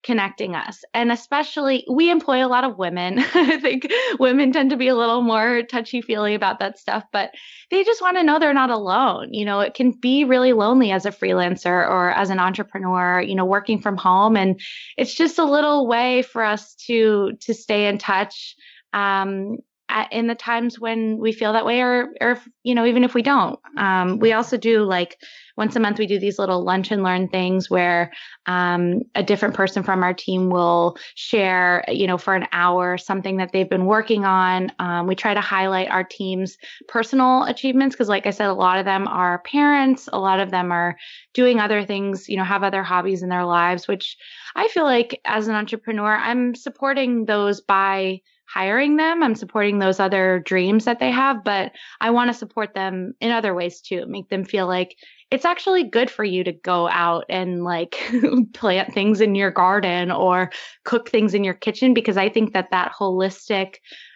connecting 0.04 0.56
us. 0.56 0.84
And 0.94 1.12
especially, 1.12 1.86
we 1.90 2.10
employ 2.10 2.46
a 2.46 2.48
lot 2.48 2.64
of 2.64 2.78
women. 2.78 3.20
I 3.34 3.60
think 3.60 3.88
women 4.20 4.52
tend 4.52 4.70
to 4.72 4.78
be 4.78 4.88
a 4.88 4.96
little 4.96 5.22
more 5.22 5.64
touchy 5.64 6.02
feely 6.02 6.34
about 6.34 6.60
that 6.60 6.80
stuff, 6.80 7.04
but 7.12 7.32
they 7.70 7.84
just 7.84 8.02
want 8.02 8.18
to 8.18 8.24
know 8.24 8.40
they're 8.40 8.54
not 8.54 8.70
alone. 8.70 9.34
You 9.34 9.46
know, 9.46 9.60
it 9.60 9.74
can 9.74 9.92
be 9.92 10.24
really 10.24 10.54
lonely 10.54 10.92
as 10.92 11.06
a 11.06 11.12
freelancer 11.12 11.88
or 11.88 12.12
as 12.12 12.30
an 12.30 12.40
entrepreneur, 12.40 13.22
you 13.22 13.36
know, 13.36 13.46
working 13.46 13.80
from 13.80 13.98
home. 13.98 14.36
And 14.36 14.60
it's 14.98 15.14
just 15.14 15.40
a 15.40 15.46
little 15.46 15.88
way 15.88 16.22
for 16.22 16.44
us 16.44 16.76
to 16.88 17.34
to 17.42 17.54
stay 17.54 17.88
in 17.88 17.98
touch 17.98 18.56
um, 18.94 19.58
at, 19.92 20.12
in 20.12 20.28
the 20.28 20.36
times 20.36 20.80
when 20.80 21.18
we 21.18 21.32
feel 21.32 21.54
that 21.54 21.66
way 21.66 21.82
or 21.82 22.10
or 22.22 22.32
if, 22.32 22.48
you 22.64 22.74
know 22.74 22.86
even 22.86 23.04
if 23.04 23.14
we 23.14 23.22
don't. 23.22 23.60
Um, 23.78 24.20
we 24.20 24.34
also 24.34 24.58
do 24.58 24.84
like 24.84 25.18
once 25.58 25.76
a 25.76 25.80
month 25.80 26.00
we 26.00 26.08
do 26.08 26.20
these 26.20 26.40
little 26.40 26.64
lunch 26.64 26.92
and 26.92 27.04
learn 27.04 27.28
things 27.28 27.70
where 27.70 28.12
um, 28.46 29.02
a 29.16 29.22
different 29.24 29.54
person 29.54 29.84
from 29.84 30.02
our 30.04 30.14
team 30.14 30.50
will 30.50 30.98
share 31.16 31.84
you 31.88 32.08
know 32.08 32.18
for 32.18 32.34
an 32.34 32.48
hour 32.54 32.98
something 32.98 33.38
that 33.38 33.52
they've 33.52 33.70
been 33.70 33.86
working 33.86 34.26
on. 34.26 34.72
Um, 34.80 35.08
we 35.08 35.16
try 35.16 35.34
to 35.34 35.42
highlight 35.42 35.90
our 35.90 36.04
team's 36.04 36.58
personal 36.88 37.44
achievements 37.44 37.96
because 37.96 38.10
like 38.10 38.26
i 38.26 38.32
said 38.32 38.48
a 38.48 38.54
lot 38.54 38.80
of 38.80 38.86
them 38.86 39.08
are 39.08 39.40
parents 39.40 40.10
a 40.12 40.20
lot 40.20 40.40
of 40.40 40.52
them 40.52 40.72
are 40.72 40.98
doing 41.34 41.60
other 41.60 41.86
things 41.86 42.28
you 42.30 42.38
know 42.38 42.44
have 42.44 42.64
other 42.64 42.84
hobbies 42.84 43.24
in 43.24 43.30
their 43.30 43.46
lives 43.46 43.88
which 43.88 44.18
i 44.56 44.68
feel 44.70 44.84
like 44.84 45.20
as 45.26 45.48
an 45.48 45.56
entrepreneur 45.56 46.16
i'm 46.16 46.56
supporting 46.56 47.26
those 47.26 47.62
by 47.62 48.20
hiring 48.54 48.98
them. 48.98 49.24
I'm 49.24 49.36
supporting 49.36 49.80
those 49.80 50.00
other 50.00 50.42
dreams 50.46 50.86
that 50.86 51.00
they 51.00 51.12
have, 51.12 51.44
but 51.44 51.72
I 52.02 52.10
want 52.10 52.30
to 52.30 52.34
support 52.34 52.74
them 52.74 53.14
in 53.22 53.32
other 53.32 53.54
ways 53.54 53.82
too, 53.82 54.06
make 54.08 54.30
them 54.30 54.44
feel 54.44 54.68
like 54.68 54.96
it's 55.30 55.46
actually 55.46 55.84
good 55.84 56.10
for 56.10 56.26
you 56.26 56.44
to 56.44 56.52
go 56.52 56.90
out 56.90 57.24
and 57.30 57.64
like 57.64 57.98
plant 58.54 58.94
things 58.94 59.22
in 59.22 59.36
your 59.36 59.52
garden 59.52 60.12
or 60.12 60.52
cook 60.84 61.10
things 61.10 61.34
in 61.34 61.44
your 61.44 61.54
kitchen 61.54 61.94
because 61.94 62.18
I 62.18 62.28
think 62.28 62.54
that 62.54 62.72
that 62.72 62.92
holistic 62.92 63.76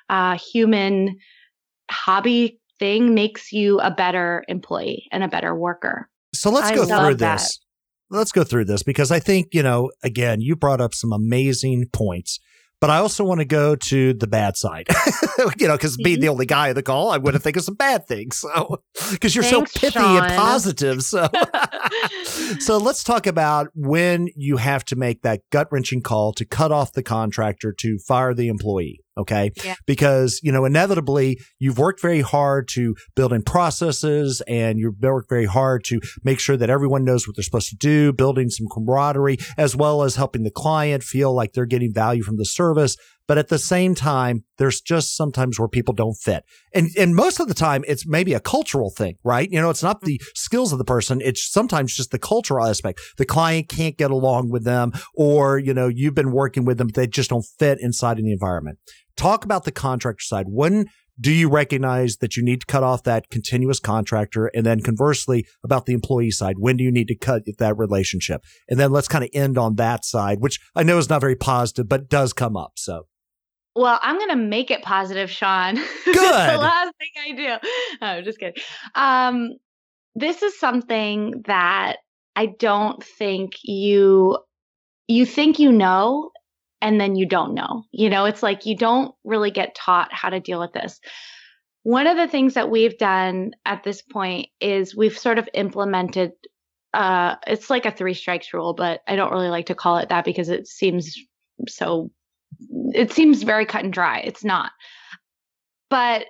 uh, 0.10 0.38
human 0.38 1.18
hobby 1.90 2.60
thing 2.78 3.14
makes 3.14 3.54
you 3.54 3.80
a 3.80 3.92
better 3.92 4.44
employee 4.50 5.08
and 5.12 5.24
a 5.24 5.30
better 5.30 5.56
worker. 5.56 6.10
So 6.34 6.50
let's 6.50 6.72
I 6.72 6.76
go 6.76 6.86
through 6.86 7.16
that. 7.16 7.38
this. 7.38 7.60
Let's 8.10 8.32
go 8.32 8.44
through 8.44 8.66
this 8.66 8.84
because 8.84 9.12
I 9.12 9.20
think, 9.20 9.48
you 9.54 9.64
know, 9.64 9.92
again, 10.04 10.42
you 10.42 10.56
brought 10.56 10.82
up 10.82 10.94
some 10.94 11.14
amazing 11.14 11.86
points 11.92 12.40
but 12.82 12.90
I 12.90 12.98
also 12.98 13.24
want 13.24 13.40
to 13.40 13.46
go 13.46 13.76
to 13.76 14.14
the 14.14 14.28
bad 14.28 14.58
side, 14.58 14.88
you 15.58 15.68
know, 15.68 15.76
because 15.76 15.98
being 15.98 16.20
the 16.20 16.28
mm-hmm. 16.28 16.32
only 16.32 16.46
guy 16.46 16.70
in 16.70 16.76
the 16.76 16.84
call, 16.84 17.10
I 17.10 17.18
want 17.18 17.36
to 17.36 17.40
think 17.40 17.58
of 17.58 17.64
some 17.64 17.76
bad 17.76 18.08
things. 18.08 18.38
So, 18.38 18.82
because 19.12 19.36
you're 19.36 19.44
Thanks, 19.44 19.74
so 19.74 19.80
pithy 19.80 20.00
Sean. 20.00 20.24
and 20.24 20.34
positive. 20.36 21.02
So, 21.02 21.28
so 22.60 22.78
let's 22.78 23.04
talk 23.04 23.28
about 23.28 23.70
when 23.74 24.30
you 24.36 24.58
have 24.58 24.84
to 24.86 24.96
make 24.96 25.22
that 25.22 25.42
gut 25.52 25.68
wrenching 25.72 26.02
call 26.02 26.34
to 26.34 26.46
cut 26.46 26.72
off 26.72 26.92
the 26.92 27.04
contractor 27.04 27.74
to 27.80 27.98
fire 28.00 28.34
the 28.34 28.48
employee. 28.48 29.02
Okay. 29.18 29.52
Yeah. 29.64 29.76
Because, 29.86 30.40
you 30.44 30.52
know, 30.52 30.66
inevitably 30.66 31.40
you've 31.58 31.78
worked 31.78 32.02
very 32.02 32.22
hard 32.22 32.68
to 32.70 32.96
build 33.16 33.32
in 33.32 33.44
processes 33.44 34.42
and 34.48 34.78
you've 34.78 35.00
worked 35.02 35.30
very 35.30 35.46
hard 35.46 35.84
to 35.86 36.02
make 36.24 36.40
sure 36.40 36.58
that 36.58 36.70
everyone 36.70 37.06
knows 37.06 37.28
what 37.28 37.36
they're 37.36 37.44
supposed 37.44 37.70
to 37.70 37.78
do, 37.78 38.12
building 38.12 38.50
some 38.50 38.68
camaraderie, 38.68 39.38
as 39.58 39.76
well 39.76 40.04
as 40.04 40.16
helping 40.16 40.44
the 40.44 40.52
client 40.52 41.04
feel 41.04 41.34
like 41.34 41.54
they're 41.54 41.66
getting 41.66 41.94
value 41.94 42.24
from 42.24 42.38
the 42.38 42.46
service. 42.46 42.98
But 43.28 43.38
at 43.38 43.48
the 43.48 43.58
same 43.58 43.96
time, 43.96 44.44
there's 44.58 44.82
just 44.82 45.16
sometimes 45.16 45.58
where 45.58 45.68
people 45.68 45.94
don't 45.94 46.14
fit. 46.14 46.44
And, 46.74 46.90
and 46.98 47.16
most 47.16 47.40
of 47.40 47.48
the 47.48 47.54
time, 47.54 47.84
it's 47.88 48.06
maybe 48.06 48.34
a 48.34 48.40
cultural 48.40 48.92
thing, 48.92 49.16
right? 49.24 49.50
You 49.50 49.60
know, 49.60 49.70
it's 49.70 49.82
not 49.82 50.02
the 50.02 50.20
mm-hmm. 50.20 50.30
skills 50.36 50.72
of 50.72 50.78
the 50.78 50.86
person. 50.86 51.22
It's 51.22 51.52
sometimes 51.52 51.96
just 51.96 52.12
the 52.12 52.20
cultural 52.20 52.66
aspect. 52.68 53.02
The 53.18 53.26
client 53.26 53.68
can't 53.68 53.98
get 53.98 54.12
along 54.12 54.52
with 54.52 54.64
them 54.64 54.92
or, 55.16 55.58
you 55.58 55.74
know, 55.74 55.88
you've 55.88 56.14
been 56.14 56.32
working 56.32 56.66
with 56.66 56.78
them. 56.78 56.90
They 56.90 57.08
just 57.08 57.32
don't 57.32 57.46
fit 57.58 57.80
inside 57.82 58.20
of 58.20 58.26
the 58.26 58.32
environment. 58.32 58.78
Talk 59.18 59.46
about 59.46 59.64
the 59.64 59.72
contractor 59.72 60.24
side. 60.24 60.48
When 60.50 60.88
do 61.20 61.32
you 61.32 61.50
recognize 61.50 62.18
that 62.18 62.36
you 62.36 62.44
need 62.44 62.62
to 62.62 62.66
cut 62.66 62.84
off 62.84 63.04
that 63.04 63.30
continuous 63.30 63.80
contractor? 63.80 64.48
And 64.48 64.66
then 64.66 64.82
conversely, 64.82 65.46
about 65.64 65.86
the 65.86 65.94
employee 65.94 66.32
side, 66.32 66.56
when 66.60 66.78
do 66.78 66.84
you 66.84 66.92
need 66.92 67.08
to 67.08 67.16
cut 67.16 67.44
that 67.58 67.78
relationship? 67.78 68.44
And 68.70 68.80
then 68.80 68.92
let's 68.92 69.08
kind 69.08 69.24
of 69.24 69.30
end 69.34 69.58
on 69.58 69.76
that 69.76 70.04
side, 70.04 70.42
which 70.42 70.60
I 70.76 70.84
know 70.84 70.98
is 70.98 71.10
not 71.10 71.22
very 71.22 71.36
positive, 71.36 71.88
but 71.88 72.10
does 72.10 72.34
come 72.34 72.58
up. 72.58 72.74
So. 72.76 73.08
Well, 73.76 74.00
I'm 74.02 74.18
going 74.18 74.30
to 74.30 74.36
make 74.38 74.72
it 74.72 74.84
positive, 74.84 75.30
Sean. 75.30 75.76
Good. 76.06 76.16
the 76.16 76.58
last 76.58 76.94
thing 76.98 77.24
I 77.24 77.32
do. 77.60 77.68
I'm 78.02 78.24
just 78.24 78.40
kidding. 78.40 78.62
Um, 78.96 79.52
this 80.16 80.42
is 80.42 80.58
something 80.58 81.44
that 81.46 81.98
I 82.36 82.48
don't 82.48 83.04
think 83.04 83.54
you 83.64 84.38
you 85.08 85.26
think 85.26 85.60
you 85.60 85.72
know 85.72 86.32
and 86.86 87.02
then 87.02 87.16
you 87.16 87.26
don't 87.26 87.56
know. 87.56 87.84
You 87.92 88.12
know, 88.12 88.26
it's 88.26 88.44
like 88.44 88.68
you 88.68 88.78
don't 88.78 89.16
really 89.24 89.50
get 89.50 89.74
taught 89.74 90.14
how 90.14 90.30
to 90.30 90.40
deal 90.40 90.60
with 90.60 90.72
this. 90.72 91.00
one 91.82 92.06
of 92.06 92.16
the 92.16 92.28
things 92.28 92.54
that 92.54 92.70
we've 92.70 92.98
done 92.98 93.52
at 93.66 93.84
this 93.84 94.04
point 94.04 94.50
is 94.62 94.96
we've 94.96 95.18
sort 95.18 95.40
of 95.40 95.50
implemented 95.54 96.32
uh, 96.94 97.36
it's 97.46 97.70
like 97.70 97.86
a 97.86 97.92
three 97.92 98.14
strikes 98.14 98.54
rule, 98.54 98.74
but 98.74 99.02
I 99.06 99.18
don't 99.18 99.32
really 99.32 99.50
like 99.50 99.66
to 99.66 99.76
call 99.76 99.98
it 99.98 100.10
that 100.10 100.24
because 100.24 100.48
it 100.48 100.66
seems 100.68 101.18
so 101.68 102.12
it 102.94 103.12
seems 103.12 103.44
very 103.44 103.66
cut 103.66 103.84
and 103.84 103.92
dry. 103.92 104.20
It's 104.20 104.46
not. 104.46 104.72
But 105.90 106.28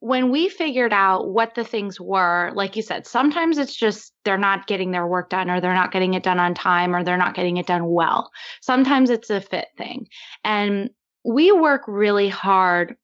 when 0.00 0.30
we 0.30 0.48
figured 0.48 0.92
out 0.92 1.30
what 1.30 1.54
the 1.54 1.64
things 1.64 2.00
were, 2.00 2.52
like 2.54 2.76
you 2.76 2.82
said, 2.82 3.06
sometimes 3.06 3.58
it's 3.58 3.74
just 3.74 4.12
they're 4.24 4.36
not 4.36 4.66
getting 4.66 4.90
their 4.90 5.06
work 5.06 5.30
done 5.30 5.50
or 5.50 5.60
they're 5.60 5.74
not 5.74 5.92
getting 5.92 6.14
it 6.14 6.22
done 6.22 6.38
on 6.38 6.54
time 6.54 6.94
or 6.94 7.02
they're 7.02 7.16
not 7.16 7.34
getting 7.34 7.56
it 7.56 7.66
done 7.66 7.86
well. 7.86 8.30
Sometimes 8.60 9.10
it's 9.10 9.30
a 9.30 9.40
fit 9.40 9.68
thing. 9.78 10.06
And 10.44 10.90
we 11.24 11.50
work 11.50 11.82
really 11.86 12.28
hard 12.28 12.96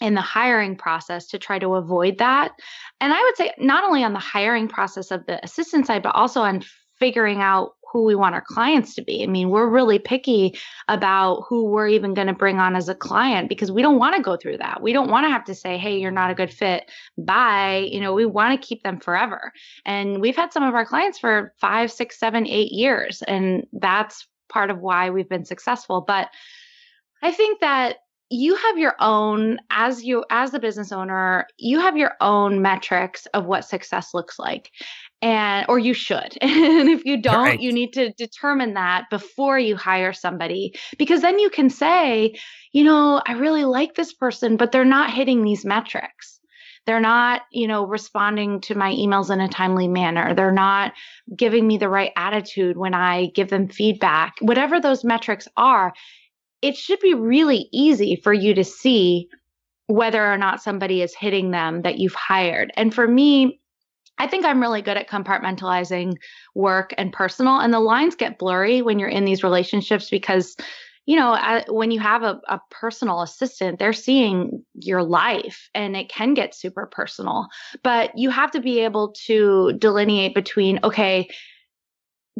in 0.00 0.14
the 0.14 0.20
hiring 0.20 0.76
process 0.76 1.26
to 1.26 1.38
try 1.38 1.58
to 1.58 1.74
avoid 1.74 2.18
that. 2.18 2.52
And 3.00 3.12
I 3.12 3.20
would 3.20 3.36
say 3.36 3.52
not 3.58 3.84
only 3.84 4.04
on 4.04 4.12
the 4.12 4.18
hiring 4.20 4.68
process 4.68 5.10
of 5.10 5.26
the 5.26 5.44
assistant 5.44 5.86
side, 5.86 6.02
but 6.02 6.14
also 6.14 6.42
on 6.42 6.62
figuring 6.98 7.40
out 7.42 7.72
who 7.92 8.04
we 8.04 8.14
want 8.14 8.34
our 8.34 8.42
clients 8.42 8.94
to 8.94 9.02
be. 9.02 9.22
I 9.22 9.26
mean, 9.26 9.50
we're 9.50 9.68
really 9.68 9.98
picky 9.98 10.58
about 10.88 11.44
who 11.48 11.64
we're 11.64 11.88
even 11.88 12.14
going 12.14 12.26
to 12.26 12.32
bring 12.32 12.58
on 12.58 12.76
as 12.76 12.88
a 12.88 12.94
client 12.94 13.48
because 13.48 13.72
we 13.72 13.82
don't 13.82 13.98
want 13.98 14.16
to 14.16 14.22
go 14.22 14.36
through 14.36 14.58
that. 14.58 14.82
We 14.82 14.92
don't 14.92 15.10
want 15.10 15.24
to 15.24 15.30
have 15.30 15.44
to 15.44 15.54
say, 15.54 15.78
hey, 15.78 15.98
you're 15.98 16.10
not 16.10 16.30
a 16.30 16.34
good 16.34 16.52
fit. 16.52 16.90
Bye. 17.16 17.88
You 17.90 18.00
know, 18.00 18.12
we 18.12 18.26
want 18.26 18.60
to 18.60 18.66
keep 18.66 18.82
them 18.82 19.00
forever. 19.00 19.52
And 19.84 20.20
we've 20.20 20.36
had 20.36 20.52
some 20.52 20.62
of 20.62 20.74
our 20.74 20.84
clients 20.84 21.18
for 21.18 21.54
five, 21.60 21.90
six, 21.90 22.18
seven, 22.18 22.46
eight 22.46 22.72
years. 22.72 23.22
And 23.22 23.66
that's 23.72 24.26
part 24.48 24.70
of 24.70 24.80
why 24.80 25.10
we've 25.10 25.28
been 25.28 25.44
successful. 25.44 26.02
But 26.06 26.28
I 27.22 27.32
think 27.32 27.60
that 27.60 27.96
you 28.30 28.56
have 28.56 28.78
your 28.78 28.94
own 29.00 29.58
as 29.70 30.04
you 30.04 30.24
as 30.30 30.52
a 30.52 30.58
business 30.58 30.92
owner 30.92 31.46
you 31.56 31.80
have 31.80 31.96
your 31.96 32.12
own 32.20 32.60
metrics 32.60 33.26
of 33.26 33.46
what 33.46 33.64
success 33.64 34.12
looks 34.12 34.38
like. 34.38 34.70
And 35.20 35.66
or 35.68 35.78
you 35.80 35.94
should. 35.94 36.38
And 36.42 36.88
if 36.88 37.04
you 37.04 37.20
don't 37.20 37.44
right. 37.44 37.60
you 37.60 37.72
need 37.72 37.92
to 37.94 38.12
determine 38.12 38.74
that 38.74 39.04
before 39.10 39.58
you 39.58 39.76
hire 39.76 40.12
somebody. 40.12 40.74
Because 40.98 41.22
then 41.22 41.38
you 41.38 41.50
can 41.50 41.70
say 41.70 42.34
you 42.72 42.84
know 42.84 43.22
i 43.26 43.32
really 43.32 43.64
like 43.64 43.94
this 43.94 44.12
person 44.12 44.56
but 44.56 44.72
they're 44.72 44.84
not 44.84 45.10
hitting 45.10 45.42
these 45.42 45.64
metrics. 45.64 46.40
They're 46.86 47.00
not 47.00 47.42
you 47.50 47.66
know 47.66 47.86
responding 47.86 48.60
to 48.62 48.74
my 48.74 48.92
emails 48.92 49.30
in 49.30 49.40
a 49.40 49.48
timely 49.48 49.88
manner. 49.88 50.34
They're 50.34 50.52
not 50.52 50.92
giving 51.34 51.66
me 51.66 51.78
the 51.78 51.88
right 51.88 52.12
attitude 52.16 52.76
when 52.76 52.94
i 52.94 53.26
give 53.34 53.48
them 53.48 53.68
feedback. 53.68 54.34
Whatever 54.40 54.80
those 54.80 55.02
metrics 55.02 55.48
are 55.56 55.94
it 56.62 56.76
should 56.76 57.00
be 57.00 57.14
really 57.14 57.68
easy 57.72 58.20
for 58.22 58.32
you 58.32 58.54
to 58.54 58.64
see 58.64 59.28
whether 59.86 60.24
or 60.24 60.36
not 60.36 60.62
somebody 60.62 61.02
is 61.02 61.14
hitting 61.14 61.50
them 61.50 61.82
that 61.82 61.98
you've 61.98 62.14
hired. 62.14 62.70
And 62.76 62.94
for 62.94 63.08
me, 63.08 63.60
I 64.18 64.26
think 64.26 64.44
I'm 64.44 64.60
really 64.60 64.82
good 64.82 64.96
at 64.96 65.08
compartmentalizing 65.08 66.14
work 66.54 66.92
and 66.98 67.12
personal. 67.12 67.58
And 67.58 67.72
the 67.72 67.80
lines 67.80 68.14
get 68.14 68.38
blurry 68.38 68.82
when 68.82 68.98
you're 68.98 69.08
in 69.08 69.24
these 69.24 69.44
relationships 69.44 70.10
because, 70.10 70.56
you 71.06 71.16
know, 71.16 71.62
when 71.68 71.90
you 71.90 72.00
have 72.00 72.22
a, 72.22 72.40
a 72.48 72.60
personal 72.70 73.22
assistant, 73.22 73.78
they're 73.78 73.92
seeing 73.92 74.62
your 74.74 75.02
life 75.02 75.70
and 75.74 75.96
it 75.96 76.10
can 76.10 76.34
get 76.34 76.54
super 76.54 76.86
personal. 76.86 77.46
But 77.82 78.10
you 78.18 78.28
have 78.30 78.50
to 78.50 78.60
be 78.60 78.80
able 78.80 79.14
to 79.26 79.72
delineate 79.78 80.34
between, 80.34 80.80
okay, 80.82 81.28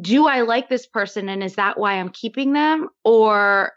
do 0.01 0.27
I 0.27 0.43
like 0.43 0.69
this 0.69 0.87
person 0.87 1.29
and 1.29 1.43
is 1.43 1.55
that 1.55 1.79
why 1.79 1.95
I'm 1.95 2.11
keeping 2.11 2.53
them? 2.53 2.89
Or 3.05 3.73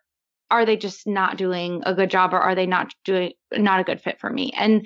are 0.52 0.66
they 0.66 0.78
just 0.78 1.08
not 1.08 1.38
doing 1.38 1.82
a 1.86 1.96
good 1.96 2.12
job 2.12 2.34
or 2.34 2.40
are 2.40 2.56
they 2.56 2.68
not 2.68 2.94
doing 3.06 3.32
not 3.54 3.80
a 3.80 3.84
good 3.84 4.02
fit 4.02 4.20
for 4.20 4.30
me? 4.30 4.54
And 4.56 4.86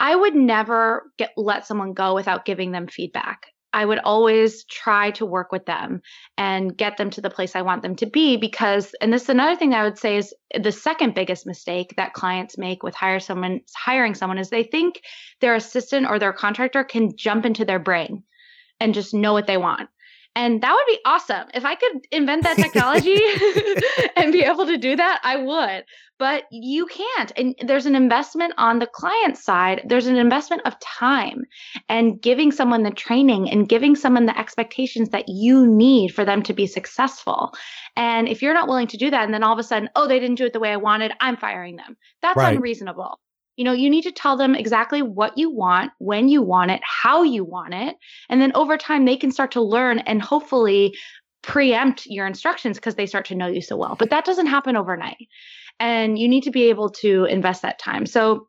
i 0.00 0.14
would 0.14 0.34
never 0.34 1.10
get 1.18 1.32
let 1.36 1.66
someone 1.66 1.92
go 1.92 2.14
without 2.14 2.44
giving 2.44 2.70
them 2.70 2.86
feedback. 2.86 3.46
I 3.72 3.84
would 3.84 3.98
always 3.98 4.64
try 4.64 5.10
to 5.12 5.26
work 5.26 5.52
with 5.52 5.66
them 5.66 6.00
and 6.38 6.74
get 6.76 6.96
them 6.96 7.10
to 7.10 7.20
the 7.20 7.30
place 7.30 7.54
i 7.54 7.62
want 7.62 7.82
them 7.82 7.96
to 7.96 8.06
be 8.06 8.36
because 8.36 8.94
and 9.00 9.12
this 9.12 9.22
is 9.24 9.28
another 9.28 9.56
thing 9.56 9.74
i 9.74 9.82
would 9.82 9.98
say 9.98 10.16
is 10.16 10.34
the 10.58 10.72
second 10.72 11.14
biggest 11.14 11.46
mistake 11.46 11.94
that 11.96 12.14
clients 12.14 12.56
make 12.56 12.82
with 12.82 12.94
hire 12.94 13.20
someone 13.20 13.60
hiring 13.76 14.14
someone 14.14 14.38
is 14.38 14.50
they 14.50 14.62
think 14.62 15.02
their 15.40 15.54
assistant 15.54 16.06
or 16.08 16.18
their 16.18 16.32
contractor 16.32 16.84
can 16.84 17.16
jump 17.16 17.44
into 17.44 17.64
their 17.64 17.78
brain 17.78 18.22
and 18.80 18.94
just 18.94 19.12
know 19.12 19.32
what 19.32 19.46
they 19.46 19.58
want 19.58 19.88
and 20.34 20.62
that 20.62 20.72
would 20.72 20.86
be 20.86 21.00
awesome. 21.04 21.48
If 21.52 21.64
I 21.64 21.74
could 21.74 22.06
invent 22.12 22.44
that 22.44 22.56
technology 22.56 23.18
and 24.16 24.32
be 24.32 24.42
able 24.42 24.66
to 24.66 24.78
do 24.78 24.94
that, 24.96 25.20
I 25.24 25.36
would. 25.36 25.84
But 26.18 26.44
you 26.50 26.86
can't. 26.86 27.32
And 27.36 27.54
there's 27.64 27.86
an 27.86 27.94
investment 27.94 28.54
on 28.56 28.78
the 28.78 28.86
client 28.86 29.36
side, 29.36 29.82
there's 29.86 30.06
an 30.06 30.16
investment 30.16 30.62
of 30.64 30.78
time 30.80 31.44
and 31.88 32.20
giving 32.20 32.50
someone 32.50 32.82
the 32.82 32.90
training 32.90 33.50
and 33.50 33.68
giving 33.68 33.94
someone 33.94 34.26
the 34.26 34.38
expectations 34.38 35.10
that 35.10 35.28
you 35.28 35.66
need 35.66 36.14
for 36.14 36.24
them 36.24 36.42
to 36.42 36.52
be 36.52 36.66
successful. 36.66 37.52
And 37.96 38.28
if 38.28 38.42
you're 38.42 38.54
not 38.54 38.68
willing 38.68 38.88
to 38.88 38.96
do 38.96 39.10
that, 39.10 39.24
and 39.24 39.34
then 39.34 39.42
all 39.42 39.52
of 39.52 39.58
a 39.58 39.64
sudden, 39.64 39.88
oh, 39.96 40.06
they 40.08 40.20
didn't 40.20 40.38
do 40.38 40.46
it 40.46 40.52
the 40.52 40.60
way 40.60 40.70
I 40.70 40.76
wanted, 40.76 41.12
I'm 41.20 41.36
firing 41.36 41.76
them. 41.76 41.96
That's 42.22 42.36
right. 42.36 42.54
unreasonable. 42.54 43.18
You 43.58 43.64
know, 43.64 43.72
you 43.72 43.90
need 43.90 44.02
to 44.02 44.12
tell 44.12 44.36
them 44.36 44.54
exactly 44.54 45.02
what 45.02 45.36
you 45.36 45.50
want, 45.50 45.90
when 45.98 46.28
you 46.28 46.42
want 46.42 46.70
it, 46.70 46.80
how 46.84 47.24
you 47.24 47.44
want 47.44 47.74
it. 47.74 47.96
And 48.28 48.40
then 48.40 48.52
over 48.54 48.78
time, 48.78 49.04
they 49.04 49.16
can 49.16 49.32
start 49.32 49.50
to 49.52 49.60
learn 49.60 49.98
and 49.98 50.22
hopefully 50.22 50.94
preempt 51.42 52.06
your 52.06 52.24
instructions 52.24 52.78
because 52.78 52.94
they 52.94 53.06
start 53.06 53.24
to 53.26 53.34
know 53.34 53.48
you 53.48 53.60
so 53.60 53.76
well. 53.76 53.96
But 53.98 54.10
that 54.10 54.24
doesn't 54.24 54.46
happen 54.46 54.76
overnight. 54.76 55.26
And 55.80 56.16
you 56.16 56.28
need 56.28 56.44
to 56.44 56.52
be 56.52 56.68
able 56.68 56.90
to 57.02 57.24
invest 57.24 57.62
that 57.62 57.80
time. 57.80 58.06
So, 58.06 58.46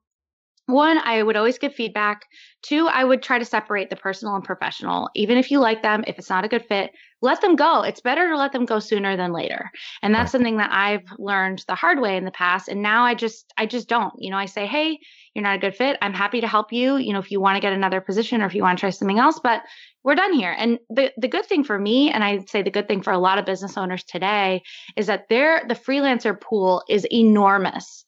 one, 0.67 1.00
I 1.00 1.24
would 1.24 1.36
always 1.36 1.58
give 1.58 1.74
feedback. 1.74 2.26
Two, 2.62 2.88
I 2.88 3.04
would 3.04 3.24
try 3.24 3.39
to 3.39 3.45
separate 3.45 3.89
the 3.89 3.95
personal 3.95 4.36
and 4.36 4.43
professional. 4.43 5.10
Even 5.15 5.39
if 5.39 5.50
you 5.50 5.60
like 5.60 5.82
them, 5.82 6.04
if 6.06 6.19
it's 6.19 6.30
not 6.30 6.45
a 6.45 6.48
good 6.48 6.65
fit, 6.67 6.91
let 7.22 7.42
them 7.42 7.56
go. 7.56 7.82
It's 7.82 8.02
better 8.02 8.30
to 8.30 8.38
let 8.38 8.52
them 8.52 8.66
go 8.66 8.80
sooner 8.80 9.18
than 9.18 9.34
later. 9.34 9.72
And 10.02 10.14
that's 10.14 10.28
right. 10.28 10.32
something 10.32 10.58
that 10.58 10.72
I've 10.72 11.04
learned 11.18 11.64
the 11.68 11.76
hard 11.76 12.00
way 12.00 12.16
in 12.16 12.26
the 12.26 12.32
past. 12.32 12.68
And 12.68 12.82
now 12.82 13.04
I 13.04 13.14
just, 13.14 13.52
I 13.58 13.66
just 13.66 13.90
don't. 13.90 14.14
You 14.18 14.32
know, 14.32 14.38
I 14.38 14.46
say, 14.46 14.66
hey, 14.66 15.00
you're 15.34 15.44
not 15.44 15.56
a 15.56 15.60
good 15.60 15.76
fit. 15.76 15.98
I'm 16.02 16.14
happy 16.14 16.42
to 16.42 16.48
help 16.48 16.72
you. 16.72 16.98
You 16.98 17.14
know, 17.14 17.20
if 17.20 17.32
you 17.32 17.42
want 17.42 17.56
to 17.56 17.62
get 17.62 17.74
another 17.74 18.02
position 18.02 18.42
or 18.42 18.46
if 18.46 18.56
you 18.56 18.64
want 18.64 18.78
to 18.78 18.82
try 18.82 18.90
something 18.90 19.20
else, 19.20 19.40
but 19.44 19.64
we're 20.04 20.16
done 20.16 20.34
here. 20.34 20.56
And 20.58 20.80
the 20.90 21.12
the 21.18 21.28
good 21.28 21.46
thing 21.46 21.64
for 21.64 21.78
me, 21.78 22.12
and 22.12 22.24
I'd 22.24 22.50
say 22.50 22.62
the 22.62 22.72
good 22.72 22.88
thing 22.88 23.02
for 23.02 23.12
a 23.12 23.20
lot 23.20 23.38
of 23.38 23.46
business 23.46 23.78
owners 23.78 24.04
today, 24.04 24.64
is 24.96 25.08
that 25.08 25.28
their 25.30 25.64
the 25.68 25.76
freelancer 25.76 26.40
pool 26.40 26.84
is 26.90 27.06
enormous. 27.12 28.06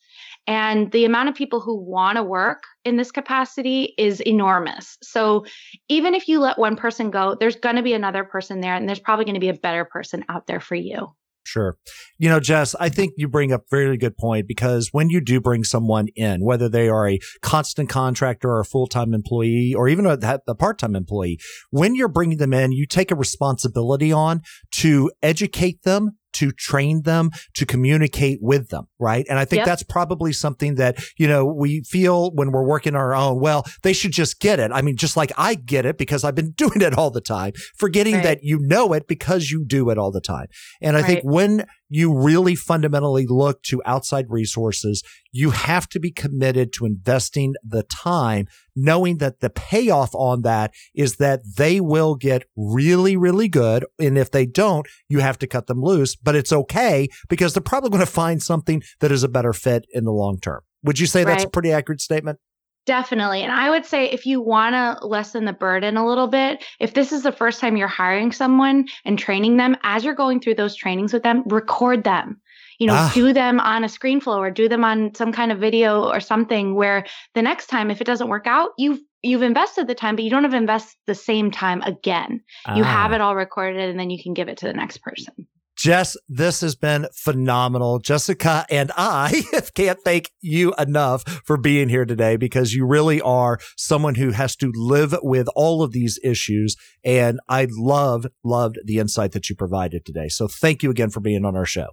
And 0.48 0.92
the 0.92 1.06
amount 1.06 1.30
of 1.30 1.36
people 1.36 1.62
who 1.62 1.78
want 1.78 2.18
to 2.18 2.24
work 2.24 2.64
in 2.84 2.98
this 2.98 3.12
capacity 3.12 3.94
is 3.98 4.22
enormous. 4.22 4.98
So 5.04 5.46
even 5.88 6.16
if 6.16 6.28
you 6.28 6.40
let 6.40 6.58
one 6.58 6.76
person 6.76 7.12
go, 7.12 7.36
there's 7.40 7.56
going 7.56 7.76
to 7.76 7.84
be 7.84 7.94
another 7.94 8.24
person 8.24 8.60
there, 8.60 8.76
and 8.76 8.88
there's 8.88 9.00
probably 9.00 9.26
going 9.26 9.36
to 9.36 9.40
be 9.40 9.50
a 9.50 9.54
better 9.54 9.86
person 9.86 10.26
out 10.30 10.48
there 10.48 10.60
for 10.60 10.76
you. 10.76 11.14
Sure. 11.44 11.78
You 12.18 12.30
know, 12.30 12.40
Jess, 12.40 12.76
I 12.80 12.90
think 12.90 13.14
you 13.18 13.28
bring 13.28 13.52
up 13.52 13.62
a 13.62 13.76
very 13.76 13.98
good 13.98 14.16
point 14.16 14.48
because 14.48 14.90
when 14.92 15.10
you 15.10 15.20
do 15.22 15.42
bring 15.42 15.64
someone 15.64 16.08
in, 16.16 16.44
whether 16.44 16.70
they 16.70 16.88
are 16.88 17.10
a 17.10 17.20
constant 17.42 17.90
contractor 17.90 18.50
or 18.50 18.60
a 18.60 18.66
full-time 18.66 19.14
employee 19.14 19.74
or 19.76 19.88
even 19.88 20.06
a, 20.06 20.18
a 20.48 20.56
part-time 20.56 20.96
employee, 20.96 21.40
when 21.72 21.96
you're 21.96 22.08
bringing 22.08 22.38
them 22.38 22.54
in, 22.54 22.72
you 22.72 22.86
take 22.86 23.10
a 23.12 23.16
responsibility 23.16 24.12
on 24.12 24.42
to 24.72 25.12
educate 25.24 25.82
them 25.84 26.18
to 26.34 26.52
train 26.52 27.04
them, 27.04 27.32
to 27.56 27.66
communicate 27.66 28.40
with 28.42 28.70
them, 28.70 28.88
right? 29.00 29.26
And 29.30 29.38
I 29.38 29.46
think 29.46 29.60
yep. 29.60 29.66
that's 29.68 29.84
probably 29.84 30.34
something 30.34 30.76
that, 30.76 31.04
you 31.18 31.28
know, 31.28 31.46
we 31.46 31.82
feel 31.82 32.32
when 32.32 32.52
we're 32.52 32.66
working 32.66 32.96
our 32.96 33.14
own, 33.14 33.40
well, 33.40 33.66
they 33.84 33.94
should 33.94 34.12
just 34.12 34.40
get 34.40 34.60
it. 34.60 34.72
I 34.74 34.82
mean, 34.82 34.98
just 34.98 35.18
like 35.18 35.32
I 35.38 35.56
get 35.56 35.86
it 35.86 35.98
because 35.98 36.24
I've 36.24 36.36
been 36.36 36.52
doing 36.58 36.82
it 36.82 36.98
all 36.98 37.12
the 37.12 37.22
time, 37.22 37.54
forgetting 37.78 38.16
right. 38.16 38.24
that 38.24 38.40
you 38.44 38.60
know 38.60 38.94
it 38.94 39.08
because 39.08 39.50
you 39.50 39.66
do 39.66 39.90
it 39.90 39.98
all 39.98 40.12
the 40.12 40.22
time. 40.22 40.48
And 40.82 40.96
I 40.96 41.02
right. 41.02 41.08
think 41.08 41.22
when 41.24 41.66
you 41.92 42.18
really 42.18 42.56
fundamentally 42.56 43.28
look 43.28 43.62
to 43.64 43.82
outside 43.86 44.26
resources, 44.30 45.04
you 45.34 45.52
have 45.52 45.90
to 45.90 46.00
be 46.00 46.10
committed 46.10 46.72
to 46.72 46.86
investing 46.86 47.54
the 47.64 47.84
time, 47.84 48.48
knowing 48.76 49.18
that 49.18 49.42
the 49.42 49.50
payoff 49.50 50.16
on 50.16 50.42
that 50.44 50.74
is 50.96 51.18
that 51.18 51.42
they 51.58 51.82
will 51.82 52.16
get 52.16 52.46
really, 52.56 53.18
really 53.18 53.50
good. 53.50 53.86
And 54.00 54.18
if 54.18 54.32
they 54.32 54.46
don't, 54.46 54.88
you 55.10 55.20
have 55.20 55.38
to 55.40 55.48
cut 55.48 55.68
them 55.68 55.82
loose, 55.82 56.16
but 56.16 56.34
it's 56.34 56.54
okay 56.54 57.10
because 57.28 57.54
they're 57.54 57.62
probably 57.62 57.90
going 57.90 58.00
to 58.00 58.06
find 58.06 58.42
something 58.42 58.82
that 59.02 59.12
is 59.12 59.24
a 59.24 59.30
better 59.30 59.52
fit 59.52 59.86
in 59.92 60.06
the 60.06 60.14
long 60.14 60.40
term. 60.40 60.62
Would 60.84 60.98
you 60.98 61.08
say 61.08 61.26
right. 61.26 61.34
that's 61.34 61.44
a 61.44 61.50
pretty 61.50 61.74
accurate 61.74 62.00
statement? 62.00 62.40
Definitely. 62.86 63.44
And 63.44 63.52
I 63.52 63.70
would 63.70 63.86
say 63.86 64.10
if 64.10 64.26
you 64.26 64.42
want 64.42 64.74
to 64.74 65.06
lessen 65.06 65.46
the 65.46 65.54
burden 65.54 65.98
a 65.98 66.08
little 66.08 66.28
bit, 66.28 66.64
if 66.80 66.94
this 66.94 67.12
is 67.12 67.22
the 67.22 67.32
first 67.32 67.60
time 67.60 67.78
you're 67.78 67.88
hiring 67.88 68.32
someone 68.32 68.88
and 69.06 69.20
training 69.20 69.58
them, 69.58 69.78
as 69.84 70.04
you're 70.04 70.16
going 70.16 70.40
through 70.40 70.56
those 70.56 70.76
trainings 70.76 71.14
with 71.14 71.22
them, 71.22 71.44
record 71.46 72.04
them. 72.04 72.42
You 72.80 72.88
know, 72.88 72.96
ah. 72.96 73.12
do 73.14 73.32
them 73.32 73.60
on 73.60 73.84
a 73.84 73.88
ScreenFlow 73.88 74.38
or 74.38 74.50
do 74.50 74.68
them 74.68 74.84
on 74.84 75.14
some 75.14 75.32
kind 75.32 75.52
of 75.52 75.60
video 75.60 76.10
or 76.10 76.20
something 76.20 76.74
where 76.74 77.06
the 77.36 77.44
next 77.44 77.68
time, 77.68 77.92
if 77.92 78.02
it 78.02 78.06
doesn't 78.06 78.30
work 78.30 78.48
out, 78.48 78.72
you've 78.80 79.00
you've 79.22 79.44
invested 79.44 79.86
the 79.86 79.94
time, 79.94 80.16
but 80.16 80.24
you 80.24 80.32
don't 80.32 80.42
have 80.42 80.54
to 80.54 80.58
invest 80.58 80.98
the 81.06 81.14
same 81.14 81.52
time 81.52 81.84
again. 81.84 82.42
Ah. 82.66 82.76
You 82.76 82.84
have 82.84 83.12
ah. 83.12 83.16
it 83.16 83.22
all 83.22 83.36
recorded 83.36 83.92
and 83.92 84.00
then 84.00 84.10
you 84.10 84.22
can 84.22 84.34
give 84.34 84.48
it 84.48 84.58
to 84.58 84.66
the 84.66 84.74
next 84.74 84.98
person. 85.04 85.48
Jess, 85.82 86.16
this 86.30 86.62
has 86.62 86.76
been 86.76 87.08
phenomenal. 87.12 87.98
Jessica 87.98 88.68
and 88.70 88.92
I 88.96 89.42
can't 89.74 89.98
thank 90.06 90.30
you 90.40 90.76
enough 90.78 91.24
for 91.44 91.58
being 91.58 91.90
here 91.90 92.06
today 92.06 92.36
because 92.36 92.76
you 92.76 92.86
really 92.86 93.20
are 93.20 93.58
someone 93.78 94.14
who 94.14 94.30
has 94.30 94.56
to 94.58 94.72
live 94.76 95.16
with 95.24 95.48
all 95.56 95.82
of 95.82 95.92
these 95.92 96.20
issues. 96.24 96.76
And 97.04 97.40
I 97.50 97.68
loved, 97.68 98.28
loved 98.44 98.78
the 98.86 99.00
insight 99.00 99.32
that 99.32 99.50
you 99.50 99.56
provided 99.56 100.06
today. 100.06 100.28
So 100.28 100.48
thank 100.48 100.84
you 100.84 100.92
again 100.92 101.10
for 101.10 101.20
being 101.20 101.46
on 101.46 101.56
our 101.56 101.66
show. 101.66 101.88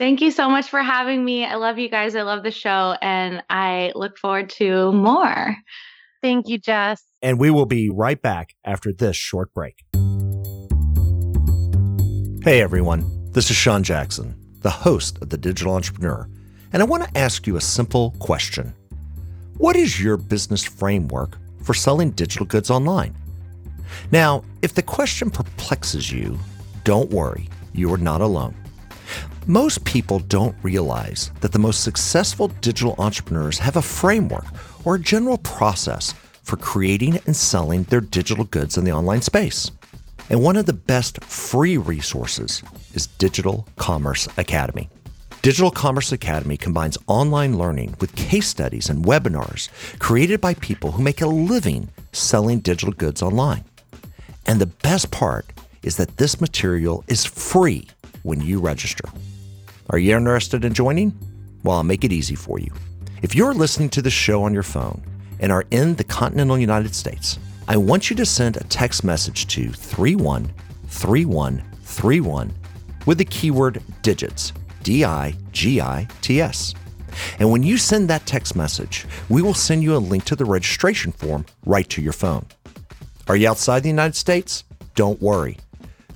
Thank 0.00 0.20
you 0.20 0.32
so 0.32 0.50
much 0.50 0.68
for 0.68 0.82
having 0.82 1.24
me. 1.24 1.44
I 1.44 1.54
love 1.54 1.78
you 1.78 1.88
guys. 1.88 2.16
I 2.16 2.22
love 2.22 2.42
the 2.42 2.50
show 2.50 2.96
and 3.00 3.44
I 3.48 3.92
look 3.94 4.18
forward 4.18 4.50
to 4.58 4.90
more. 4.90 5.54
Thank 6.20 6.48
you, 6.48 6.58
Jess. 6.58 7.00
And 7.22 7.38
we 7.38 7.50
will 7.50 7.66
be 7.66 7.90
right 7.90 8.20
back 8.20 8.56
after 8.64 8.92
this 8.92 9.14
short 9.14 9.54
break. 9.54 9.84
Hey 12.44 12.60
everyone, 12.60 13.32
this 13.32 13.48
is 13.48 13.56
Sean 13.56 13.82
Jackson, 13.82 14.34
the 14.60 14.68
host 14.68 15.16
of 15.22 15.30
The 15.30 15.38
Digital 15.38 15.76
Entrepreneur, 15.76 16.28
and 16.74 16.82
I 16.82 16.84
want 16.84 17.02
to 17.02 17.18
ask 17.18 17.46
you 17.46 17.56
a 17.56 17.60
simple 17.62 18.10
question. 18.18 18.74
What 19.56 19.76
is 19.76 19.98
your 19.98 20.18
business 20.18 20.62
framework 20.62 21.38
for 21.62 21.72
selling 21.72 22.10
digital 22.10 22.44
goods 22.44 22.68
online? 22.68 23.16
Now, 24.12 24.44
if 24.60 24.74
the 24.74 24.82
question 24.82 25.30
perplexes 25.30 26.12
you, 26.12 26.38
don't 26.84 27.08
worry, 27.08 27.48
you 27.72 27.90
are 27.94 27.96
not 27.96 28.20
alone. 28.20 28.54
Most 29.46 29.82
people 29.86 30.18
don't 30.18 30.54
realize 30.62 31.30
that 31.40 31.52
the 31.52 31.58
most 31.58 31.82
successful 31.82 32.48
digital 32.60 32.94
entrepreneurs 32.98 33.56
have 33.56 33.76
a 33.76 33.82
framework 33.82 34.44
or 34.84 34.96
a 34.96 35.00
general 35.00 35.38
process 35.38 36.12
for 36.42 36.58
creating 36.58 37.18
and 37.24 37.34
selling 37.34 37.84
their 37.84 38.02
digital 38.02 38.44
goods 38.44 38.76
in 38.76 38.84
the 38.84 38.92
online 38.92 39.22
space. 39.22 39.70
And 40.30 40.42
one 40.42 40.56
of 40.56 40.66
the 40.66 40.72
best 40.72 41.22
free 41.24 41.76
resources 41.76 42.62
is 42.94 43.06
Digital 43.06 43.68
Commerce 43.76 44.26
Academy. 44.38 44.88
Digital 45.42 45.70
Commerce 45.70 46.12
Academy 46.12 46.56
combines 46.56 46.96
online 47.06 47.58
learning 47.58 47.94
with 48.00 48.16
case 48.16 48.48
studies 48.48 48.88
and 48.88 49.04
webinars 49.04 49.68
created 49.98 50.40
by 50.40 50.54
people 50.54 50.92
who 50.92 51.02
make 51.02 51.20
a 51.20 51.26
living 51.26 51.90
selling 52.12 52.60
digital 52.60 52.94
goods 52.94 53.20
online. 53.20 53.64
And 54.46 54.60
the 54.60 54.66
best 54.66 55.10
part 55.10 55.46
is 55.82 55.98
that 55.98 56.16
this 56.16 56.40
material 56.40 57.04
is 57.08 57.26
free 57.26 57.86
when 58.22 58.40
you 58.40 58.58
register. 58.58 59.04
Are 59.90 59.98
you 59.98 60.16
interested 60.16 60.64
in 60.64 60.72
joining? 60.72 61.12
Well, 61.62 61.76
I'll 61.76 61.82
make 61.82 62.04
it 62.04 62.12
easy 62.12 62.34
for 62.34 62.58
you. 62.58 62.72
If 63.20 63.34
you're 63.34 63.52
listening 63.52 63.90
to 63.90 64.02
the 64.02 64.10
show 64.10 64.42
on 64.44 64.54
your 64.54 64.62
phone 64.62 65.02
and 65.40 65.52
are 65.52 65.66
in 65.70 65.96
the 65.96 66.04
continental 66.04 66.58
United 66.58 66.94
States, 66.94 67.38
I 67.66 67.78
want 67.78 68.10
you 68.10 68.16
to 68.16 68.26
send 68.26 68.58
a 68.58 68.64
text 68.64 69.04
message 69.04 69.46
to 69.46 69.72
313131 69.72 72.52
with 73.06 73.16
the 73.16 73.24
keyword 73.24 73.82
digits, 74.02 74.52
D 74.82 75.02
I 75.02 75.34
G 75.52 75.80
I 75.80 76.06
T 76.20 76.42
S. 76.42 76.74
And 77.38 77.50
when 77.50 77.62
you 77.62 77.78
send 77.78 78.10
that 78.10 78.26
text 78.26 78.54
message, 78.54 79.06
we 79.30 79.40
will 79.40 79.54
send 79.54 79.82
you 79.82 79.96
a 79.96 79.98
link 79.98 80.24
to 80.24 80.36
the 80.36 80.44
registration 80.44 81.10
form 81.10 81.46
right 81.64 81.88
to 81.88 82.02
your 82.02 82.12
phone. 82.12 82.44
Are 83.28 83.36
you 83.36 83.48
outside 83.48 83.82
the 83.82 83.88
United 83.88 84.16
States? 84.16 84.64
Don't 84.94 85.22
worry. 85.22 85.56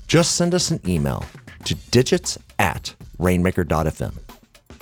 Just 0.06 0.34
send 0.34 0.54
us 0.54 0.70
an 0.70 0.80
email 0.86 1.24
to 1.64 1.74
digits 1.90 2.36
at 2.58 2.94
rainmaker.fm. 3.18 4.18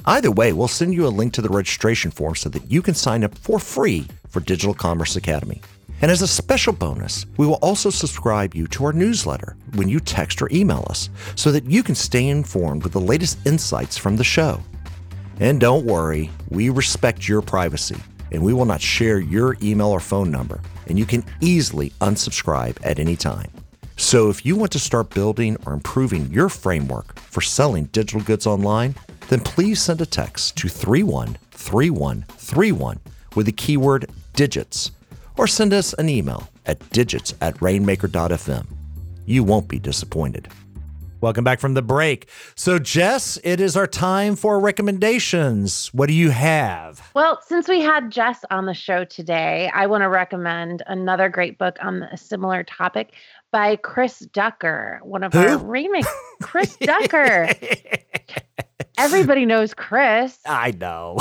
Either 0.04 0.32
way, 0.32 0.52
we'll 0.52 0.66
send 0.66 0.94
you 0.94 1.06
a 1.06 1.08
link 1.08 1.32
to 1.34 1.42
the 1.42 1.48
registration 1.48 2.10
form 2.10 2.34
so 2.34 2.48
that 2.48 2.68
you 2.68 2.82
can 2.82 2.94
sign 2.94 3.22
up 3.22 3.38
for 3.38 3.60
free 3.60 4.08
for 4.28 4.40
Digital 4.40 4.74
Commerce 4.74 5.14
Academy. 5.14 5.62
And 6.03 6.11
as 6.11 6.22
a 6.22 6.26
special 6.26 6.72
bonus, 6.72 7.26
we 7.37 7.47
will 7.47 7.59
also 7.62 7.91
subscribe 7.91 8.55
you 8.55 8.66
to 8.68 8.84
our 8.84 8.93
newsletter 8.93 9.57
when 9.74 9.89
you 9.89 9.99
text 9.99 10.43
or 10.43 10.49
email 10.53 10.87
us 10.91 11.09
so 11.34 11.51
that 11.53 11.64
you 11.64 11.82
can 11.82 11.95
stay 11.95 12.28
informed 12.28 12.82
with 12.82 12.93
the 12.93 13.01
latest 13.01 13.45
insights 13.47 13.97
from 13.97 14.16
the 14.16 14.24
show. 14.24 14.61
And 15.41 15.61
don't 15.61 15.87
worry, 15.87 16.30
we 16.51 16.68
respect 16.68 17.28
your 17.28 17.43
privacy 17.43 17.97
and 18.32 18.43
we 18.43 18.53
will 18.53 18.64
not 18.64 18.80
share 18.80 19.18
your 19.18 19.57
email 19.62 19.89
or 19.89 20.01
phone 20.01 20.30
number, 20.30 20.61
and 20.89 20.99
you 20.99 21.07
can 21.07 21.24
easily 21.41 21.91
unsubscribe 22.01 22.76
at 22.84 22.99
any 22.99 23.16
time. 23.16 23.51
So 23.97 24.28
if 24.28 24.45
you 24.45 24.57
want 24.57 24.72
to 24.72 24.78
start 24.78 25.11
building 25.11 25.57
or 25.64 25.72
improving 25.72 26.30
your 26.30 26.49
framework 26.49 27.18
for 27.18 27.41
selling 27.41 27.84
digital 27.87 28.20
goods 28.20 28.47
online, 28.47 28.95
then 29.28 29.41
please 29.41 29.80
send 29.80 30.01
a 30.01 30.07
text 30.07 30.57
to 30.59 30.68
313131 30.68 33.01
with 33.34 33.47
the 33.47 33.53
keyword 33.53 34.11
digits 34.34 34.91
or 35.37 35.47
send 35.47 35.72
us 35.72 35.93
an 35.95 36.09
email 36.09 36.49
at 36.66 36.89
digits 36.91 37.34
at 37.41 37.61
rainmaker.fm. 37.61 38.66
You 39.26 39.45
won't 39.45 39.68
be 39.68 39.78
disappointed. 39.78 40.49
Welcome 41.22 41.45
back 41.45 41.61
from 41.61 41.74
the 41.74 41.82
break. 41.82 42.28
So, 42.55 42.78
Jess, 42.78 43.39
it 43.43 43.59
is 43.59 43.74
our 43.76 43.87
time 43.87 44.37
for 44.37 44.61
recommendations. 44.61 45.89
What 45.95 46.09
do 46.09 46.12
you 46.12 46.30
have? 46.30 47.11
Well, 47.14 47.41
since 47.47 47.68
we 47.68 47.80
had 47.80 48.11
Jess 48.12 48.45
on 48.51 48.66
the 48.66 48.74
show 48.74 49.05
today, 49.05 49.70
I 49.74 49.87
want 49.87 50.03
to 50.03 50.09
recommend 50.09 50.82
another 50.87 51.28
great 51.30 51.59
book 51.59 51.78
on 51.80 52.03
a 52.03 52.16
similar 52.18 52.62
topic 52.62 53.12
by 53.51 53.76
Chris 53.76 54.20
Ducker, 54.20 55.01
one 55.03 55.24
of 55.24 55.32
Who? 55.32 55.39
our 55.41 55.57
remake. 55.59 56.05
Chris 56.43 56.76
Ducker. 56.80 57.49
Everybody 58.99 59.47
knows 59.47 59.72
Chris. 59.72 60.39
I 60.47 60.72
know. 60.72 61.18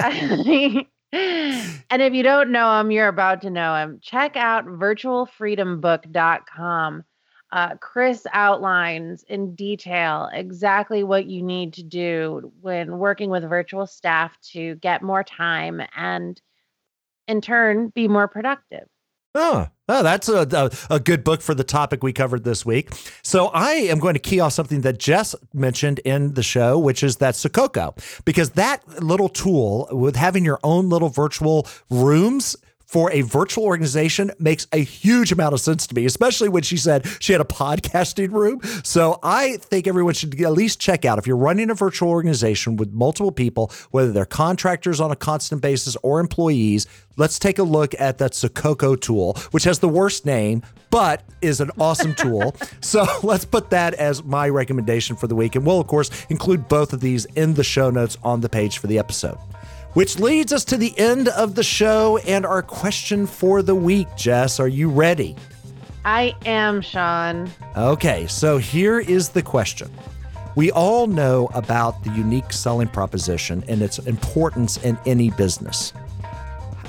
and 1.12 2.02
if 2.02 2.12
you 2.12 2.22
don't 2.22 2.50
know 2.50 2.78
him, 2.80 2.90
you're 2.90 3.08
about 3.08 3.40
to 3.42 3.50
know 3.50 3.74
him. 3.76 4.00
Check 4.02 4.36
out 4.36 4.66
virtualfreedombook.com. 4.66 7.04
Uh, 7.52 7.76
Chris 7.76 8.26
outlines 8.32 9.24
in 9.28 9.54
detail 9.54 10.28
exactly 10.32 11.04
what 11.04 11.26
you 11.26 11.42
need 11.42 11.74
to 11.74 11.84
do 11.84 12.52
when 12.60 12.98
working 12.98 13.30
with 13.30 13.48
virtual 13.48 13.86
staff 13.86 14.36
to 14.40 14.74
get 14.76 15.00
more 15.00 15.22
time 15.22 15.80
and, 15.94 16.42
in 17.28 17.40
turn, 17.40 17.90
be 17.90 18.08
more 18.08 18.26
productive. 18.26 18.88
Oh, 19.34 19.68
oh 19.88 20.02
that's 20.02 20.28
a, 20.28 20.46
a, 20.90 20.94
a, 20.94 21.00
good 21.00 21.24
book 21.24 21.42
for 21.42 21.54
the 21.54 21.64
topic 21.64 22.02
we 22.02 22.12
covered 22.12 22.44
this 22.44 22.64
week. 22.64 22.90
So 23.22 23.46
I 23.48 23.72
am 23.72 23.98
going 23.98 24.14
to 24.14 24.20
key 24.20 24.40
off 24.40 24.52
something 24.52 24.82
that 24.82 24.98
Jess 24.98 25.34
mentioned 25.52 26.00
in 26.00 26.34
the 26.34 26.42
show, 26.42 26.78
which 26.78 27.02
is 27.02 27.16
that 27.16 27.34
Sococo, 27.34 27.96
because 28.24 28.50
that 28.50 29.02
little 29.02 29.28
tool 29.28 29.88
with 29.90 30.16
having 30.16 30.44
your 30.44 30.58
own 30.62 30.88
little 30.88 31.08
virtual 31.08 31.66
rooms 31.90 32.56
for 32.86 33.10
a 33.10 33.22
virtual 33.22 33.64
organization 33.64 34.30
makes 34.38 34.66
a 34.72 34.78
huge 34.78 35.32
amount 35.32 35.52
of 35.52 35.60
sense 35.60 35.86
to 35.88 35.94
me, 35.94 36.04
especially 36.06 36.48
when 36.48 36.62
she 36.62 36.76
said 36.76 37.06
she 37.20 37.32
had 37.32 37.40
a 37.40 37.44
podcasting 37.44 38.32
room. 38.32 38.60
So 38.84 39.18
I 39.22 39.56
think 39.56 39.86
everyone 39.86 40.14
should 40.14 40.40
at 40.40 40.52
least 40.52 40.80
check 40.80 41.04
out 41.04 41.18
if 41.18 41.26
you're 41.26 41.36
running 41.36 41.68
a 41.68 41.74
virtual 41.74 42.08
organization 42.08 42.76
with 42.76 42.92
multiple 42.92 43.32
people, 43.32 43.72
whether 43.90 44.12
they're 44.12 44.24
contractors 44.24 45.00
on 45.00 45.10
a 45.10 45.16
constant 45.16 45.60
basis 45.60 45.96
or 46.02 46.20
employees. 46.20 46.86
Let's 47.16 47.38
take 47.38 47.58
a 47.58 47.62
look 47.62 47.94
at 47.98 48.18
that 48.18 48.32
Sococo 48.32 49.00
tool, 49.00 49.34
which 49.50 49.64
has 49.64 49.80
the 49.80 49.88
worst 49.88 50.24
name, 50.24 50.62
but 50.90 51.22
is 51.42 51.60
an 51.60 51.70
awesome 51.80 52.14
tool. 52.16 52.54
so 52.80 53.04
let's 53.22 53.44
put 53.44 53.70
that 53.70 53.94
as 53.94 54.22
my 54.22 54.48
recommendation 54.48 55.16
for 55.16 55.26
the 55.26 55.34
week. 55.34 55.56
And 55.56 55.66
we'll, 55.66 55.80
of 55.80 55.88
course, 55.88 56.10
include 56.28 56.68
both 56.68 56.92
of 56.92 57.00
these 57.00 57.24
in 57.36 57.54
the 57.54 57.64
show 57.64 57.90
notes 57.90 58.16
on 58.22 58.42
the 58.42 58.48
page 58.48 58.78
for 58.78 58.86
the 58.86 58.98
episode. 58.98 59.38
Which 59.96 60.18
leads 60.18 60.52
us 60.52 60.62
to 60.66 60.76
the 60.76 60.92
end 60.98 61.28
of 61.28 61.54
the 61.54 61.62
show 61.62 62.18
and 62.18 62.44
our 62.44 62.60
question 62.60 63.26
for 63.26 63.62
the 63.62 63.74
week. 63.74 64.06
Jess, 64.14 64.60
are 64.60 64.68
you 64.68 64.90
ready? 64.90 65.34
I 66.04 66.34
am, 66.44 66.82
Sean. 66.82 67.50
Okay, 67.74 68.26
so 68.26 68.58
here 68.58 69.00
is 69.00 69.30
the 69.30 69.40
question. 69.40 69.90
We 70.54 70.70
all 70.70 71.06
know 71.06 71.48
about 71.54 72.04
the 72.04 72.10
unique 72.10 72.52
selling 72.52 72.88
proposition 72.88 73.64
and 73.68 73.80
its 73.80 73.98
importance 74.00 74.76
in 74.84 74.98
any 75.06 75.30
business. 75.30 75.94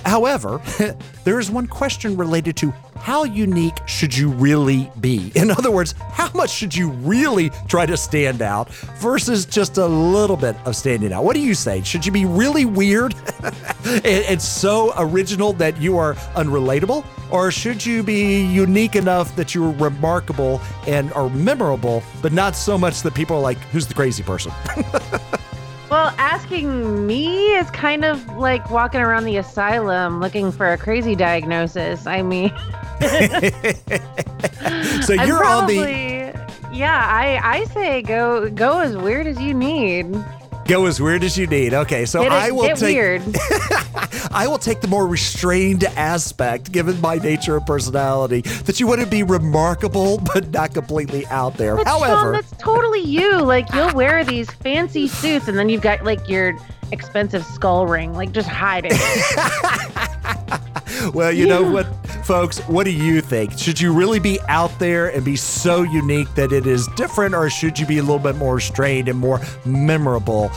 However, 0.07 0.61
there 1.25 1.37
is 1.37 1.51
one 1.51 1.67
question 1.67 2.15
related 2.15 2.55
to 2.57 2.73
how 2.95 3.25
unique 3.25 3.77
should 3.85 4.15
you 4.15 4.29
really 4.29 4.89
be? 5.01 5.33
In 5.35 5.51
other 5.51 5.69
words, 5.69 5.93
how 6.11 6.31
much 6.33 6.49
should 6.49 6.73
you 6.73 6.89
really 6.89 7.51
try 7.67 7.85
to 7.85 7.97
stand 7.97 8.41
out 8.41 8.69
versus 8.99 9.45
just 9.45 9.77
a 9.77 9.85
little 9.85 10.37
bit 10.37 10.55
of 10.65 10.77
standing 10.77 11.11
out? 11.11 11.25
What 11.25 11.35
do 11.35 11.41
you 11.41 11.53
say? 11.53 11.83
Should 11.83 12.05
you 12.05 12.11
be 12.13 12.25
really 12.25 12.63
weird 12.63 13.15
and, 13.83 14.05
and 14.05 14.41
so 14.41 14.93
original 14.97 15.51
that 15.53 15.79
you 15.81 15.97
are 15.97 16.15
unrelatable? 16.35 17.05
Or 17.29 17.51
should 17.51 17.85
you 17.85 18.01
be 18.01 18.45
unique 18.45 18.95
enough 18.95 19.35
that 19.35 19.53
you're 19.53 19.71
remarkable 19.71 20.61
and 20.87 21.11
are 21.13 21.29
memorable, 21.29 22.01
but 22.21 22.31
not 22.31 22.55
so 22.55 22.77
much 22.77 23.01
that 23.01 23.13
people 23.13 23.35
are 23.35 23.41
like, 23.41 23.57
who's 23.71 23.87
the 23.87 23.93
crazy 23.93 24.23
person? 24.23 24.53
Well, 25.89 26.13
asking 26.17 27.07
me 27.07 27.55
is 27.55 27.71
kind 27.71 28.03
of 28.03 28.27
like 28.35 28.69
walking 28.69 28.99
around 28.99 29.23
the 29.23 29.37
asylum 29.37 30.19
looking 30.19 30.51
for 30.51 30.73
a 30.73 30.77
crazy 30.77 31.15
diagnosis. 31.15 32.05
I 32.05 32.23
mean, 32.23 32.49
so 35.01 35.13
you're 35.23 35.37
probably, 35.37 35.79
on 35.79 35.85
the 35.85 36.47
yeah. 36.73 37.07
I 37.09 37.39
I 37.41 37.63
say 37.65 38.01
go 38.01 38.49
go 38.49 38.79
as 38.79 38.97
weird 38.97 39.27
as 39.27 39.39
you 39.39 39.53
need. 39.53 40.13
Go 40.67 40.85
as 40.85 41.01
weird 41.01 41.23
as 41.23 41.37
you 41.37 41.47
need. 41.47 41.73
Okay, 41.73 42.05
so 42.05 42.23
Get, 42.23 42.31
I 42.31 42.51
will 42.51 42.75
take 42.75 42.95
weird. 42.95 43.21
I 44.31 44.47
will 44.47 44.57
take 44.57 44.81
the 44.81 44.87
more 44.87 45.07
restrained 45.07 45.85
aspect, 45.85 46.71
given 46.71 46.99
my 46.99 47.15
nature 47.15 47.55
and 47.57 47.65
personality, 47.65 48.41
that 48.41 48.79
you 48.79 48.85
want 48.85 48.99
to 49.01 49.07
be 49.07 49.23
remarkable 49.23 50.17
but 50.33 50.49
not 50.51 50.73
completely 50.73 51.25
out 51.27 51.55
there. 51.55 51.77
But 51.77 51.87
However, 51.87 52.13
Sean, 52.13 52.31
that's 52.33 52.51
totally 52.57 53.01
you. 53.01 53.37
Like 53.37 53.73
you'll 53.73 53.93
wear 53.93 54.23
these 54.25 54.51
fancy 54.51 55.07
suits, 55.07 55.47
and 55.47 55.57
then 55.57 55.69
you've 55.69 55.81
got 55.81 56.03
like 56.03 56.27
your 56.27 56.57
expensive 56.91 57.45
skull 57.45 57.87
ring. 57.87 58.13
Like 58.13 58.31
just 58.33 58.49
hide 58.49 58.85
it. 58.89 58.93
well, 61.13 61.31
you 61.31 61.47
know 61.47 61.71
what, 61.71 61.87
folks? 62.27 62.59
What 62.67 62.83
do 62.83 62.91
you 62.91 63.21
think? 63.21 63.57
Should 63.57 63.79
you 63.79 63.93
really 63.93 64.19
be 64.19 64.37
out 64.49 64.77
there 64.79 65.07
and 65.07 65.23
be 65.23 65.37
so 65.37 65.83
unique 65.83 66.27
that 66.35 66.51
it 66.51 66.67
is 66.67 66.85
different, 66.97 67.33
or 67.33 67.49
should 67.49 67.79
you 67.79 67.85
be 67.85 67.99
a 67.99 68.01
little 68.01 68.19
bit 68.19 68.35
more 68.35 68.55
restrained 68.55 69.07
and 69.07 69.17
more 69.17 69.39
memorable? 69.65 70.49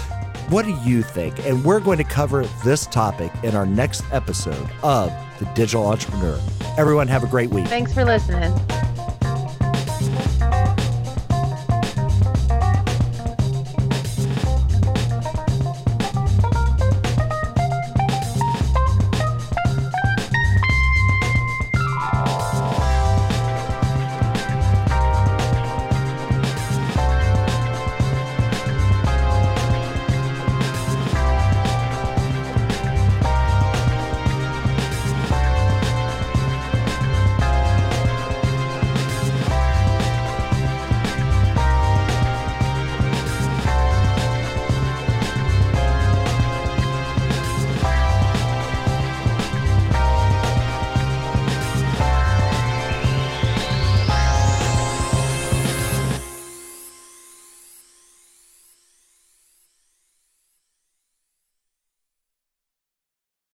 What 0.50 0.64
do 0.64 0.76
you 0.84 1.02
think? 1.02 1.38
And 1.46 1.64
we're 1.64 1.78
going 1.78 1.98
to 1.98 2.04
cover 2.04 2.44
this 2.64 2.86
topic 2.86 3.30
in 3.44 3.54
our 3.54 3.66
next 3.66 4.02
episode 4.10 4.68
of 4.82 5.12
The 5.38 5.44
Digital 5.54 5.86
Entrepreneur. 5.86 6.40
Everyone, 6.76 7.06
have 7.06 7.22
a 7.22 7.28
great 7.28 7.50
week. 7.50 7.68
Thanks 7.68 7.94
for 7.94 8.04
listening. 8.04 8.52